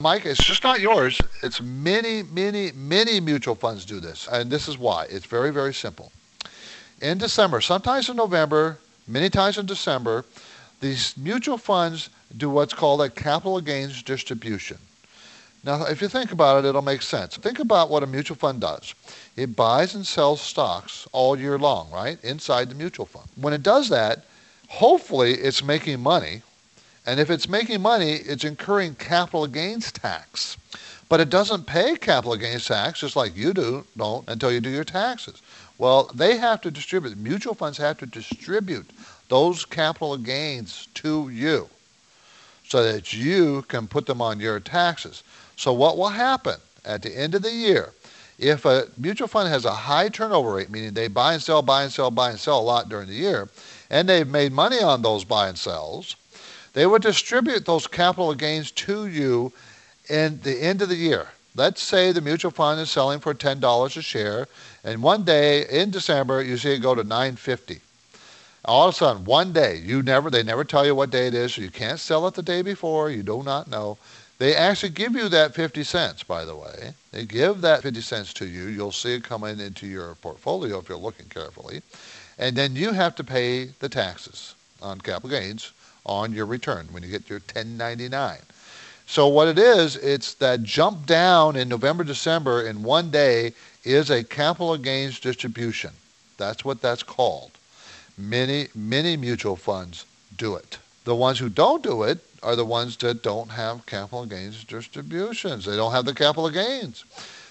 Mike, 0.01 0.25
it's 0.25 0.41
just 0.41 0.63
not 0.63 0.79
yours. 0.79 1.19
It's 1.43 1.59
many, 1.59 2.23
many, 2.23 2.71
many 2.71 3.19
mutual 3.19 3.55
funds 3.55 3.83
do 3.83 3.99
this. 3.99 4.29
And 4.31 4.49
this 4.49 4.69
is 4.69 4.77
why. 4.77 5.07
It's 5.09 5.25
very, 5.25 5.51
very 5.51 5.73
simple. 5.73 6.13
In 7.01 7.17
December, 7.17 7.61
sometimes 7.61 8.09
in 8.09 8.17
November, 8.17 8.77
many 9.07 9.29
times 9.29 9.57
in 9.57 9.65
December, 9.65 10.25
these 10.81 11.15
mutual 11.17 11.57
funds 11.57 12.09
do 12.35 12.49
what's 12.49 12.73
called 12.73 13.01
a 13.01 13.09
capital 13.09 13.61
gains 13.61 14.03
distribution. 14.03 14.77
Now, 15.63 15.85
if 15.85 16.01
you 16.01 16.07
think 16.07 16.31
about 16.31 16.63
it, 16.63 16.67
it'll 16.67 16.81
make 16.81 17.01
sense. 17.01 17.35
Think 17.35 17.59
about 17.59 17.89
what 17.89 18.03
a 18.03 18.07
mutual 18.07 18.37
fund 18.37 18.61
does. 18.61 18.93
It 19.35 19.55
buys 19.55 19.95
and 19.95 20.05
sells 20.05 20.41
stocks 20.41 21.07
all 21.11 21.37
year 21.37 21.57
long, 21.57 21.89
right? 21.91 22.17
Inside 22.23 22.69
the 22.69 22.75
mutual 22.75 23.05
fund. 23.05 23.27
When 23.35 23.53
it 23.53 23.63
does 23.63 23.89
that, 23.89 24.25
hopefully 24.67 25.33
it's 25.33 25.63
making 25.63 25.99
money. 26.01 26.41
And 27.05 27.19
if 27.19 27.29
it's 27.29 27.49
making 27.49 27.81
money, 27.81 28.13
it's 28.13 28.43
incurring 28.43 28.95
capital 28.95 29.47
gains 29.47 29.91
tax. 29.91 30.57
But 31.09 31.19
it 31.19 31.29
doesn't 31.29 31.65
pay 31.65 31.95
capital 31.95 32.35
gains 32.35 32.65
tax 32.65 32.99
just 32.99 33.15
like 33.15 33.35
you 33.35 33.53
do, 33.53 33.85
don't, 33.97 34.27
until 34.29 34.51
you 34.51 34.61
do 34.61 34.69
your 34.69 34.83
taxes. 34.83 35.41
Well, 35.79 36.11
they 36.13 36.37
have 36.37 36.61
to 36.61 36.71
distribute, 36.71 37.17
mutual 37.17 37.55
funds 37.55 37.79
have 37.79 37.97
to 37.97 38.05
distribute 38.05 38.89
those 39.27 39.65
capital 39.65 40.17
gains 40.17 40.87
to 40.95 41.29
you 41.29 41.67
so 42.63 42.83
that 42.83 43.11
you 43.13 43.63
can 43.63 43.87
put 43.87 44.05
them 44.05 44.21
on 44.21 44.39
your 44.39 44.59
taxes. 44.59 45.23
So 45.55 45.73
what 45.73 45.97
will 45.97 46.09
happen 46.09 46.57
at 46.85 47.01
the 47.01 47.17
end 47.17 47.33
of 47.33 47.41
the 47.41 47.51
year? 47.51 47.93
If 48.37 48.65
a 48.65 48.85
mutual 48.97 49.27
fund 49.27 49.49
has 49.49 49.65
a 49.65 49.71
high 49.71 50.09
turnover 50.09 50.53
rate, 50.53 50.69
meaning 50.69 50.93
they 50.93 51.07
buy 51.07 51.33
and 51.33 51.41
sell, 51.41 51.61
buy 51.61 51.83
and 51.83 51.91
sell, 51.91 52.11
buy 52.11 52.29
and 52.29 52.39
sell 52.39 52.59
a 52.59 52.61
lot 52.61 52.87
during 52.87 53.07
the 53.07 53.13
year, 53.13 53.49
and 53.89 54.07
they've 54.07 54.27
made 54.27 54.51
money 54.51 54.81
on 54.81 55.01
those 55.01 55.25
buy 55.25 55.49
and 55.49 55.57
sells, 55.57 56.15
they 56.73 56.85
would 56.85 57.01
distribute 57.01 57.65
those 57.65 57.87
capital 57.87 58.33
gains 58.35 58.71
to 58.71 59.07
you 59.07 59.51
in 60.09 60.41
the 60.41 60.61
end 60.61 60.81
of 60.81 60.89
the 60.89 60.95
year. 60.95 61.27
Let's 61.55 61.81
say 61.81 62.11
the 62.11 62.21
mutual 62.21 62.51
fund 62.51 62.79
is 62.79 62.89
selling 62.89 63.19
for 63.19 63.33
ten 63.33 63.59
dollars 63.59 63.97
a 63.97 64.01
share, 64.01 64.47
and 64.83 65.03
one 65.03 65.23
day 65.23 65.67
in 65.67 65.91
December 65.91 66.41
you 66.41 66.57
see 66.57 66.73
it 66.73 66.79
go 66.79 66.95
to 66.95 67.03
nine 67.03 67.35
fifty. 67.35 67.81
All 68.65 68.89
of 68.89 68.95
a 68.95 68.97
sudden, 68.97 69.25
one 69.25 69.53
day, 69.53 69.77
you 69.77 70.01
never 70.03 70.29
they 70.29 70.43
never 70.43 70.63
tell 70.63 70.85
you 70.85 70.93
what 70.93 71.11
day 71.11 71.27
it 71.27 71.33
is, 71.33 71.53
so 71.53 71.61
you 71.61 71.71
can't 71.71 71.99
sell 71.99 72.27
it 72.27 72.33
the 72.33 72.43
day 72.43 72.61
before, 72.61 73.09
you 73.09 73.23
do 73.23 73.41
not 73.43 73.69
know. 73.69 73.97
They 74.37 74.55
actually 74.55 74.89
give 74.89 75.15
you 75.15 75.27
that 75.29 75.53
50 75.53 75.83
cents, 75.83 76.23
by 76.23 76.45
the 76.45 76.55
way. 76.55 76.93
They 77.11 77.25
give 77.25 77.59
that 77.61 77.81
50 77.83 77.99
cents 78.01 78.33
to 78.35 78.45
you. 78.45 78.65
You'll 78.67 78.93
see 78.93 79.15
it 79.15 79.23
coming 79.23 79.59
into 79.59 79.85
your 79.85 80.15
portfolio 80.15 80.79
if 80.79 80.87
you're 80.87 80.97
looking 80.97 81.27
carefully. 81.27 81.81
And 82.37 82.55
then 82.55 82.75
you 82.75 82.93
have 82.93 83.15
to 83.15 83.23
pay 83.23 83.65
the 83.65 83.89
taxes 83.89 84.55
on 84.81 85.01
capital 85.01 85.29
gains 85.29 85.73
on 86.05 86.31
your 86.31 86.45
return 86.45 86.87
when 86.91 87.03
you 87.03 87.09
get 87.09 87.29
your 87.29 87.39
1099. 87.39 88.37
So 89.09 89.27
what 89.27 89.47
it 89.47 89.57
is, 89.57 89.95
it's 89.95 90.35
that 90.35 90.61
jump 90.61 91.07
down 91.07 91.55
in 91.55 91.67
November, 91.67 92.03
December 92.03 92.61
in 92.61 92.83
one 92.83 93.09
day 93.09 93.53
is 93.83 94.11
a 94.11 94.23
capital 94.23 94.77
gains 94.77 95.19
distribution. 95.19 95.89
That's 96.37 96.63
what 96.63 96.79
that's 96.79 97.01
called. 97.01 97.49
Many, 98.19 98.67
many 98.75 99.17
mutual 99.17 99.55
funds 99.55 100.05
do 100.37 100.53
it. 100.55 100.77
The 101.05 101.15
ones 101.15 101.39
who 101.39 101.49
don't 101.49 101.81
do 101.81 102.03
it 102.03 102.19
are 102.43 102.55
the 102.55 102.63
ones 102.63 102.97
that 102.97 103.23
don't 103.23 103.49
have 103.49 103.87
capital 103.87 104.27
gains 104.27 104.63
distributions. 104.63 105.65
They 105.65 105.75
don't 105.75 105.91
have 105.91 106.05
the 106.05 106.13
capital 106.13 106.51
gains. 106.51 107.03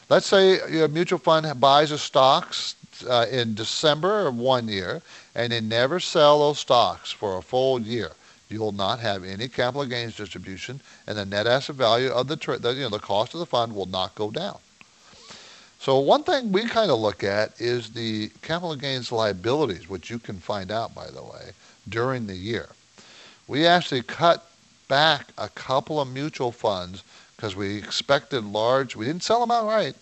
Let's 0.09 0.27
say 0.27 0.61
your 0.71 0.87
mutual 0.87 1.19
fund 1.19 1.61
buys 1.61 1.91
a 1.91 1.99
stocks 1.99 2.77
uh, 3.05 3.27
in 3.33 3.55
December 3.55 4.29
of 4.29 4.39
one 4.39 4.69
year, 4.69 5.03
and 5.35 5.51
they 5.51 5.61
never 5.61 5.99
sell 5.99 6.39
those 6.39 6.61
stocks 6.61 7.11
for 7.11 7.37
a 7.37 7.43
full 7.43 7.81
year. 7.81 8.13
You 8.49 8.61
will 8.61 8.73
not 8.73 9.01
have 9.01 9.25
any 9.25 9.49
capital 9.49 9.85
gains 9.85 10.17
distribution, 10.17 10.81
and 11.07 11.19
the 11.19 11.27
net 11.27 11.47
asset 11.47 11.77
value 11.77 12.09
of 12.09 12.29
the, 12.29 12.37
the 12.37 12.75
you 12.75 12.83
know 12.83 12.89
the 12.89 12.99
cost 12.99 13.35
of 13.35 13.41
the 13.41 13.47
fund 13.47 13.75
will 13.75 13.87
not 13.87 14.15
go 14.15 14.31
down. 14.31 14.59
So 15.81 15.99
one 15.99 16.25
thing 16.25 16.51
we 16.51 16.67
kind 16.67 16.91
of 16.91 16.99
look 16.99 17.23
at 17.23 17.61
is 17.61 17.91
the 17.91 18.31
capital 18.43 18.75
gains 18.75 19.13
liabilities, 19.13 19.89
which 19.89 20.11
you 20.11 20.19
can 20.19 20.39
find 20.39 20.73
out, 20.73 20.95
by 20.95 21.09
the 21.11 21.23
way, 21.23 21.53
during 21.89 22.27
the 22.27 22.35
year. 22.35 22.71
We 23.47 23.67
actually 23.67 24.03
cut 24.03 24.51
back 24.89 25.29
a 25.39 25.49
couple 25.49 26.01
of 26.01 26.09
mutual 26.09 26.51
funds 26.51 27.05
because 27.37 27.55
we 27.55 27.77
expected 27.77 28.45
large, 28.45 28.97
we 28.97 29.07
didn't 29.07 29.23
sell 29.23 29.41
them 29.41 29.51
outright, 29.53 29.95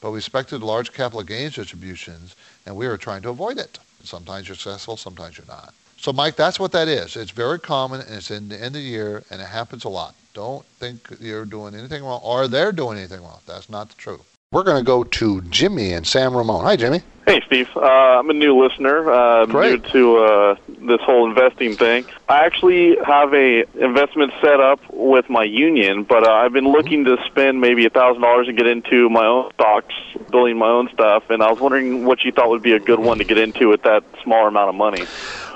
but 0.00 0.10
we 0.10 0.18
expected 0.18 0.62
large 0.62 0.92
capital 0.92 1.22
gains 1.22 1.54
distributions, 1.54 2.36
and 2.66 2.76
we 2.76 2.86
were 2.86 2.98
trying 2.98 3.22
to 3.22 3.30
avoid 3.30 3.58
it. 3.58 3.78
Sometimes 4.02 4.48
you're 4.48 4.56
successful, 4.56 4.96
sometimes 4.96 5.38
you're 5.38 5.46
not. 5.46 5.72
So, 6.02 6.12
Mike, 6.12 6.34
that's 6.34 6.58
what 6.58 6.72
that 6.72 6.88
is. 6.88 7.14
It's 7.14 7.30
very 7.30 7.60
common, 7.60 8.00
and 8.00 8.16
it's 8.16 8.32
in 8.32 8.48
the 8.48 8.56
end 8.56 8.66
of 8.66 8.72
the 8.72 8.80
year, 8.80 9.22
and 9.30 9.40
it 9.40 9.46
happens 9.46 9.84
a 9.84 9.88
lot. 9.88 10.16
Don't 10.34 10.66
think 10.80 10.98
you're 11.20 11.44
doing 11.44 11.76
anything 11.76 12.02
wrong, 12.02 12.20
or 12.24 12.48
they're 12.48 12.72
doing 12.72 12.98
anything 12.98 13.22
wrong. 13.22 13.38
That's 13.46 13.70
not 13.70 13.88
the 13.88 13.94
truth. 13.94 14.28
We're 14.50 14.64
going 14.64 14.78
to 14.78 14.84
go 14.84 15.04
to 15.04 15.40
Jimmy 15.42 15.92
and 15.92 16.04
San 16.04 16.34
Ramon. 16.34 16.64
Hi, 16.64 16.74
Jimmy. 16.74 17.02
Hey, 17.24 17.40
Steve. 17.46 17.68
Uh, 17.76 17.82
I'm 18.18 18.28
a 18.30 18.32
new 18.32 18.60
listener, 18.60 19.12
uh, 19.12 19.46
new 19.46 19.78
to 19.78 20.16
uh, 20.18 20.56
this 20.66 21.00
whole 21.02 21.28
investing 21.28 21.76
thing. 21.76 22.04
I 22.28 22.46
actually 22.46 22.96
have 23.06 23.32
a 23.32 23.64
investment 23.80 24.32
set 24.40 24.58
up 24.58 24.80
with 24.92 25.30
my 25.30 25.44
union, 25.44 26.02
but 26.02 26.26
uh, 26.26 26.32
I've 26.32 26.52
been 26.52 26.72
looking 26.72 27.04
to 27.04 27.16
spend 27.26 27.60
maybe 27.60 27.86
a 27.86 27.90
thousand 27.90 28.22
dollars 28.22 28.48
and 28.48 28.56
get 28.56 28.66
into 28.66 29.08
my 29.08 29.24
own 29.24 29.52
stocks, 29.54 29.94
building 30.32 30.58
my 30.58 30.68
own 30.68 30.90
stuff. 30.92 31.30
And 31.30 31.44
I 31.44 31.50
was 31.50 31.60
wondering 31.60 32.04
what 32.04 32.24
you 32.24 32.32
thought 32.32 32.48
would 32.48 32.62
be 32.62 32.72
a 32.72 32.80
good 32.80 32.98
one 32.98 33.18
to 33.18 33.24
get 33.24 33.38
into 33.38 33.68
with 33.68 33.82
that 33.82 34.02
smaller 34.24 34.48
amount 34.48 34.70
of 34.70 34.74
money. 34.74 35.06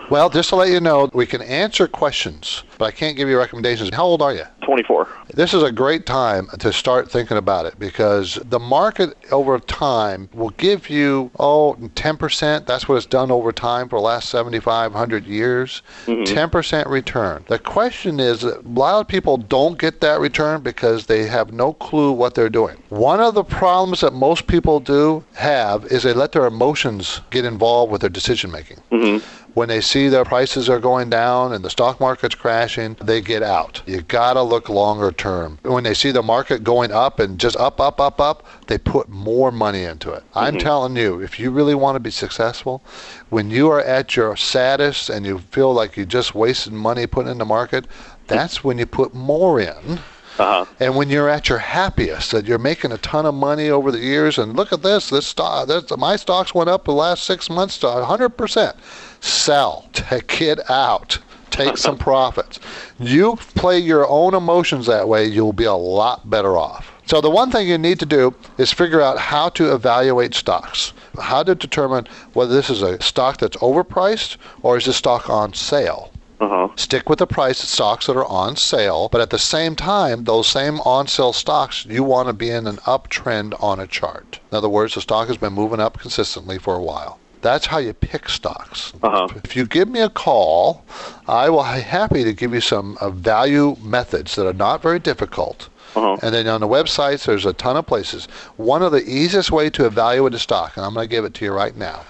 Well, 0.08 0.30
just 0.30 0.50
to 0.50 0.56
let 0.56 0.68
you 0.68 0.80
know, 0.80 1.10
we 1.12 1.26
can 1.26 1.42
answer 1.42 1.88
questions, 1.88 2.62
but 2.78 2.84
I 2.84 2.90
can't 2.92 3.16
give 3.16 3.28
you 3.28 3.38
recommendations. 3.38 3.90
How 3.92 4.04
old 4.04 4.22
are 4.22 4.32
you? 4.32 4.44
24. 4.62 5.08
This 5.34 5.52
is 5.52 5.62
a 5.62 5.72
great 5.72 6.06
time 6.06 6.48
to 6.58 6.72
start 6.72 7.10
thinking 7.10 7.36
about 7.36 7.66
it 7.66 7.78
because 7.78 8.38
the 8.44 8.58
market 8.58 9.16
over 9.32 9.58
time 9.58 10.28
will 10.32 10.50
give 10.50 10.88
you, 10.88 11.30
oh, 11.38 11.76
10%. 11.80 12.66
That's 12.66 12.88
what 12.88 12.96
it's 12.96 13.06
done 13.06 13.32
over 13.32 13.50
time 13.50 13.88
for 13.88 13.98
the 13.98 14.04
last 14.04 14.28
75, 14.28 14.92
100 14.92 15.26
years. 15.26 15.82
Mm-hmm. 16.06 16.34
10% 16.34 16.88
return. 16.88 17.44
The 17.48 17.58
question 17.58 18.20
is, 18.20 18.44
a 18.44 18.60
lot 18.60 19.00
of 19.00 19.08
people 19.08 19.36
don't 19.36 19.78
get 19.78 20.00
that 20.02 20.20
return 20.20 20.62
because 20.62 21.06
they 21.06 21.26
have 21.26 21.52
no 21.52 21.72
clue 21.72 22.12
what 22.12 22.34
they're 22.34 22.48
doing. 22.48 22.76
One 22.90 23.20
of 23.20 23.34
the 23.34 23.44
problems 23.44 24.00
that 24.02 24.12
most 24.12 24.46
people 24.46 24.78
do 24.78 25.24
have 25.34 25.84
is 25.86 26.04
they 26.04 26.12
let 26.12 26.32
their 26.32 26.46
emotions 26.46 27.20
get 27.30 27.44
involved 27.44 27.90
with 27.90 28.02
their 28.02 28.10
decision 28.10 28.50
making. 28.52 28.78
Mm-hmm. 28.92 29.45
When 29.56 29.70
they 29.70 29.80
see 29.80 30.08
their 30.08 30.26
prices 30.26 30.68
are 30.68 30.78
going 30.78 31.08
down 31.08 31.54
and 31.54 31.64
the 31.64 31.70
stock 31.70 31.98
market's 31.98 32.34
crashing, 32.34 32.94
they 33.02 33.22
get 33.22 33.42
out. 33.42 33.80
You 33.86 34.02
gotta 34.02 34.42
look 34.42 34.68
longer 34.68 35.10
term. 35.10 35.58
When 35.62 35.82
they 35.82 35.94
see 35.94 36.10
the 36.10 36.22
market 36.22 36.62
going 36.62 36.92
up 36.92 37.18
and 37.18 37.40
just 37.40 37.56
up, 37.56 37.80
up, 37.80 37.98
up, 37.98 38.20
up, 38.20 38.44
they 38.66 38.76
put 38.76 39.08
more 39.08 39.50
money 39.50 39.84
into 39.84 40.12
it. 40.12 40.24
I'm 40.34 40.56
Mhm. 40.56 40.60
telling 40.60 40.96
you, 40.96 41.22
if 41.22 41.40
you 41.40 41.50
really 41.50 41.74
want 41.74 41.96
to 41.96 42.00
be 42.00 42.10
successful, 42.10 42.82
when 43.30 43.50
you 43.50 43.70
are 43.70 43.80
at 43.80 44.14
your 44.14 44.36
saddest 44.36 45.08
and 45.08 45.24
you 45.24 45.38
feel 45.50 45.72
like 45.72 45.96
you 45.96 46.04
just 46.04 46.34
wasted 46.34 46.74
money 46.74 47.06
putting 47.06 47.32
in 47.32 47.38
the 47.38 47.46
market, 47.46 47.86
that's 48.26 48.62
when 48.62 48.76
you 48.76 48.84
put 48.84 49.14
more 49.14 49.58
in. 49.58 50.00
Uh-huh. 50.38 50.66
And 50.80 50.96
when 50.96 51.08
you're 51.08 51.30
at 51.30 51.48
your 51.48 51.58
happiest, 51.58 52.32
that 52.32 52.44
you're 52.44 52.58
making 52.58 52.92
a 52.92 52.98
ton 52.98 53.24
of 53.24 53.34
money 53.34 53.70
over 53.70 53.90
the 53.90 53.98
years, 53.98 54.36
and 54.36 54.54
look 54.54 54.72
at 54.72 54.82
this, 54.82 55.08
this 55.08 55.26
stock, 55.26 55.68
this, 55.68 55.84
my 55.96 56.16
stocks 56.16 56.54
went 56.54 56.68
up 56.68 56.84
the 56.84 56.92
last 56.92 57.24
six 57.24 57.48
months 57.48 57.78
to 57.78 57.86
100%. 57.86 58.76
Sell, 59.20 59.88
take 59.94 60.42
it 60.42 60.68
out, 60.70 61.18
take 61.50 61.76
some 61.78 61.96
profits. 61.96 62.60
You 62.98 63.36
play 63.54 63.78
your 63.78 64.06
own 64.08 64.34
emotions 64.34 64.86
that 64.86 65.08
way, 65.08 65.24
you'll 65.24 65.54
be 65.54 65.64
a 65.64 65.72
lot 65.72 66.28
better 66.28 66.58
off. 66.58 66.92
So 67.06 67.20
the 67.20 67.30
one 67.30 67.50
thing 67.50 67.68
you 67.68 67.78
need 67.78 68.00
to 68.00 68.06
do 68.06 68.34
is 68.58 68.72
figure 68.72 69.00
out 69.00 69.16
how 69.16 69.48
to 69.50 69.72
evaluate 69.72 70.34
stocks. 70.34 70.92
How 71.18 71.44
to 71.44 71.54
determine 71.54 72.08
whether 72.32 72.52
this 72.52 72.68
is 72.68 72.82
a 72.82 73.00
stock 73.00 73.38
that's 73.38 73.56
overpriced 73.58 74.36
or 74.62 74.76
is 74.76 74.86
this 74.86 74.96
stock 74.96 75.30
on 75.30 75.54
sale. 75.54 76.10
Uh-huh. 76.38 76.68
Stick 76.76 77.08
with 77.08 77.18
the 77.18 77.26
price 77.26 77.62
of 77.62 77.68
stocks 77.68 78.06
that 78.06 78.16
are 78.16 78.26
on 78.26 78.56
sale, 78.56 79.08
but 79.10 79.20
at 79.20 79.30
the 79.30 79.38
same 79.38 79.74
time, 79.74 80.24
those 80.24 80.46
same 80.46 80.80
on 80.80 81.06
sale 81.06 81.32
stocks, 81.32 81.86
you 81.86 82.04
want 82.04 82.28
to 82.28 82.34
be 82.34 82.50
in 82.50 82.66
an 82.66 82.76
uptrend 82.78 83.60
on 83.62 83.80
a 83.80 83.86
chart. 83.86 84.38
In 84.52 84.56
other 84.56 84.68
words, 84.68 84.94
the 84.94 85.00
stock 85.00 85.28
has 85.28 85.38
been 85.38 85.54
moving 85.54 85.80
up 85.80 85.98
consistently 85.98 86.58
for 86.58 86.74
a 86.74 86.82
while. 86.82 87.18
That's 87.40 87.66
how 87.66 87.78
you 87.78 87.92
pick 87.92 88.28
stocks. 88.28 88.92
Uh-huh. 89.02 89.28
If 89.44 89.56
you 89.56 89.66
give 89.66 89.88
me 89.88 90.00
a 90.00 90.10
call, 90.10 90.84
I 91.28 91.48
will 91.48 91.62
be 91.62 91.80
happy 91.80 92.24
to 92.24 92.32
give 92.32 92.52
you 92.52 92.60
some 92.60 92.98
uh, 93.00 93.10
value 93.10 93.76
methods 93.80 94.34
that 94.34 94.46
are 94.46 94.52
not 94.52 94.82
very 94.82 94.98
difficult. 94.98 95.68
Uh-huh. 95.94 96.18
And 96.22 96.34
then 96.34 96.48
on 96.48 96.60
the 96.60 96.68
websites, 96.68 97.24
there's 97.24 97.46
a 97.46 97.54
ton 97.54 97.76
of 97.76 97.86
places. 97.86 98.26
One 98.56 98.82
of 98.82 98.92
the 98.92 99.08
easiest 99.08 99.50
way 99.50 99.70
to 99.70 99.86
evaluate 99.86 100.34
a 100.34 100.38
stock, 100.38 100.76
and 100.76 100.84
I'm 100.84 100.92
going 100.92 101.08
to 101.08 101.10
give 101.10 101.24
it 101.24 101.34
to 101.34 101.44
you 101.44 101.52
right 101.52 101.74
now, 101.76 102.04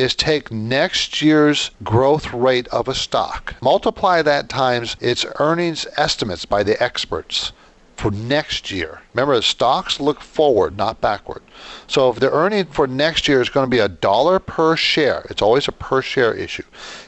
is 0.00 0.14
take 0.14 0.50
next 0.50 1.20
year's 1.20 1.70
growth 1.82 2.32
rate 2.32 2.66
of 2.68 2.88
a 2.88 2.94
stock, 2.94 3.54
multiply 3.60 4.22
that 4.22 4.48
times 4.48 4.96
its 4.98 5.26
earnings 5.38 5.86
estimates 5.98 6.46
by 6.46 6.62
the 6.62 6.82
experts 6.82 7.52
for 7.96 8.10
next 8.10 8.70
year. 8.70 9.02
Remember, 9.12 9.36
the 9.36 9.42
stocks 9.42 10.00
look 10.00 10.22
forward, 10.22 10.74
not 10.78 11.02
backward. 11.02 11.42
So 11.86 12.08
if 12.08 12.18
the 12.18 12.30
earning 12.30 12.64
for 12.64 12.86
next 12.86 13.28
year 13.28 13.42
is 13.42 13.50
going 13.50 13.66
to 13.66 13.70
be 13.70 13.80
a 13.80 13.90
dollar 13.90 14.38
per 14.38 14.74
share, 14.74 15.26
it's 15.28 15.42
always 15.42 15.68
a 15.68 15.72
per 15.72 16.00
share 16.00 16.32
issue. 16.32 16.62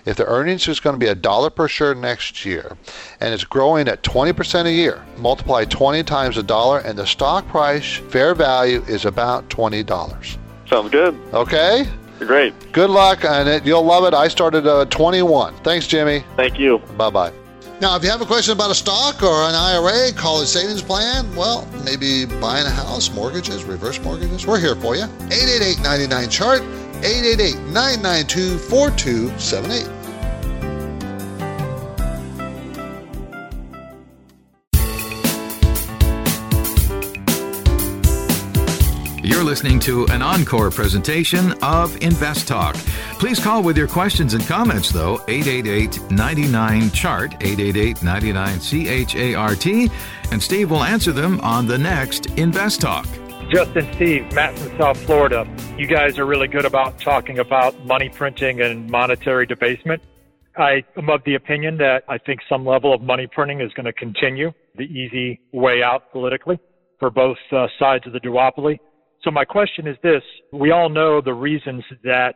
If 0.05 0.19
the 0.19 0.27
earnings 0.27 0.69
is 0.69 0.81
going 0.81 0.93
to 0.93 1.01
be 1.01 1.11
a 1.11 1.15
dollar 1.15 1.49
per 1.49 1.67
share 1.67 1.95
next 1.95 2.45
year, 2.45 2.77
and 3.21 3.33
it's 3.33 3.45
growing 3.45 3.89
at 3.89 4.03
20% 4.03 4.67
a 4.67 4.71
year, 4.71 5.03
multiply 5.17 5.65
20 5.65 6.03
times 6.03 6.37
a 6.37 6.43
dollar, 6.43 6.81
and 6.81 6.99
the 6.99 7.07
stock 7.07 7.49
price 7.49 7.95
fair 8.11 8.35
value 8.35 8.83
is 8.83 9.07
about 9.07 9.49
$20. 9.49 10.37
Sounds 10.69 10.91
good. 10.91 11.19
Okay? 11.33 11.87
Great. 12.27 12.73
Good 12.73 12.91
luck 12.91 13.25
and 13.25 13.49
it. 13.49 13.65
You'll 13.65 13.85
love 13.85 14.05
it. 14.05 14.15
I 14.15 14.29
started 14.29 14.67
uh, 14.67 14.85
21. 14.87 15.55
Thanks, 15.59 15.87
Jimmy. 15.87 16.25
Thank 16.37 16.59
you. 16.59 16.79
Bye 16.97 17.11
bye. 17.11 17.33
Now, 17.81 17.97
if 17.97 18.05
you 18.05 18.11
have 18.11 18.21
a 18.21 18.27
question 18.27 18.53
about 18.53 18.71
a 18.71 18.77
stock 18.77 19.25
or 19.25 19.43
an 19.43 19.57
IRA, 19.57 20.13
college 20.13 20.47
savings 20.47 20.83
plan, 20.83 21.35
well, 21.35 21.67
maybe 21.85 22.27
buying 22.27 22.65
a 22.65 22.71
house, 22.71 23.13
mortgages, 23.13 23.65
reverse 23.65 24.01
mortgages, 24.03 24.47
we're 24.47 24.61
here 24.61 24.77
for 24.77 24.95
you. 24.95 25.03
888 25.03 25.81
99 25.83 26.31
Chart, 26.31 26.61
888 27.03 27.57
992 27.73 28.59
4278. 28.59 30.02
You're 39.43 39.51
listening 39.51 39.81
to 39.81 40.07
an 40.07 40.23
encore 40.23 40.71
presentation 40.71 41.51
of 41.65 42.01
Invest 42.01 42.47
Talk. 42.47 42.77
Please 43.19 43.43
call 43.43 43.65
with 43.65 43.77
your 43.77 43.89
questions 43.89 44.35
and 44.35 44.47
comments, 44.47 44.93
though, 44.93 45.15
888 45.27 46.13
99 46.13 46.91
Chart, 46.93 47.35
888 47.41 48.05
99 48.05 48.61
C 48.61 48.87
H 48.87 49.17
A 49.17 49.35
R 49.35 49.57
T, 49.57 49.91
and 50.31 50.41
Steve 50.41 50.71
will 50.71 50.85
answer 50.85 51.11
them 51.11 51.41
on 51.41 51.67
the 51.67 51.77
next 51.77 52.27
Invest 52.39 52.83
Talk. 52.83 53.05
Justin, 53.53 53.93
Steve, 53.95 54.33
Matt 54.33 54.57
from 54.57 54.79
South 54.79 55.05
Florida. 55.07 55.45
You 55.77 55.89
guys 55.89 56.21
are 56.21 56.25
really 56.25 56.47
good 56.47 56.65
about 56.65 57.01
talking 57.01 57.41
about 57.41 57.85
money 57.85 58.11
printing 58.11 58.61
and 58.61 58.89
monetary 58.89 59.45
debasement. 59.45 60.05
I 60.57 60.85
am 60.97 61.11
of 61.11 61.25
the 61.25 61.35
opinion 61.35 61.79
that 61.79 62.05
I 62.09 62.19
think 62.19 62.43
some 62.49 62.65
level 62.65 62.95
of 62.95 63.03
money 63.03 63.27
printing 63.27 63.61
is 63.61 63.73
going 63.73 63.87
to 63.87 63.93
continue, 63.93 64.53
the 64.77 64.85
easy 64.85 65.41
way 65.53 65.83
out 65.83 66.13
politically 66.13 66.61
for 67.01 67.11
both 67.11 67.39
uh, 67.51 67.67
sides 67.81 68.07
of 68.07 68.13
the 68.13 68.21
duopoly. 68.21 68.79
So 69.25 69.31
my 69.31 69.45
question 69.45 69.87
is 69.87 69.97
this: 70.03 70.23
We 70.53 70.71
all 70.71 70.89
know 70.89 71.21
the 71.21 71.35
reasons 71.35 71.85
that 72.03 72.35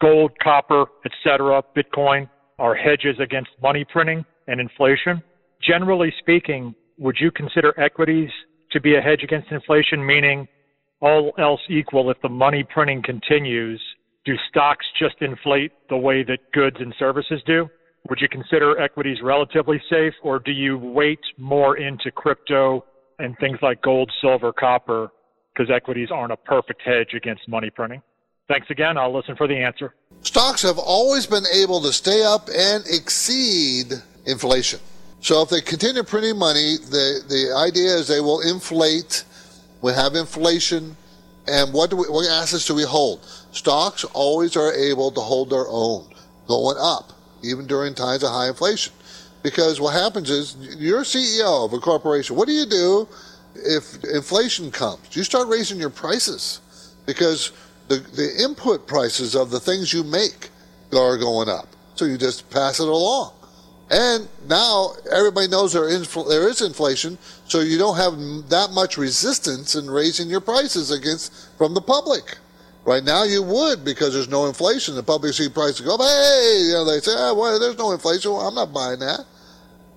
gold, 0.00 0.32
copper, 0.42 0.86
etc., 1.04 1.62
Bitcoin 1.76 2.28
are 2.58 2.74
hedges 2.74 3.16
against 3.20 3.50
money 3.62 3.84
printing 3.90 4.24
and 4.48 4.60
inflation. 4.60 5.22
Generally 5.62 6.12
speaking, 6.18 6.74
would 6.98 7.16
you 7.20 7.30
consider 7.30 7.78
equities 7.80 8.30
to 8.72 8.80
be 8.80 8.96
a 8.96 9.00
hedge 9.00 9.22
against 9.22 9.50
inflation? 9.50 10.04
Meaning, 10.04 10.46
all 11.00 11.32
else 11.38 11.60
equal, 11.68 12.10
if 12.10 12.20
the 12.22 12.28
money 12.28 12.64
printing 12.64 13.02
continues, 13.02 13.80
do 14.24 14.34
stocks 14.48 14.86
just 14.98 15.16
inflate 15.20 15.72
the 15.88 15.96
way 15.96 16.22
that 16.24 16.38
goods 16.52 16.76
and 16.80 16.94
services 16.98 17.42
do? 17.46 17.68
Would 18.08 18.20
you 18.20 18.28
consider 18.28 18.78
equities 18.80 19.18
relatively 19.22 19.80
safe, 19.90 20.14
or 20.22 20.38
do 20.38 20.52
you 20.52 20.78
weight 20.78 21.20
more 21.38 21.76
into 21.78 22.10
crypto 22.10 22.84
and 23.18 23.36
things 23.38 23.58
like 23.62 23.82
gold, 23.82 24.10
silver, 24.20 24.52
copper, 24.52 25.08
because 25.54 25.70
equities 25.70 26.10
aren't 26.10 26.32
a 26.32 26.36
perfect 26.36 26.82
hedge 26.82 27.14
against 27.14 27.48
money 27.48 27.70
printing? 27.70 28.02
Thanks 28.48 28.68
again. 28.70 28.98
I'll 28.98 29.14
listen 29.14 29.36
for 29.36 29.46
the 29.46 29.56
answer. 29.56 29.94
Stocks 30.22 30.62
have 30.62 30.78
always 30.78 31.26
been 31.26 31.44
able 31.54 31.80
to 31.82 31.92
stay 31.92 32.24
up 32.24 32.48
and 32.48 32.84
exceed 32.86 33.92
inflation. 34.26 34.80
So 35.20 35.40
if 35.42 35.48
they 35.48 35.62
continue 35.62 36.02
printing 36.02 36.38
money, 36.38 36.76
the, 36.90 37.22
the 37.28 37.54
idea 37.56 37.94
is 37.96 38.08
they 38.08 38.20
will 38.20 38.40
inflate. 38.40 39.24
We 39.80 39.92
have 39.92 40.14
inflation. 40.14 40.96
And 41.46 41.72
what, 41.72 41.90
do 41.90 41.96
we, 41.96 42.04
what 42.04 42.28
assets 42.28 42.66
do 42.66 42.74
we 42.74 42.82
hold? 42.82 43.24
Stocks 43.52 44.04
always 44.04 44.56
are 44.56 44.72
able 44.72 45.10
to 45.12 45.20
hold 45.20 45.50
their 45.50 45.66
own, 45.68 46.12
going 46.46 46.76
up, 46.78 47.12
even 47.42 47.66
during 47.66 47.94
times 47.94 48.22
of 48.22 48.30
high 48.30 48.48
inflation. 48.48 48.92
Because 49.42 49.80
what 49.80 49.94
happens 49.94 50.28
is 50.30 50.56
you're 50.78 51.02
CEO 51.02 51.64
of 51.64 51.72
a 51.72 51.78
corporation. 51.78 52.36
What 52.36 52.48
do 52.48 52.54
you 52.54 52.66
do 52.66 53.08
if 53.54 54.02
inflation 54.04 54.70
comes? 54.70 55.14
You 55.16 55.24
start 55.24 55.48
raising 55.48 55.78
your 55.78 55.90
prices 55.90 56.60
because 57.06 57.52
the, 57.88 57.96
the 57.96 58.42
input 58.42 58.86
prices 58.86 59.34
of 59.34 59.50
the 59.50 59.60
things 59.60 59.92
you 59.92 60.04
make 60.04 60.50
are 60.92 61.18
going 61.18 61.48
up. 61.48 61.68
So 61.96 62.04
you 62.04 62.16
just 62.18 62.48
pass 62.50 62.80
it 62.80 62.88
along. 62.88 63.32
And 63.90 64.28
now 64.48 64.92
everybody 65.12 65.48
knows 65.48 65.72
there 65.72 65.88
is, 65.88 66.12
there 66.28 66.48
is 66.48 66.62
inflation, 66.62 67.18
so 67.46 67.60
you 67.60 67.76
don't 67.76 67.96
have 67.96 68.48
that 68.48 68.70
much 68.72 68.96
resistance 68.96 69.74
in 69.74 69.90
raising 69.90 70.28
your 70.28 70.40
prices 70.40 70.90
against 70.90 71.50
from 71.58 71.74
the 71.74 71.82
public. 71.82 72.38
Right 72.84 73.04
now 73.04 73.24
you 73.24 73.42
would 73.42 73.84
because 73.84 74.12
there's 74.12 74.28
no 74.28 74.46
inflation. 74.46 74.94
The 74.94 75.02
public 75.02 75.32
see 75.32 75.48
prices 75.48 75.80
go 75.80 75.94
up. 75.94 76.00
Hey, 76.00 76.64
you 76.66 76.72
know 76.72 76.84
they 76.84 77.00
say, 77.00 77.12
ah, 77.14 77.30
oh, 77.30 77.34
well, 77.34 77.58
there's 77.58 77.78
no 77.78 77.92
inflation. 77.92 78.32
Well, 78.32 78.42
I'm 78.42 78.54
not 78.54 78.72
buying 78.72 78.98
that. 79.00 79.24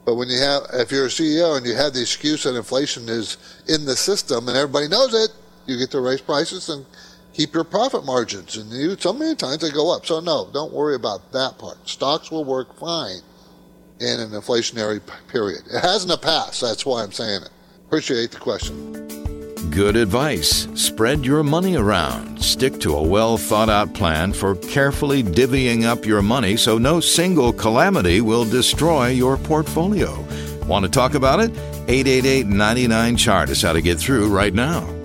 But 0.08 0.16
when 0.16 0.30
you 0.30 0.40
have, 0.40 0.68
if 0.72 0.90
you're 0.90 1.08
a 1.08 1.10
CEO 1.10 1.58
and 1.58 1.66
you 1.66 1.76
have 1.76 1.92
the 1.92 2.00
excuse 2.00 2.44
that 2.44 2.56
inflation 2.56 3.10
is 3.10 3.36
in 3.68 3.84
the 3.84 3.98
system 3.98 4.48
and 4.48 4.56
everybody 4.56 4.88
knows 4.88 5.14
it, 5.14 5.32
you 5.66 5.78
get 5.78 5.92
to 5.92 6.00
raise 6.00 6.22
prices 6.22 6.70
and 6.70 6.86
keep 7.34 7.54
your 7.54 7.66
profit 7.66 8.06
margins. 8.06 8.56
And 8.56 8.72
you, 8.72 8.96
so 8.98 9.12
many 9.12 9.36
times 9.36 9.58
they 9.58 9.70
go 9.70 9.94
up. 9.94 10.06
So 10.06 10.22
no, 10.22 10.50
don't 10.54 10.72
worry 10.72 10.96
about 10.96 11.34
that 11.34 11.60
part. 11.60 11.90
Stocks 11.90 12.32
will 12.32 12.46
work 12.46 12.80
fine 12.80 13.20
in 14.00 14.22
an 14.22 14.30
inflationary 14.30 15.02
period. 15.28 15.64
It 15.70 15.82
has 15.82 16.04
in 16.04 16.08
the 16.08 16.18
past. 16.18 16.62
That's 16.62 16.86
why 16.86 17.04
I'm 17.04 17.12
saying 17.12 17.42
it. 17.42 17.50
Appreciate 17.86 18.32
the 18.32 18.40
question. 18.40 19.27
Good 19.78 19.96
advice. 19.96 20.68
Spread 20.74 21.24
your 21.24 21.44
money 21.44 21.76
around. 21.76 22.42
Stick 22.42 22.80
to 22.80 22.96
a 22.96 23.04
well 23.04 23.38
thought 23.38 23.70
out 23.70 23.94
plan 23.94 24.34
for 24.34 24.56
carefully 24.56 25.22
divvying 25.22 25.84
up 25.84 26.04
your 26.04 26.24
money 26.24 26.58
so 26.58 26.80
no 26.80 27.00
single 27.00 27.54
calamity 27.54 28.20
will 28.20 28.44
destroy 28.44 29.10
your 29.10 29.38
portfolio. 29.38 30.26
Want 30.66 30.84
to 30.84 30.90
talk 30.90 31.14
about 31.14 31.40
it? 31.40 31.52
888 31.88 32.48
99 32.48 33.18
Chart 33.18 33.50
is 33.52 33.62
how 33.62 33.74
to 33.74 33.82
get 33.84 34.00
through 34.00 34.36
right 34.36 34.54
now. 34.54 34.97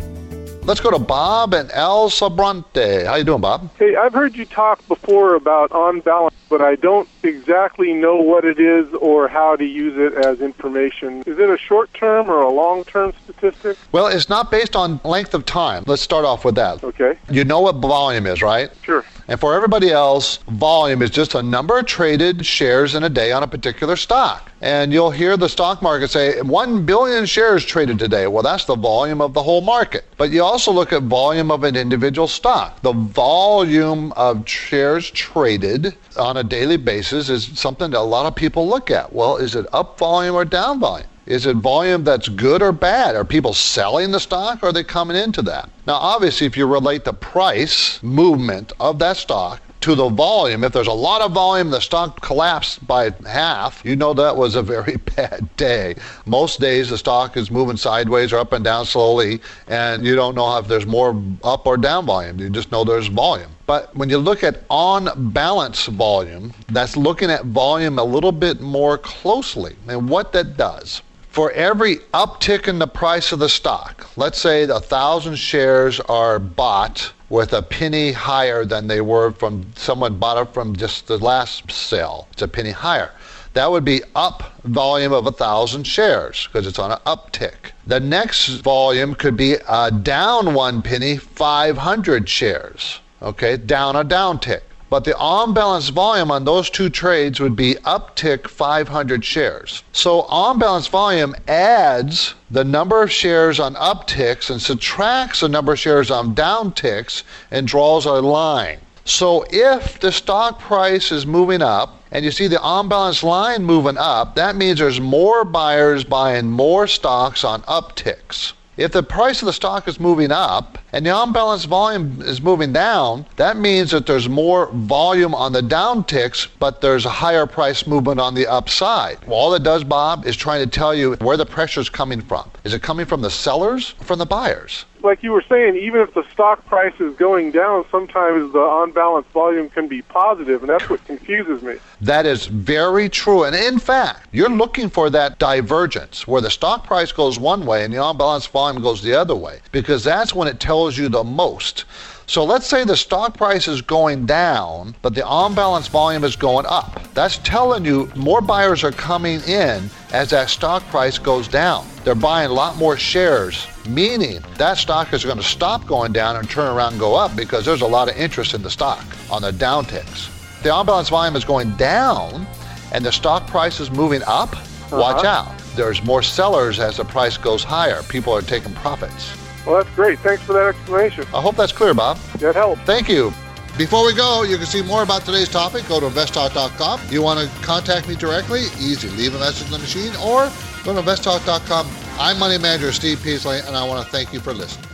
Let's 0.64 0.80
go 0.80 0.92
to 0.92 0.98
Bob 1.00 1.54
and 1.54 1.72
El 1.72 2.08
Sobrante. 2.08 3.04
How 3.04 3.16
you 3.16 3.24
doing, 3.24 3.40
Bob? 3.40 3.68
Hey, 3.78 3.96
I've 3.96 4.12
heard 4.12 4.36
you 4.36 4.44
talk 4.44 4.86
before 4.86 5.34
about 5.34 5.72
on 5.72 5.98
balance, 6.00 6.36
but 6.48 6.60
I 6.60 6.76
don't 6.76 7.08
exactly 7.24 7.92
know 7.92 8.14
what 8.14 8.44
it 8.44 8.60
is 8.60 8.86
or 8.94 9.26
how 9.26 9.56
to 9.56 9.64
use 9.64 9.94
it 9.98 10.24
as 10.24 10.40
information. 10.40 11.24
Is 11.26 11.40
it 11.40 11.50
a 11.50 11.58
short 11.58 11.92
term 11.94 12.30
or 12.30 12.42
a 12.42 12.48
long 12.48 12.84
term 12.84 13.12
statistic? 13.24 13.76
Well, 13.90 14.06
it's 14.06 14.28
not 14.28 14.52
based 14.52 14.76
on 14.76 15.00
length 15.02 15.34
of 15.34 15.44
time. 15.44 15.82
Let's 15.88 16.02
start 16.02 16.24
off 16.24 16.44
with 16.44 16.54
that. 16.54 16.84
Okay. 16.84 17.18
You 17.28 17.42
know 17.42 17.60
what 17.60 17.76
volume 17.76 18.26
is, 18.28 18.40
right? 18.40 18.70
Sure. 18.82 19.04
And 19.32 19.40
for 19.40 19.54
everybody 19.54 19.90
else, 19.90 20.40
volume 20.50 21.00
is 21.00 21.08
just 21.08 21.34
a 21.34 21.42
number 21.42 21.78
of 21.78 21.86
traded 21.86 22.44
shares 22.44 22.94
in 22.94 23.02
a 23.02 23.08
day 23.08 23.32
on 23.32 23.42
a 23.42 23.46
particular 23.46 23.96
stock. 23.96 24.52
And 24.60 24.92
you'll 24.92 25.10
hear 25.10 25.38
the 25.38 25.48
stock 25.48 25.80
market 25.80 26.10
say 26.10 26.42
1 26.42 26.84
billion 26.84 27.24
shares 27.24 27.64
traded 27.64 27.98
today. 27.98 28.26
Well, 28.26 28.42
that's 28.42 28.66
the 28.66 28.76
volume 28.76 29.22
of 29.22 29.32
the 29.32 29.42
whole 29.42 29.62
market. 29.62 30.04
But 30.18 30.32
you 30.32 30.42
also 30.42 30.70
look 30.70 30.92
at 30.92 31.04
volume 31.04 31.50
of 31.50 31.64
an 31.64 31.76
individual 31.76 32.28
stock. 32.28 32.82
The 32.82 32.92
volume 32.92 34.12
of 34.18 34.46
shares 34.46 35.10
traded 35.10 35.96
on 36.18 36.36
a 36.36 36.44
daily 36.44 36.76
basis 36.76 37.30
is 37.30 37.58
something 37.58 37.92
that 37.92 38.00
a 38.00 38.02
lot 38.02 38.26
of 38.26 38.34
people 38.34 38.68
look 38.68 38.90
at. 38.90 39.14
Well, 39.14 39.38
is 39.38 39.54
it 39.54 39.64
up 39.72 39.98
volume 39.98 40.34
or 40.34 40.44
down 40.44 40.78
volume? 40.78 41.08
Is 41.24 41.46
it 41.46 41.54
volume 41.56 42.02
that's 42.02 42.28
good 42.28 42.62
or 42.62 42.72
bad? 42.72 43.14
Are 43.14 43.24
people 43.24 43.52
selling 43.52 44.10
the 44.10 44.18
stock 44.18 44.60
or 44.60 44.66
are 44.66 44.72
they 44.72 44.82
coming 44.82 45.16
into 45.16 45.40
that? 45.42 45.70
Now, 45.86 45.94
obviously, 45.94 46.48
if 46.48 46.56
you 46.56 46.66
relate 46.66 47.04
the 47.04 47.12
price 47.12 48.02
movement 48.02 48.72
of 48.80 48.98
that 48.98 49.16
stock 49.16 49.60
to 49.82 49.94
the 49.94 50.08
volume, 50.08 50.64
if 50.64 50.72
there's 50.72 50.88
a 50.88 50.92
lot 50.92 51.20
of 51.20 51.30
volume, 51.30 51.70
the 51.70 51.80
stock 51.80 52.20
collapsed 52.22 52.84
by 52.88 53.12
half, 53.24 53.82
you 53.84 53.94
know 53.94 54.12
that 54.14 54.36
was 54.36 54.56
a 54.56 54.62
very 54.62 54.96
bad 55.16 55.48
day. 55.56 55.94
Most 56.26 56.58
days 56.58 56.90
the 56.90 56.98
stock 56.98 57.36
is 57.36 57.52
moving 57.52 57.76
sideways 57.76 58.32
or 58.32 58.38
up 58.38 58.52
and 58.52 58.64
down 58.64 58.84
slowly, 58.84 59.40
and 59.68 60.04
you 60.04 60.16
don't 60.16 60.34
know 60.34 60.58
if 60.58 60.66
there's 60.66 60.86
more 60.86 61.20
up 61.44 61.68
or 61.68 61.76
down 61.76 62.04
volume. 62.04 62.40
You 62.40 62.50
just 62.50 62.72
know 62.72 62.82
there's 62.82 63.06
volume. 63.06 63.50
But 63.66 63.94
when 63.94 64.10
you 64.10 64.18
look 64.18 64.42
at 64.42 64.64
on 64.68 65.08
balance 65.32 65.86
volume, 65.86 66.52
that's 66.70 66.96
looking 66.96 67.30
at 67.30 67.44
volume 67.44 68.00
a 68.00 68.04
little 68.04 68.32
bit 68.32 68.60
more 68.60 68.98
closely 68.98 69.76
and 69.86 70.08
what 70.08 70.32
that 70.32 70.56
does 70.56 71.00
for 71.32 71.50
every 71.52 71.96
uptick 72.12 72.68
in 72.68 72.78
the 72.78 72.86
price 72.86 73.32
of 73.32 73.38
the 73.38 73.48
stock, 73.48 74.06
let's 74.16 74.38
say 74.38 74.64
a 74.64 74.78
thousand 74.78 75.36
shares 75.36 75.98
are 76.00 76.38
bought 76.38 77.10
with 77.30 77.54
a 77.54 77.62
penny 77.62 78.12
higher 78.12 78.66
than 78.66 78.86
they 78.86 79.00
were 79.00 79.32
from 79.32 79.64
someone 79.74 80.18
bought 80.18 80.36
it 80.36 80.52
from 80.52 80.76
just 80.76 81.06
the 81.06 81.16
last 81.16 81.72
sale. 81.72 82.28
It's 82.32 82.42
a 82.42 82.48
penny 82.48 82.70
higher. 82.70 83.12
That 83.54 83.70
would 83.70 83.84
be 83.84 84.02
up 84.14 84.42
volume 84.64 85.14
of 85.14 85.26
a 85.26 85.32
thousand 85.32 85.84
shares 85.84 86.46
because 86.46 86.66
it's 86.66 86.78
on 86.78 86.92
an 86.92 86.98
uptick. 87.06 87.72
The 87.86 88.00
next 88.00 88.48
volume 88.58 89.14
could 89.14 89.36
be 89.36 89.56
a 89.66 89.90
down 89.90 90.52
one 90.52 90.82
penny, 90.82 91.16
500 91.16 92.28
shares. 92.28 93.00
Okay, 93.22 93.56
down 93.56 93.96
a 93.96 94.04
downtick. 94.04 94.62
But 94.92 95.04
the 95.04 95.16
on 95.16 95.54
balance 95.54 95.88
volume 95.88 96.30
on 96.30 96.44
those 96.44 96.68
two 96.68 96.90
trades 96.90 97.40
would 97.40 97.56
be 97.56 97.76
uptick 97.76 98.46
500 98.46 99.24
shares. 99.24 99.82
So 99.92 100.20
on 100.24 100.58
balance 100.58 100.86
volume 100.86 101.34
adds 101.48 102.34
the 102.50 102.62
number 102.62 103.02
of 103.02 103.10
shares 103.10 103.58
on 103.58 103.74
upticks 103.76 104.50
and 104.50 104.60
subtracts 104.60 105.40
the 105.40 105.48
number 105.48 105.72
of 105.72 105.78
shares 105.78 106.10
on 106.10 106.34
downticks 106.34 107.22
and 107.50 107.66
draws 107.66 108.04
a 108.04 108.20
line. 108.20 108.80
So 109.06 109.46
if 109.48 109.98
the 109.98 110.12
stock 110.12 110.60
price 110.60 111.10
is 111.10 111.24
moving 111.24 111.62
up 111.62 112.02
and 112.10 112.22
you 112.22 112.30
see 112.30 112.46
the 112.46 112.60
on 112.60 112.90
balance 112.90 113.22
line 113.22 113.64
moving 113.64 113.96
up, 113.96 114.34
that 114.34 114.56
means 114.56 114.78
there's 114.78 115.00
more 115.00 115.46
buyers 115.46 116.04
buying 116.04 116.50
more 116.50 116.86
stocks 116.86 117.44
on 117.44 117.62
upticks. 117.62 118.52
If 118.78 118.92
the 118.92 119.02
price 119.02 119.42
of 119.42 119.46
the 119.46 119.52
stock 119.52 119.86
is 119.86 120.00
moving 120.00 120.32
up 120.32 120.78
and 120.94 121.04
the 121.04 121.10
on 121.10 121.30
balance 121.30 121.66
volume 121.66 122.22
is 122.22 122.40
moving 122.40 122.72
down, 122.72 123.26
that 123.36 123.58
means 123.58 123.90
that 123.90 124.06
there's 124.06 124.30
more 124.30 124.70
volume 124.72 125.34
on 125.34 125.52
the 125.52 125.60
down 125.60 126.04
ticks, 126.04 126.48
but 126.58 126.80
there's 126.80 127.04
a 127.04 127.10
higher 127.10 127.46
price 127.46 127.86
movement 127.86 128.18
on 128.18 128.34
the 128.34 128.46
upside. 128.46 129.22
Well, 129.26 129.36
all 129.36 129.52
it 129.52 129.62
does, 129.62 129.84
Bob, 129.84 130.24
is 130.24 130.36
trying 130.36 130.64
to 130.64 130.70
tell 130.70 130.94
you 130.94 131.16
where 131.16 131.36
the 131.36 131.44
pressure 131.44 131.80
is 131.80 131.90
coming 131.90 132.22
from. 132.22 132.50
Is 132.64 132.72
it 132.72 132.82
coming 132.82 133.04
from 133.04 133.20
the 133.20 133.30
sellers 133.30 133.94
or 134.00 134.04
from 134.04 134.18
the 134.18 134.24
buyers? 134.24 134.86
Like 135.02 135.24
you 135.24 135.32
were 135.32 135.44
saying, 135.48 135.76
even 135.76 136.00
if 136.00 136.14
the 136.14 136.24
stock 136.32 136.64
price 136.66 136.94
is 137.00 137.16
going 137.16 137.50
down, 137.50 137.84
sometimes 137.90 138.52
the 138.52 138.60
on 138.60 138.92
balance 138.92 139.26
volume 139.32 139.68
can 139.68 139.88
be 139.88 140.02
positive, 140.02 140.62
and 140.62 140.70
that's 140.70 140.88
what 140.88 141.04
confuses 141.06 141.60
me. 141.60 141.74
That 142.00 142.24
is 142.24 142.46
very 142.46 143.08
true. 143.08 143.42
And 143.42 143.56
in 143.56 143.80
fact, 143.80 144.28
you're 144.30 144.48
looking 144.48 144.88
for 144.88 145.10
that 145.10 145.38
divergence 145.40 146.28
where 146.28 146.40
the 146.40 146.50
stock 146.50 146.86
price 146.86 147.10
goes 147.10 147.38
one 147.38 147.66
way 147.66 147.84
and 147.84 147.92
the 147.92 147.98
on 147.98 148.16
balance 148.16 148.46
volume 148.46 148.80
goes 148.80 149.02
the 149.02 149.14
other 149.14 149.34
way, 149.34 149.60
because 149.72 150.04
that's 150.04 150.34
when 150.34 150.46
it 150.46 150.60
tells 150.60 150.96
you 150.96 151.08
the 151.08 151.24
most. 151.24 151.84
So 152.26 152.44
let's 152.44 152.66
say 152.66 152.84
the 152.84 152.96
stock 152.96 153.36
price 153.36 153.68
is 153.68 153.82
going 153.82 154.24
down, 154.26 154.94
but 155.02 155.14
the 155.14 155.24
on 155.26 155.54
balance 155.54 155.88
volume 155.88 156.24
is 156.24 156.34
going 156.36 156.64
up. 156.66 157.00
That's 157.14 157.38
telling 157.38 157.84
you 157.84 158.10
more 158.16 158.40
buyers 158.40 158.84
are 158.84 158.92
coming 158.92 159.40
in 159.42 159.90
as 160.12 160.30
that 160.30 160.48
stock 160.48 160.82
price 160.84 161.18
goes 161.18 161.46
down. 161.48 161.86
They're 162.04 162.14
buying 162.14 162.50
a 162.50 162.54
lot 162.54 162.76
more 162.76 162.96
shares, 162.96 163.66
meaning 163.86 164.40
that 164.56 164.78
stock 164.78 165.12
is 165.12 165.24
going 165.24 165.36
to 165.36 165.42
stop 165.42 165.86
going 165.86 166.12
down 166.12 166.36
and 166.36 166.48
turn 166.48 166.74
around 166.74 166.92
and 166.92 167.00
go 167.00 167.14
up 167.14 167.36
because 167.36 167.64
there's 167.66 167.82
a 167.82 167.86
lot 167.86 168.08
of 168.08 168.16
interest 168.16 168.54
in 168.54 168.62
the 168.62 168.70
stock 168.70 169.04
on 169.30 169.42
the 169.42 169.50
downticks. 169.52 170.30
The 170.62 170.70
on 170.72 170.86
balance 170.86 171.08
volume 171.10 171.36
is 171.36 171.44
going 171.44 171.72
down 171.76 172.46
and 172.92 173.04
the 173.04 173.12
stock 173.12 173.46
price 173.46 173.78
is 173.80 173.90
moving 173.90 174.22
up. 174.26 174.54
Watch 174.90 175.24
Uh-huh. 175.24 175.50
out. 175.50 175.58
There's 175.76 176.02
more 176.04 176.22
sellers 176.22 176.78
as 176.78 176.96
the 176.98 177.04
price 177.04 177.36
goes 177.36 177.64
higher. 177.64 178.02
People 178.04 178.32
are 178.34 178.42
taking 178.42 178.72
profits. 178.74 179.32
Well, 179.66 179.82
that's 179.82 179.94
great. 179.94 180.18
Thanks 180.20 180.42
for 180.42 180.52
that 180.54 180.66
explanation. 180.66 181.24
I 181.34 181.40
hope 181.40 181.56
that's 181.56 181.72
clear, 181.72 181.94
Bob. 181.94 182.18
That 182.38 182.54
helps. 182.54 182.80
Thank 182.82 183.08
you. 183.08 183.32
Before 183.78 184.04
we 184.04 184.14
go, 184.14 184.42
you 184.42 184.58
can 184.58 184.66
see 184.66 184.82
more 184.82 185.02
about 185.02 185.24
today's 185.24 185.48
topic. 185.48 185.88
Go 185.88 185.98
to 185.98 186.06
investtalk.com. 186.06 187.00
You 187.08 187.22
want 187.22 187.40
to 187.40 187.64
contact 187.64 188.06
me 188.06 188.14
directly? 188.14 188.62
Easy. 188.78 189.08
Leave 189.10 189.34
a 189.34 189.38
message 189.38 189.66
in 189.66 189.72
the 189.72 189.78
machine 189.78 190.14
or 190.16 190.50
go 190.84 190.94
to 190.94 191.00
investtalk.com. 191.00 191.88
I'm 192.18 192.38
Money 192.38 192.58
Manager 192.58 192.92
Steve 192.92 193.22
Peasley, 193.22 193.60
and 193.60 193.74
I 193.74 193.86
want 193.86 194.04
to 194.04 194.12
thank 194.12 194.32
you 194.32 194.40
for 194.40 194.52
listening. 194.52 194.88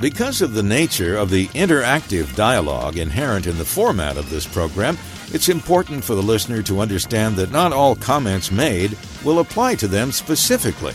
Because 0.00 0.42
of 0.42 0.52
the 0.52 0.62
nature 0.62 1.16
of 1.16 1.30
the 1.30 1.48
interactive 1.48 2.36
dialogue 2.36 2.98
inherent 2.98 3.46
in 3.46 3.58
the 3.58 3.64
format 3.64 4.16
of 4.16 4.30
this 4.30 4.46
program, 4.46 4.96
it's 5.32 5.48
important 5.48 6.04
for 6.04 6.14
the 6.14 6.22
listener 6.22 6.62
to 6.62 6.80
understand 6.80 7.34
that 7.36 7.50
not 7.50 7.72
all 7.72 7.96
comments 7.96 8.52
made 8.52 8.96
will 9.24 9.40
apply 9.40 9.74
to 9.76 9.88
them 9.88 10.12
specifically. 10.12 10.94